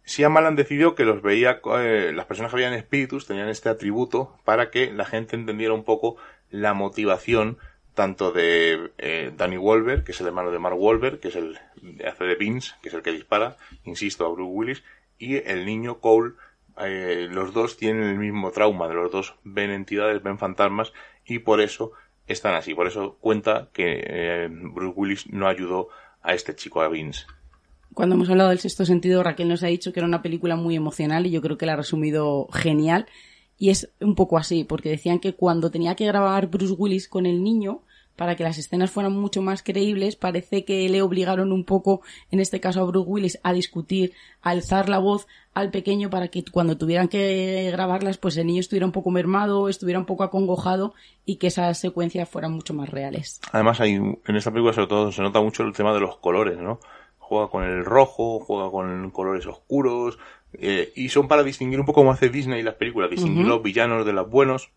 [0.06, 4.70] Shyamalan decidió que los veía, eh, las personas que habían espíritus tenían este atributo para
[4.70, 6.16] que la gente entendiera un poco
[6.50, 7.58] la motivación
[7.94, 11.58] tanto de eh, Danny Wolver, que es el hermano de Mark Wolver, que es el
[12.06, 14.84] hace de Vince, que es el que dispara, insisto, a Bruce Willis,
[15.18, 16.32] y el niño Cole,
[16.80, 20.92] eh, los dos tienen el mismo trauma, de los dos ven entidades, ven fantasmas,
[21.24, 21.92] y por eso
[22.26, 25.88] están así, por eso cuenta que Bruce Willis no ayudó
[26.22, 27.26] a este chico, a Vince.
[27.92, 30.74] Cuando hemos hablado del sexto sentido, Raquel nos ha dicho que era una película muy
[30.74, 33.06] emocional y yo creo que la ha resumido genial.
[33.56, 37.24] Y es un poco así, porque decían que cuando tenía que grabar Bruce Willis con
[37.24, 37.82] el niño,
[38.16, 42.40] para que las escenas fueran mucho más creíbles, parece que le obligaron un poco, en
[42.40, 44.12] este caso a Bruce Willis, a discutir,
[44.42, 48.60] a alzar la voz al pequeño para que cuando tuvieran que grabarlas, pues el niño
[48.60, 52.88] estuviera un poco mermado, estuviera un poco acongojado y que esas secuencias fueran mucho más
[52.88, 53.40] reales.
[53.52, 56.58] Además, hay, en esta película sobre todo se nota mucho el tema de los colores,
[56.58, 56.80] ¿no?
[57.24, 60.18] juega con el rojo, juega con colores oscuros,
[60.52, 64.04] eh, y son para distinguir un poco como hace Disney las películas, distinguir los villanos
[64.06, 64.70] de los buenos.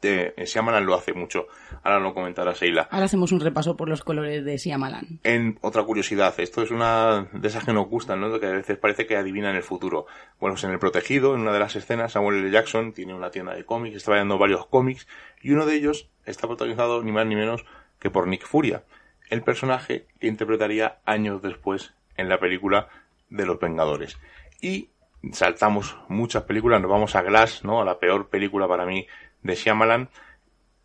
[0.00, 1.46] De, Shyamalan lo hace mucho.
[1.82, 2.88] Ahora lo comentará Seila.
[2.90, 5.20] Ahora hacemos un repaso por los colores de Shyamalan.
[5.24, 8.40] En otra curiosidad, esto es una de esas que nos gustan, ¿no?
[8.40, 10.06] Que a veces parece que adivinan el futuro.
[10.38, 12.50] Bueno, pues en El Protegido, en una de las escenas, Samuel L.
[12.50, 15.06] Jackson tiene una tienda de cómics, está vendiendo varios cómics,
[15.42, 17.64] y uno de ellos está protagonizado ni más ni menos
[17.98, 18.82] que por Nick Furia
[19.30, 22.88] el personaje que interpretaría años después en la película
[23.30, 24.18] de Los Vengadores.
[24.60, 24.88] Y
[25.32, 27.80] saltamos muchas películas, nos vamos a Glass, ¿no?
[27.80, 29.06] A la peor película para mí
[29.42, 30.08] de Shyamalan.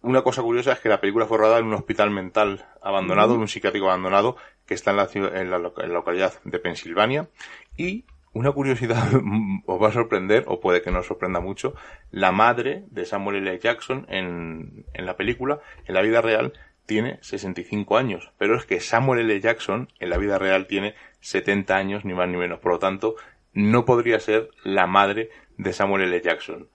[0.01, 3.41] Una cosa curiosa es que la película fue rodada en un hospital mental abandonado, en
[3.41, 7.29] un psiquiátrico abandonado, que está en la, en la, localidad de Pensilvania.
[7.75, 9.03] Y una curiosidad
[9.65, 11.73] os va a sorprender, o puede que no os sorprenda mucho,
[12.11, 13.59] la madre de Samuel L.
[13.59, 16.53] Jackson en, en la película, en la vida real,
[16.85, 19.39] tiene 65 años, pero es que Samuel L.
[19.39, 22.59] Jackson en la vida real tiene 70 años, ni más ni menos.
[22.59, 23.15] Por lo tanto,
[23.53, 26.21] no podría ser la madre de Samuel L.
[26.21, 26.69] Jackson.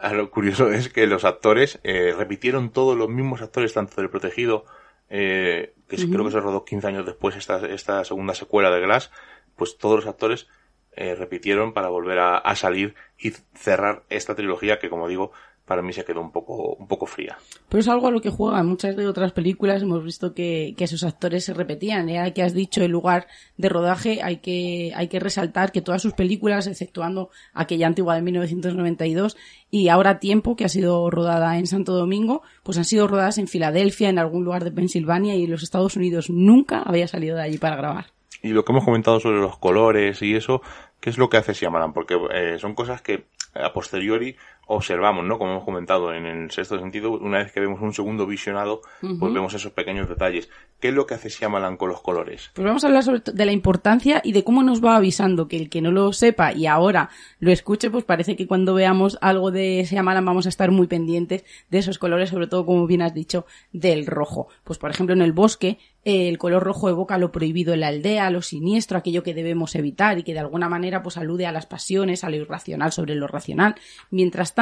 [0.00, 4.10] Ah, lo curioso es que los actores eh, repitieron todos los mismos actores, tanto del
[4.10, 4.64] protegido,
[5.10, 9.10] eh, que creo que se rodó 15 años después esta, esta segunda secuela de Glass,
[9.54, 10.48] pues todos los actores
[10.92, 15.32] eh, repitieron para volver a, a, salir y cerrar esta trilogía que, como digo,
[15.72, 17.38] para mí se quedó un poco, un poco fría.
[17.70, 18.60] Pero es algo a lo que juega.
[18.60, 22.08] En muchas de otras películas hemos visto que, que esos actores se repetían.
[22.08, 23.26] Ya que has dicho el lugar
[23.56, 28.20] de rodaje, hay que, hay que resaltar que todas sus películas, exceptuando aquella antigua de
[28.20, 29.38] 1992
[29.70, 33.48] y Ahora Tiempo, que ha sido rodada en Santo Domingo, pues han sido rodadas en
[33.48, 36.28] Filadelfia, en algún lugar de Pensilvania y en los Estados Unidos.
[36.28, 38.08] Nunca había salido de allí para grabar.
[38.42, 40.60] Y lo que hemos comentado sobre los colores y eso,
[41.00, 41.94] ¿qué es lo que hace Shyamalan?
[41.94, 43.24] Porque eh, son cosas que
[43.54, 44.36] a posteriori
[44.66, 45.38] observamos, ¿no?
[45.38, 49.32] Como hemos comentado en el sexto sentido, una vez que vemos un segundo visionado, pues
[49.32, 50.48] vemos esos pequeños detalles.
[50.80, 52.50] ¿Qué es lo que hace Shyamalan con los colores?
[52.54, 55.56] Pues vamos a hablar sobre de la importancia y de cómo nos va avisando que
[55.56, 59.50] el que no lo sepa y ahora lo escuche, pues parece que cuando veamos algo
[59.50, 63.14] de Shyamalan vamos a estar muy pendientes de esos colores, sobre todo, como bien has
[63.14, 64.48] dicho, del rojo.
[64.64, 68.30] Pues por ejemplo, en el bosque, el color rojo evoca lo prohibido en la aldea,
[68.30, 71.66] lo siniestro, aquello que debemos evitar y que de alguna manera pues alude a las
[71.66, 73.76] pasiones, a lo irracional sobre lo racional.
[74.10, 74.61] Mientras tanto,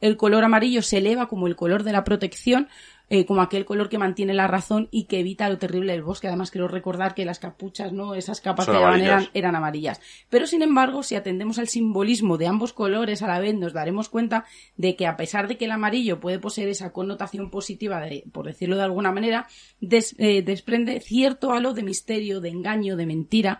[0.00, 2.68] el color amarillo se eleva como el color de la protección,
[3.12, 6.28] eh, como aquel color que mantiene la razón y que evita lo terrible del bosque.
[6.28, 8.14] Además, quiero recordar que las capuchas, ¿no?
[8.14, 10.00] Esas capas que eran, eran amarillas.
[10.28, 14.08] Pero, sin embargo, si atendemos al simbolismo de ambos colores a la vez, nos daremos
[14.08, 14.44] cuenta
[14.76, 18.46] de que a pesar de que el amarillo puede poseer esa connotación positiva, de, por
[18.46, 19.48] decirlo de alguna manera,
[19.80, 23.58] eh, desprende cierto halo de misterio, de engaño, de mentira,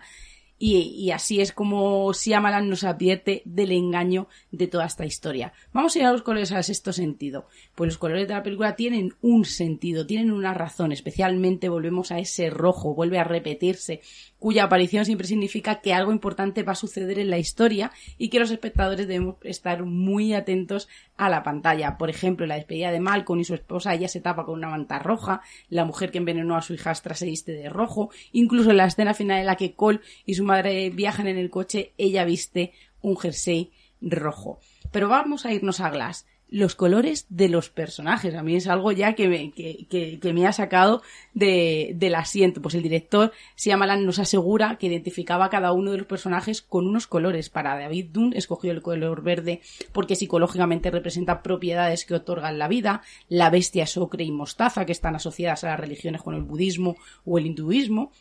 [0.63, 5.53] y, así es como Siamalan nos advierte del engaño de toda esta historia.
[5.73, 7.47] Vamos a ir a los colores al sexto sentido.
[7.73, 10.91] Pues los colores de la película tienen un sentido, tienen una razón.
[10.91, 14.01] Especialmente volvemos a ese rojo, vuelve a repetirse
[14.41, 18.39] cuya aparición siempre significa que algo importante va a suceder en la historia y que
[18.39, 21.95] los espectadores debemos estar muy atentos a la pantalla.
[21.99, 24.97] Por ejemplo, la despedida de Malcolm y su esposa, ella se tapa con una manta
[24.97, 28.87] roja, la mujer que envenenó a su hijastra se viste de rojo, incluso en la
[28.87, 32.73] escena final en la que Cole y su madre viajan en el coche, ella viste
[33.01, 34.59] un jersey rojo.
[34.91, 38.35] Pero vamos a irnos a Glass los colores de los personajes.
[38.35, 41.01] A mí es algo ya que me, que, que, me ha sacado
[41.33, 42.61] de, del asiento.
[42.61, 46.87] Pues el director, Siamalan, nos asegura que identificaba a cada uno de los personajes con
[46.87, 47.49] unos colores.
[47.49, 49.61] Para David Dunn escogió el color verde
[49.93, 53.01] porque psicológicamente representa propiedades que otorgan la vida.
[53.29, 56.97] La bestia es ocre y mostaza, que están asociadas a las religiones con el budismo
[57.23, 58.11] o el hinduismo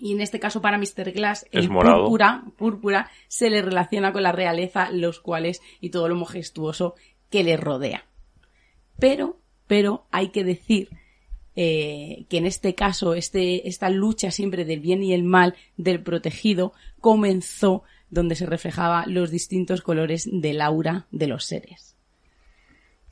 [0.00, 1.12] y en este caso para Mr.
[1.12, 6.16] Glass el púrpura, púrpura se le relaciona con la realeza, los cuales y todo lo
[6.16, 6.94] majestuoso
[7.30, 8.04] que le rodea.
[8.98, 10.90] Pero, pero hay que decir
[11.56, 16.02] eh, que en este caso este, esta lucha siempre del bien y el mal del
[16.02, 21.96] protegido comenzó donde se reflejaba los distintos colores del aura de los seres.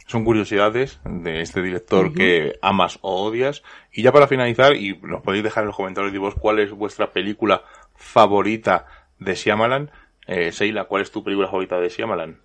[0.07, 3.63] Son curiosidades de este director que amas o odias.
[3.93, 6.73] Y ya para finalizar, y nos podéis dejar en los comentarios de vos cuál es
[6.73, 7.63] vuestra película
[7.95, 8.87] favorita
[9.19, 9.91] de Shyamalan.
[10.27, 12.41] Eh, Seila, ¿cuál es tu película favorita de Shyamalan?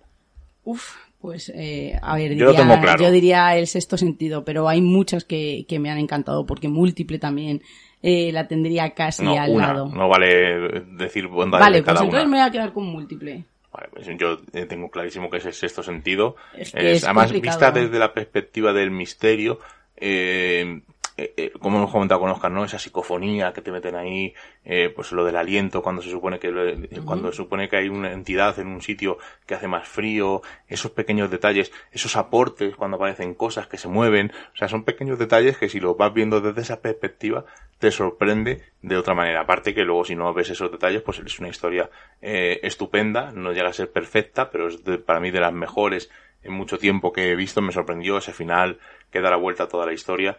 [0.64, 0.94] Uf,
[1.24, 3.02] pues eh, a ver, Yo lo diría, claro.
[3.02, 7.18] yo diría el sexto sentido, pero hay muchas que, que me han encantado porque múltiple
[7.18, 7.62] también
[8.02, 9.68] eh, la tendría casi No, al una.
[9.68, 9.86] lado.
[9.88, 12.30] No vale decir bondades vale, de pues cada entonces una.
[12.30, 13.42] me voy a quedar con múltiple.
[13.72, 16.36] Vale, pues yo eh, tengo clarísimo que es el sexto sentido.
[16.58, 17.58] Es que es además, complicado.
[17.58, 19.60] vista desde la perspectiva del misterio,
[19.96, 20.82] eh,
[21.16, 22.64] eh, eh, como hemos comentado con Oscar, ¿no?
[22.64, 24.34] Esa psicofonía que te meten ahí,
[24.64, 27.76] eh, pues lo del aliento cuando se supone que lo- eh, cuando se supone que
[27.76, 32.74] hay una entidad en un sitio que hace más frío, esos pequeños detalles, esos aportes
[32.76, 36.12] cuando aparecen cosas que se mueven, o sea, son pequeños detalles que si los vas
[36.12, 37.44] viendo desde esa perspectiva
[37.78, 39.40] te sorprende de otra manera.
[39.42, 41.90] Aparte que luego si no ves esos detalles, pues es una historia
[42.22, 46.10] eh, estupenda, no llega a ser perfecta, pero es de- para mí de las mejores
[46.42, 48.78] en mucho tiempo que he visto, me sorprendió ese final
[49.10, 50.38] que da la vuelta a toda la historia.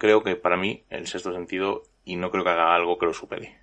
[0.00, 3.12] Creo que para mí el sexto sentido y no creo que haga algo que lo
[3.12, 3.58] supere.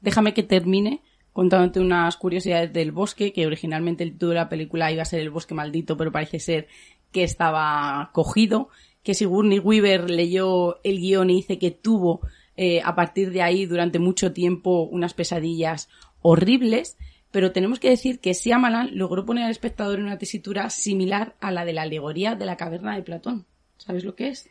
[0.00, 1.00] Déjame que termine
[1.32, 5.20] contándote unas curiosidades del bosque, que originalmente el título de la película iba a ser
[5.20, 6.66] El bosque maldito, pero parece ser
[7.12, 8.68] que estaba cogido,
[9.04, 12.20] que Sigourney Weaver leyó el guion y dice que tuvo
[12.56, 15.88] eh, a partir de ahí durante mucho tiempo unas pesadillas
[16.20, 16.96] horribles,
[17.30, 21.52] pero tenemos que decir que Shyamalan logró poner al espectador en una tesitura similar a
[21.52, 23.46] la de la alegoría de la caverna de Platón.
[23.76, 24.50] ¿Sabes lo que es?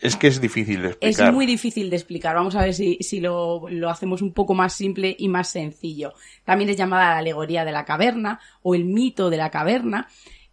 [0.00, 1.32] Es que es difícil de Es explicar.
[1.32, 2.34] muy difícil de explicar.
[2.36, 6.12] Vamos a ver si, si lo, lo hacemos un poco más simple y más sencillo.
[6.44, 10.08] También es llamada la alegoría de la caverna o el mito de la caverna.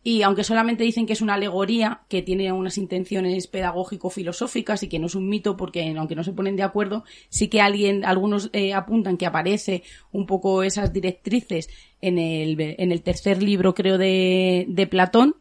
[0.05, 4.99] Y aunque solamente dicen que es una alegoría, que tiene unas intenciones pedagógico-filosóficas y que
[4.99, 8.49] no es un mito, porque aunque no se ponen de acuerdo, sí que alguien, algunos
[8.51, 11.69] eh, apuntan que aparece un poco esas directrices
[12.01, 15.37] en el, en el tercer libro, creo, de, de Platón,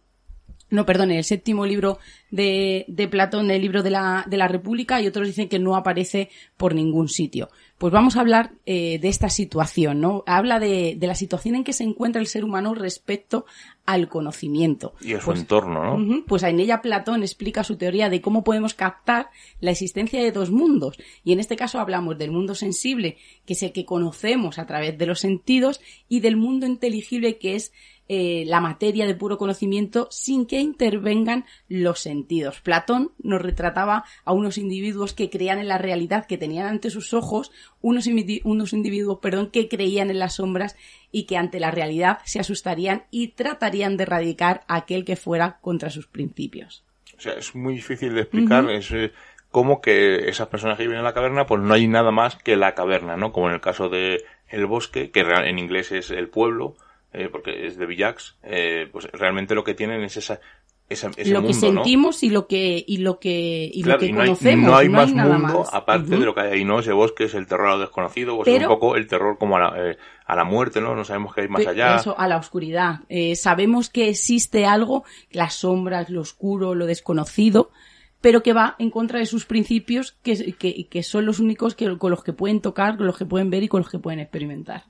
[0.72, 1.98] no, perdón, en el séptimo libro
[2.30, 5.76] de, de Platón, el libro de la, de la República, y otros dicen que no
[5.76, 7.48] aparece por ningún sitio.
[7.78, 10.22] Pues vamos a hablar eh, de esta situación, ¿no?
[10.26, 13.44] Habla de, de la situación en que se encuentra el ser humano respecto
[13.84, 14.94] al conocimiento.
[15.00, 16.24] Y a su Pues- entorno, ¿no?
[16.26, 19.30] Pues en ella Platón explica su teoría de cómo podemos captar
[19.60, 20.96] la existencia de dos mundos.
[21.24, 24.96] Y en este caso hablamos del mundo sensible, que es el que conocemos a través
[24.96, 27.72] de los sentidos, y del mundo inteligible, que es
[28.08, 32.60] eh, la materia de puro conocimiento sin que intervengan los sentidos.
[32.60, 37.14] Platón nos retrataba a unos individuos que creían en la realidad que tenían ante sus
[37.14, 38.08] ojos, unos,
[38.44, 40.76] unos individuos, perdón, que creían en las sombras
[41.10, 45.58] y que ante la realidad se asustarían y tratarían de erradicar a aquel que fuera
[45.60, 46.84] contra sus principios.
[47.16, 48.68] O sea, es muy difícil de explicar.
[48.70, 49.12] Es eh,
[49.52, 52.56] como que esas personas que viven en la caverna, pues no hay nada más que
[52.56, 53.32] la caverna, ¿no?
[53.32, 56.74] Como en el caso de el bosque, que en inglés es el pueblo,
[57.12, 60.40] eh, porque es de Villax, eh, pues realmente lo que tienen es esa,
[60.88, 64.06] esa ese lo que sentimos y lo que y lo que y Claro, lo que
[64.06, 65.74] y no hay, conocemos no hay más nada mundo más.
[65.74, 66.80] aparte de lo que hay ahí, ¿no?
[66.80, 69.38] Ese bosque es el terror a lo desconocido, pues es Pero- un poco el terror
[69.38, 70.94] como a la, eh, a la muerte, ¿no?
[70.94, 71.96] No sabemos qué hay más allá.
[71.96, 73.00] Eso, a la oscuridad.
[73.08, 77.70] Eh, sabemos que existe algo, las sombras, lo oscuro, lo desconocido,
[78.20, 81.96] pero que va en contra de sus principios, que, que, que son los únicos que,
[81.98, 84.20] con los que pueden tocar, con los que pueden ver y con los que pueden
[84.20, 84.84] experimentar.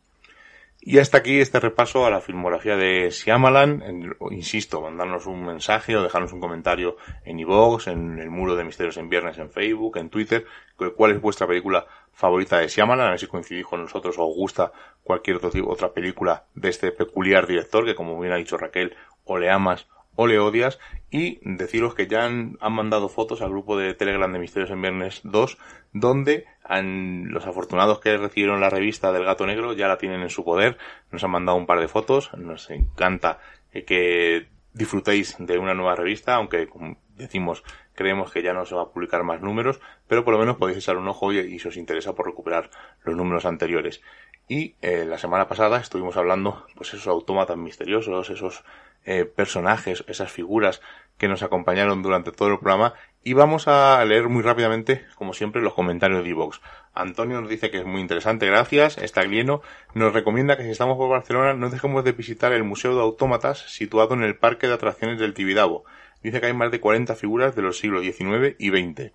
[0.84, 3.82] Y hasta aquí este repaso a la filmografía de Shyamalan.
[3.82, 8.64] En- insisto, mandarnos un mensaje o dejarnos un comentario en iVoox, en el muro de
[8.64, 10.44] Misterios en Viernes en Facebook, en Twitter.
[10.76, 13.06] cu- ¿Cuál es vuestra película favorita de Shyamalan?
[13.06, 14.72] A ver si coincidís con nosotros o os gusta
[15.04, 19.38] cualquier otro otra película de este peculiar director que, como bien ha dicho Raquel, o
[19.38, 19.86] le amas
[20.16, 20.78] o le odias.
[21.10, 25.20] Y deciros que ya han, mandado fotos al grupo de Telegram de Misterios en Viernes
[25.24, 25.58] 2,
[25.92, 30.30] donde han- los afortunados que recibieron la revista del Gato Negro ya la tienen en
[30.30, 30.78] su poder.
[31.10, 32.32] Nos han mandado un par de fotos.
[32.34, 33.40] Nos encanta
[33.86, 37.62] que disfrutéis de una nueva revista, aunque como decimos,
[37.94, 40.78] creemos que ya no se va a publicar más números, pero por lo menos podéis
[40.78, 42.70] echar un ojo y, y si os interesa por recuperar
[43.04, 44.00] los números anteriores.
[44.48, 48.64] Y eh, la semana pasada estuvimos hablando, pues esos autómatas misteriosos, esos
[49.04, 50.80] eh, personajes, esas figuras
[51.18, 55.62] que nos acompañaron durante todo el programa y vamos a leer muy rápidamente, como siempre,
[55.62, 56.60] los comentarios de Evox.
[56.94, 58.96] Antonio nos dice que es muy interesante, gracias.
[59.00, 59.62] Staglieno
[59.94, 63.60] nos recomienda que si estamos por Barcelona no dejemos de visitar el Museo de Autómatas
[63.72, 65.84] situado en el Parque de Atracciones del Tibidabo.
[66.22, 69.12] Dice que hay más de 40 figuras de los siglos XIX y XX.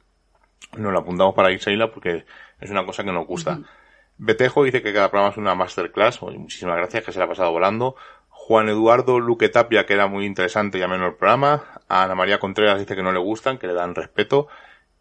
[0.77, 2.25] Nos lo apuntamos para ir a porque
[2.59, 3.59] es una cosa que nos gusta.
[4.17, 6.21] Betejo dice que cada programa es una masterclass.
[6.21, 7.95] Muchísimas gracias, que se la ha pasado volando.
[8.47, 11.65] Juan Eduardo Luque Tapia, que era muy interesante y ameno el programa.
[11.89, 14.47] A Ana María Contreras dice que no le gustan, que le dan respeto.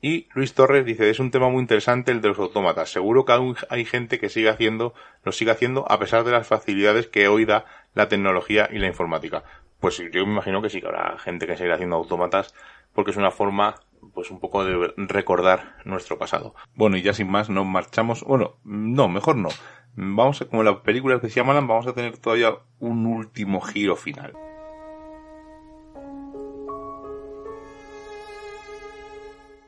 [0.03, 2.91] Y Luis Torres dice, es un tema muy interesante el de los autómatas.
[2.91, 6.49] Seguro que aún hay gente que sigue haciendo, lo sigue haciendo a pesar de las
[6.49, 9.45] facilidades que hoy da la tecnología y la informática.
[9.79, 12.53] Pues yo me imagino que sí que habrá gente que sigue haciendo autómatas
[12.95, 13.77] porque es una forma
[14.13, 16.57] pues un poco de recordar nuestro pasado.
[16.75, 18.25] Bueno, y ya sin más nos marchamos.
[18.25, 19.51] Bueno, no, mejor no.
[19.99, 23.97] Vamos a, como la película que se llaman, vamos a tener todavía un último giro
[23.97, 24.35] final.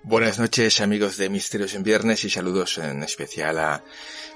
[0.02, 3.82] Buenas noches amigos de Misterios en Viernes y saludos en especial a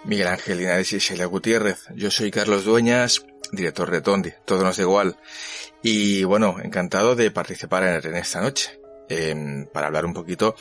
[0.04, 1.84] Miguel Ángel Linares y Sheila Gutiérrez.
[1.94, 5.18] Yo soy Carlos Dueñas, director de Tondi, todo nos da igual.
[5.82, 8.80] Y bueno, encantado de participar en, esta noche.
[9.10, 10.54] Em, para hablar un poquito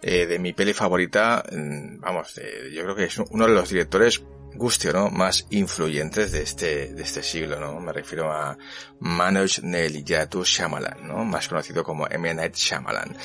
[0.00, 2.40] eh, de mi peli favorita, em, vamos,
[2.72, 4.22] yo creo que es uno de los directores
[4.54, 5.10] gustio, ¿no?
[5.10, 7.80] Más influyentes de este, de este siglo, ¿no?
[7.80, 8.56] Me refiero a
[9.00, 11.24] Manoj Neliyatu Shyamalan, ¿no?
[11.24, 12.34] Más conocido como M.
[12.34, 13.16] Night Shyamalan.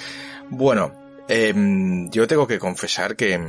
[0.49, 3.39] Bueno, Em, yo tengo que confesar que,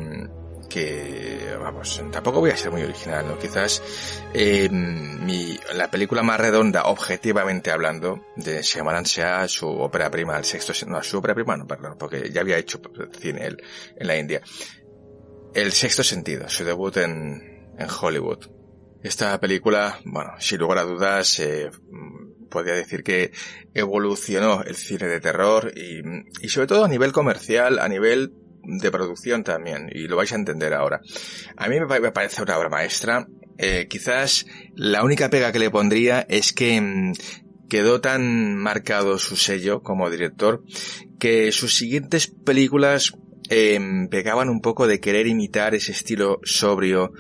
[0.69, 3.39] que, vamos, tampoco voy a ser muy original, ¿no?
[3.39, 3.83] Quizás
[4.33, 10.45] eh, mi, la película más redonda, objetivamente hablando, de Shyamalan sea su ópera prima, el
[10.45, 12.81] sexto, no, su ópera prima, no, perdón, porque ya había hecho
[13.19, 13.63] cine él,
[13.97, 14.41] en la India.
[15.53, 18.47] El sexto sentido, su debut en, en Hollywood.
[19.03, 21.71] Esta película, bueno, sin lugar a dudas, eh,
[22.51, 23.33] podría decir que
[23.75, 26.01] evolucionó el cine de terror y,
[26.41, 28.33] y sobre todo a nivel comercial, a nivel
[28.67, 31.01] de producción también, y lo vais a entender ahora.
[31.57, 33.27] A mí me parece una obra maestra.
[33.59, 37.13] Eh, quizás la única pega que le pondría es que mm,
[37.69, 40.65] quedó tan marcado su sello como director
[41.19, 43.13] que sus siguientes películas
[43.51, 43.79] eh,
[44.11, 47.13] pegaban un poco de querer imitar ese estilo sobrio,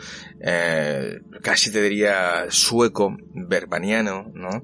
[0.47, 4.62] eh, casi te diría sueco, verbaniano, ¿no?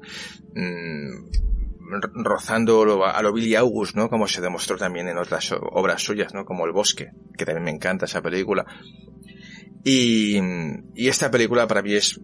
[0.54, 1.30] Mm,
[2.22, 4.10] rozando a lo Billy August, ¿no?
[4.10, 6.44] Como se demostró también en otras obras suyas, ¿no?
[6.44, 8.66] Como El Bosque, que también me encanta esa película.
[9.82, 10.38] Y,
[10.94, 12.20] y esta película para mí es,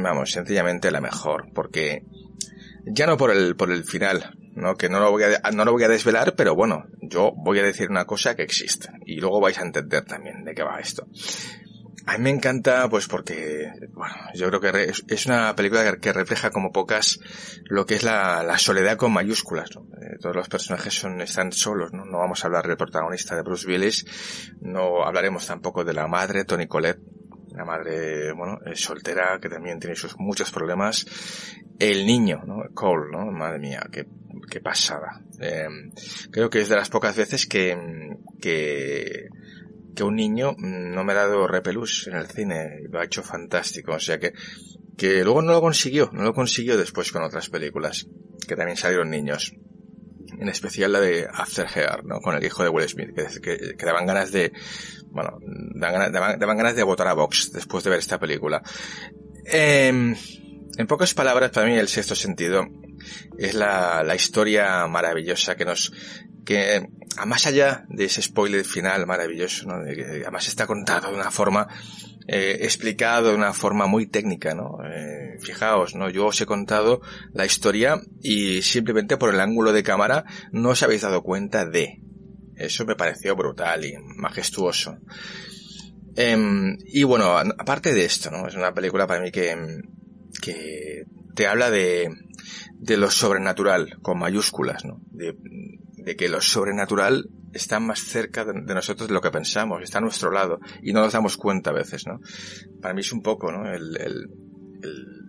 [0.00, 2.04] vamos, sencillamente la mejor, porque
[2.86, 4.76] ya no por el, por el final, ¿no?
[4.76, 7.64] Que no lo voy a, no lo voy a desvelar, pero bueno, yo voy a
[7.64, 8.88] decir una cosa que existe.
[9.04, 11.06] Y luego vais a entender también de qué va esto.
[12.06, 16.50] A mí me encanta, pues porque, bueno, yo creo que es una película que refleja
[16.50, 17.20] como pocas
[17.64, 19.82] lo que es la, soledad con mayúsculas, ¿no?
[20.00, 22.04] Eh, todos los personajes son, están solos, ¿no?
[22.04, 24.04] No vamos a hablar del protagonista de Bruce Willis,
[24.60, 27.00] no hablaremos tampoco de la madre, Tony Collette,
[27.54, 31.06] la madre, bueno, es soltera, que también tiene sus muchos problemas.
[31.78, 32.62] El niño, ¿no?
[32.74, 33.30] Cole, ¿no?
[33.30, 34.06] Madre mía, qué,
[34.50, 35.20] qué pasada.
[35.40, 35.68] Eh,
[36.30, 37.76] creo que es de las pocas veces que,
[38.40, 39.28] que,
[39.94, 43.92] que un niño no me ha dado repelús en el cine, lo ha hecho fantástico,
[43.92, 44.32] o sea que,
[44.96, 48.06] que luego no lo consiguió, no lo consiguió después con otras películas,
[48.46, 49.54] que también salieron niños.
[50.38, 52.20] En especial la de After Hair, ¿no?
[52.20, 54.52] Con el hijo de Will Smith, que, que, daban ganas de,
[55.10, 55.38] bueno,
[55.74, 58.62] daban, daban, ganas de votar a Vox después de ver esta película.
[59.44, 59.88] Eh,
[60.78, 62.66] en pocas palabras, para mí el sexto sentido
[63.38, 65.92] es la, la historia maravillosa que nos,
[66.44, 69.74] que a más allá de ese spoiler final maravilloso, ¿no?
[69.74, 71.68] además está contado de una forma,
[72.26, 74.78] eh, explicado de una forma muy técnica, ¿no?
[74.84, 76.08] Eh, fijaos, ¿no?
[76.08, 77.00] Yo os he contado
[77.32, 82.00] la historia y simplemente por el ángulo de cámara no os habéis dado cuenta de.
[82.56, 84.98] Eso me pareció brutal y majestuoso.
[86.14, 88.46] Em, y bueno, aparte de esto, ¿no?
[88.46, 89.56] Es una película para mí que,
[90.40, 91.04] que
[91.34, 92.10] te habla de,
[92.74, 95.00] de lo sobrenatural, con mayúsculas, ¿no?
[96.04, 100.00] De que lo sobrenatural está más cerca de, nosotros de lo que pensamos, está a
[100.00, 102.20] nuestro lado y no nos damos cuenta a veces, ¿no?
[102.80, 103.70] Para mí es un poco, ¿no?
[103.70, 104.28] El, el,
[104.82, 105.21] el,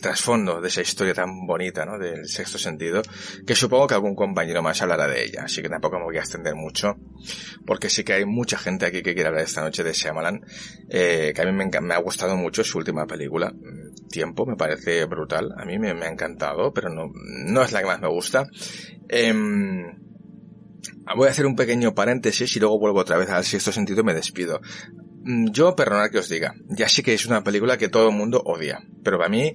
[0.00, 1.98] trasfondo de esa historia tan bonita, ¿no?
[1.98, 3.02] Del sexto sentido,
[3.46, 6.20] que supongo que algún compañero más hablará de ella, así que tampoco me voy a
[6.20, 6.96] extender mucho,
[7.64, 10.44] porque sí que hay mucha gente aquí que quiere hablar esta noche de Shyamalan,
[10.88, 13.52] eh, que a mí me, ha gustado mucho su última película,
[14.08, 17.80] Tiempo, me parece brutal, a mí me, me ha encantado, pero no, no es la
[17.80, 18.46] que más me gusta,
[19.08, 19.84] Em,
[21.16, 24.04] voy a hacer un pequeño paréntesis y luego vuelvo otra vez al sexto sentido y
[24.04, 24.60] me despido.
[25.26, 28.14] Mm, yo, perdonad que os diga, ya sé que es una película que todo el
[28.14, 29.54] mundo odia, pero para mí,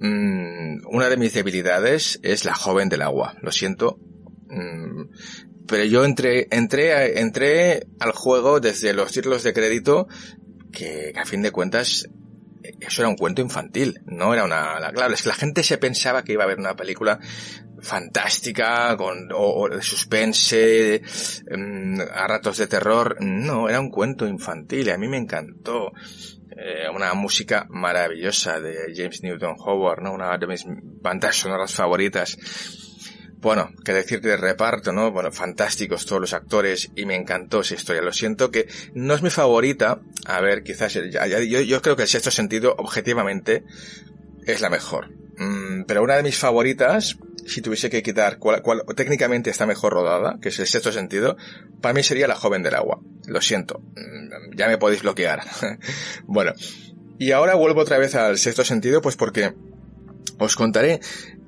[0.00, 3.36] mm, una de mis debilidades es La joven del agua.
[3.42, 3.98] Lo siento.
[4.48, 5.10] Mm,
[5.66, 10.08] pero yo entré, entré, al juego desde los títulos de crédito
[10.72, 12.08] que, a fin de cuentas
[12.80, 16.22] eso era un cuento infantil, no era una, claro, es que la gente se pensaba
[16.22, 17.18] que iba a haber una película
[17.82, 21.02] fantástica, con, o, de suspense,
[21.50, 23.16] mm, a ratos de terror.
[23.20, 25.92] No, era un cuento infantil y a mí me encantó.
[26.54, 30.12] Eh, una música maravillosa de James Newton Howard, ¿no?
[30.12, 32.36] Una de mis bandas sonoras favoritas.
[33.42, 35.10] Bueno, qué decir de reparto, ¿no?
[35.10, 38.00] Bueno, fantásticos todos los actores y me encantó esa historia.
[38.00, 40.00] Lo siento que no es mi favorita.
[40.26, 43.64] A ver, quizás yo, creo que el sexto sentido, objetivamente,
[44.46, 45.10] es la mejor.
[45.38, 48.62] Mm, pero una de mis favoritas, si tuviese que quitar cuál,
[48.94, 51.36] técnicamente está mejor rodada, que es el sexto sentido,
[51.80, 53.00] para mí sería La joven del agua.
[53.26, 53.80] Lo siento.
[53.96, 55.40] Mm, ya me podéis bloquear.
[56.26, 56.52] bueno.
[57.18, 59.52] Y ahora vuelvo otra vez al sexto sentido, pues porque
[60.38, 61.00] os contaré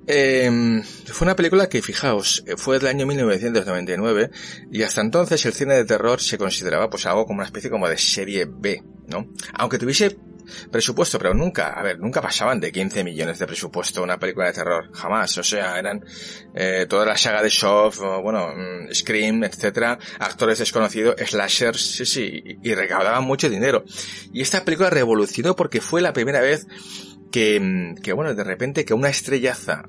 [0.07, 4.31] eh, fue una película que, fijaos, fue del año 1999
[4.71, 7.89] y hasta entonces el cine de terror se consideraba pues algo como una especie como
[7.89, 9.29] de serie B, ¿no?
[9.55, 10.17] Aunque tuviese
[10.71, 14.53] presupuesto, pero nunca, a ver, nunca pasaban de 15 millones de presupuesto una película de
[14.53, 16.05] terror, jamás, o sea, eran
[16.55, 17.91] eh, toda la saga de Shaw,
[18.23, 23.85] bueno, mm, Scream, etcétera, actores desconocidos, slashers, sí, sí, y recaudaban mucho dinero.
[24.33, 26.67] Y esta película revolucionó porque fue la primera vez
[27.35, 29.89] que, que bueno, de repente que una estrellaza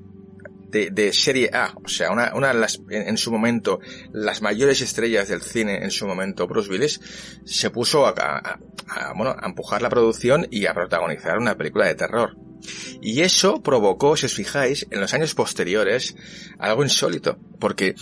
[0.72, 3.80] de, serie A, o sea, una, una las, en, su momento,
[4.11, 6.99] las mayores estrellas del cine en su momento, Bruce Willis,
[7.45, 11.85] se puso a, a, a, bueno, a empujar la producción y a protagonizar una película
[11.85, 12.35] de terror.
[12.99, 16.15] Y eso provocó, si os fijáis, en los años posteriores,
[16.57, 17.93] algo insólito, porque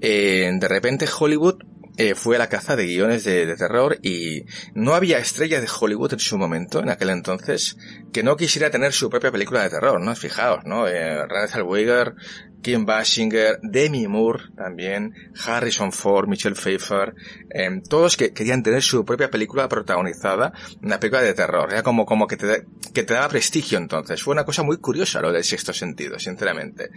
[0.00, 1.62] eh, de repente Hollywood
[1.98, 6.12] eh, fue a la caza de guiones de, terror y no había estrella de Hollywood
[6.12, 7.76] en su momento, en aquel entonces,
[8.12, 10.14] que no quisiera tener su propia película de terror, ¿no?
[10.14, 10.86] Fijaos, ¿no?
[10.86, 12.14] Eh, Zellweger,
[12.62, 15.14] Kim Basinger, Demi Moore también,
[15.46, 17.14] Harrison Ford, Michelle Pfeiffer,
[17.50, 20.52] eh, todos que querían tener su propia película protagonizada,
[20.82, 24.22] una película de terror, era como, como que te, que te daba prestigio entonces.
[24.22, 26.90] Fue una cosa muy curiosa lo del sexto sentido, sinceramente.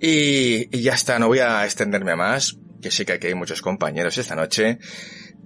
[0.00, 3.62] Y, y ya está, no voy a extenderme más que sé que aquí hay muchos
[3.62, 4.78] compañeros esta noche.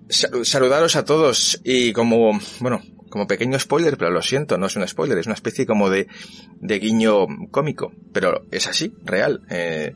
[0.08, 4.86] saludaros a todos y como, bueno, como pequeño spoiler, pero lo siento, no es un
[4.86, 6.08] spoiler, es una especie como de,
[6.60, 9.42] guiño cómico, pero es así, real.
[9.50, 9.94] Eh,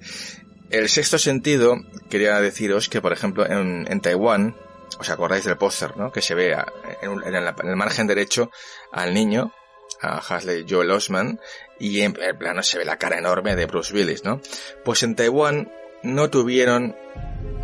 [0.71, 1.77] el sexto sentido,
[2.09, 4.57] quería deciros que, por ejemplo, en, Taiwán,
[4.99, 6.13] os acordáis del póster, ¿no?
[6.13, 6.57] Que se ve
[7.03, 8.51] en, en, el margen derecho
[8.91, 9.53] al niño,
[10.01, 11.39] a Hasley Joel Osman,
[11.79, 14.41] y en, en plano se ve la cara enorme de Bruce Willis, ¿no?
[14.85, 15.71] Pues en Taiwán
[16.03, 16.97] no tuvieron,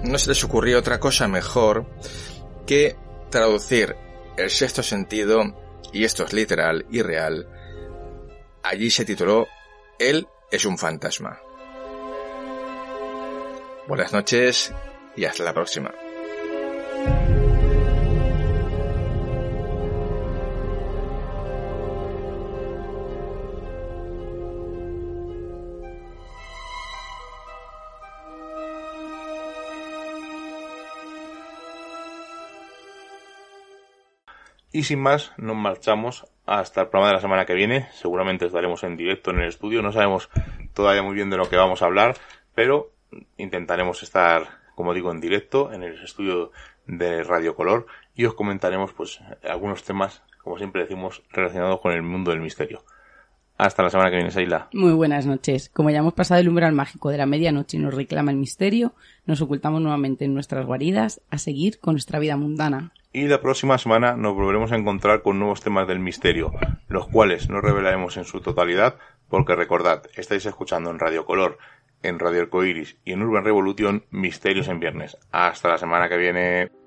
[0.05, 1.87] no se les ocurrió otra cosa mejor
[2.67, 2.97] que
[3.31, 3.97] traducir
[4.39, 5.43] el sexto sentido,
[5.93, 7.49] y esto es literal y real,
[8.63, 9.49] allí se tituló
[9.99, 11.41] Él es un fantasma.
[13.89, 14.73] Buenas noches
[15.17, 15.93] y hasta la próxima.
[34.71, 37.89] Y sin más, nos marchamos hasta el programa de la semana que viene.
[37.93, 39.81] Seguramente estaremos en directo en el estudio.
[39.81, 40.29] No sabemos
[40.75, 42.17] todavía muy bien de lo que vamos a hablar,
[42.55, 42.93] pero
[43.39, 46.53] intentaremos estar, como digo, en directo en el estudio
[46.87, 52.03] de Radio Color y os comentaremos pues algunos temas, como siempre decimos, relacionados con el
[52.03, 52.85] mundo del misterio.
[53.59, 54.69] Hasta la semana que viene, Seila.
[54.73, 55.69] Muy buenas noches.
[55.69, 58.95] Como ya hemos pasado el umbral mágico de la medianoche y nos reclama el misterio,
[59.27, 62.93] nos ocultamos nuevamente en nuestras guaridas a seguir con nuestra vida mundana.
[63.13, 66.53] Y la próxima semana nos volveremos a encontrar con nuevos temas del misterio,
[66.87, 68.95] los cuales no revelaremos en su totalidad,
[69.29, 71.59] porque recordad, estáis escuchando en Radio Color,
[72.05, 75.17] en Radio Arcoiris y en Urban Revolution Misterios en Viernes.
[75.33, 76.78] Hasta la semana que viene.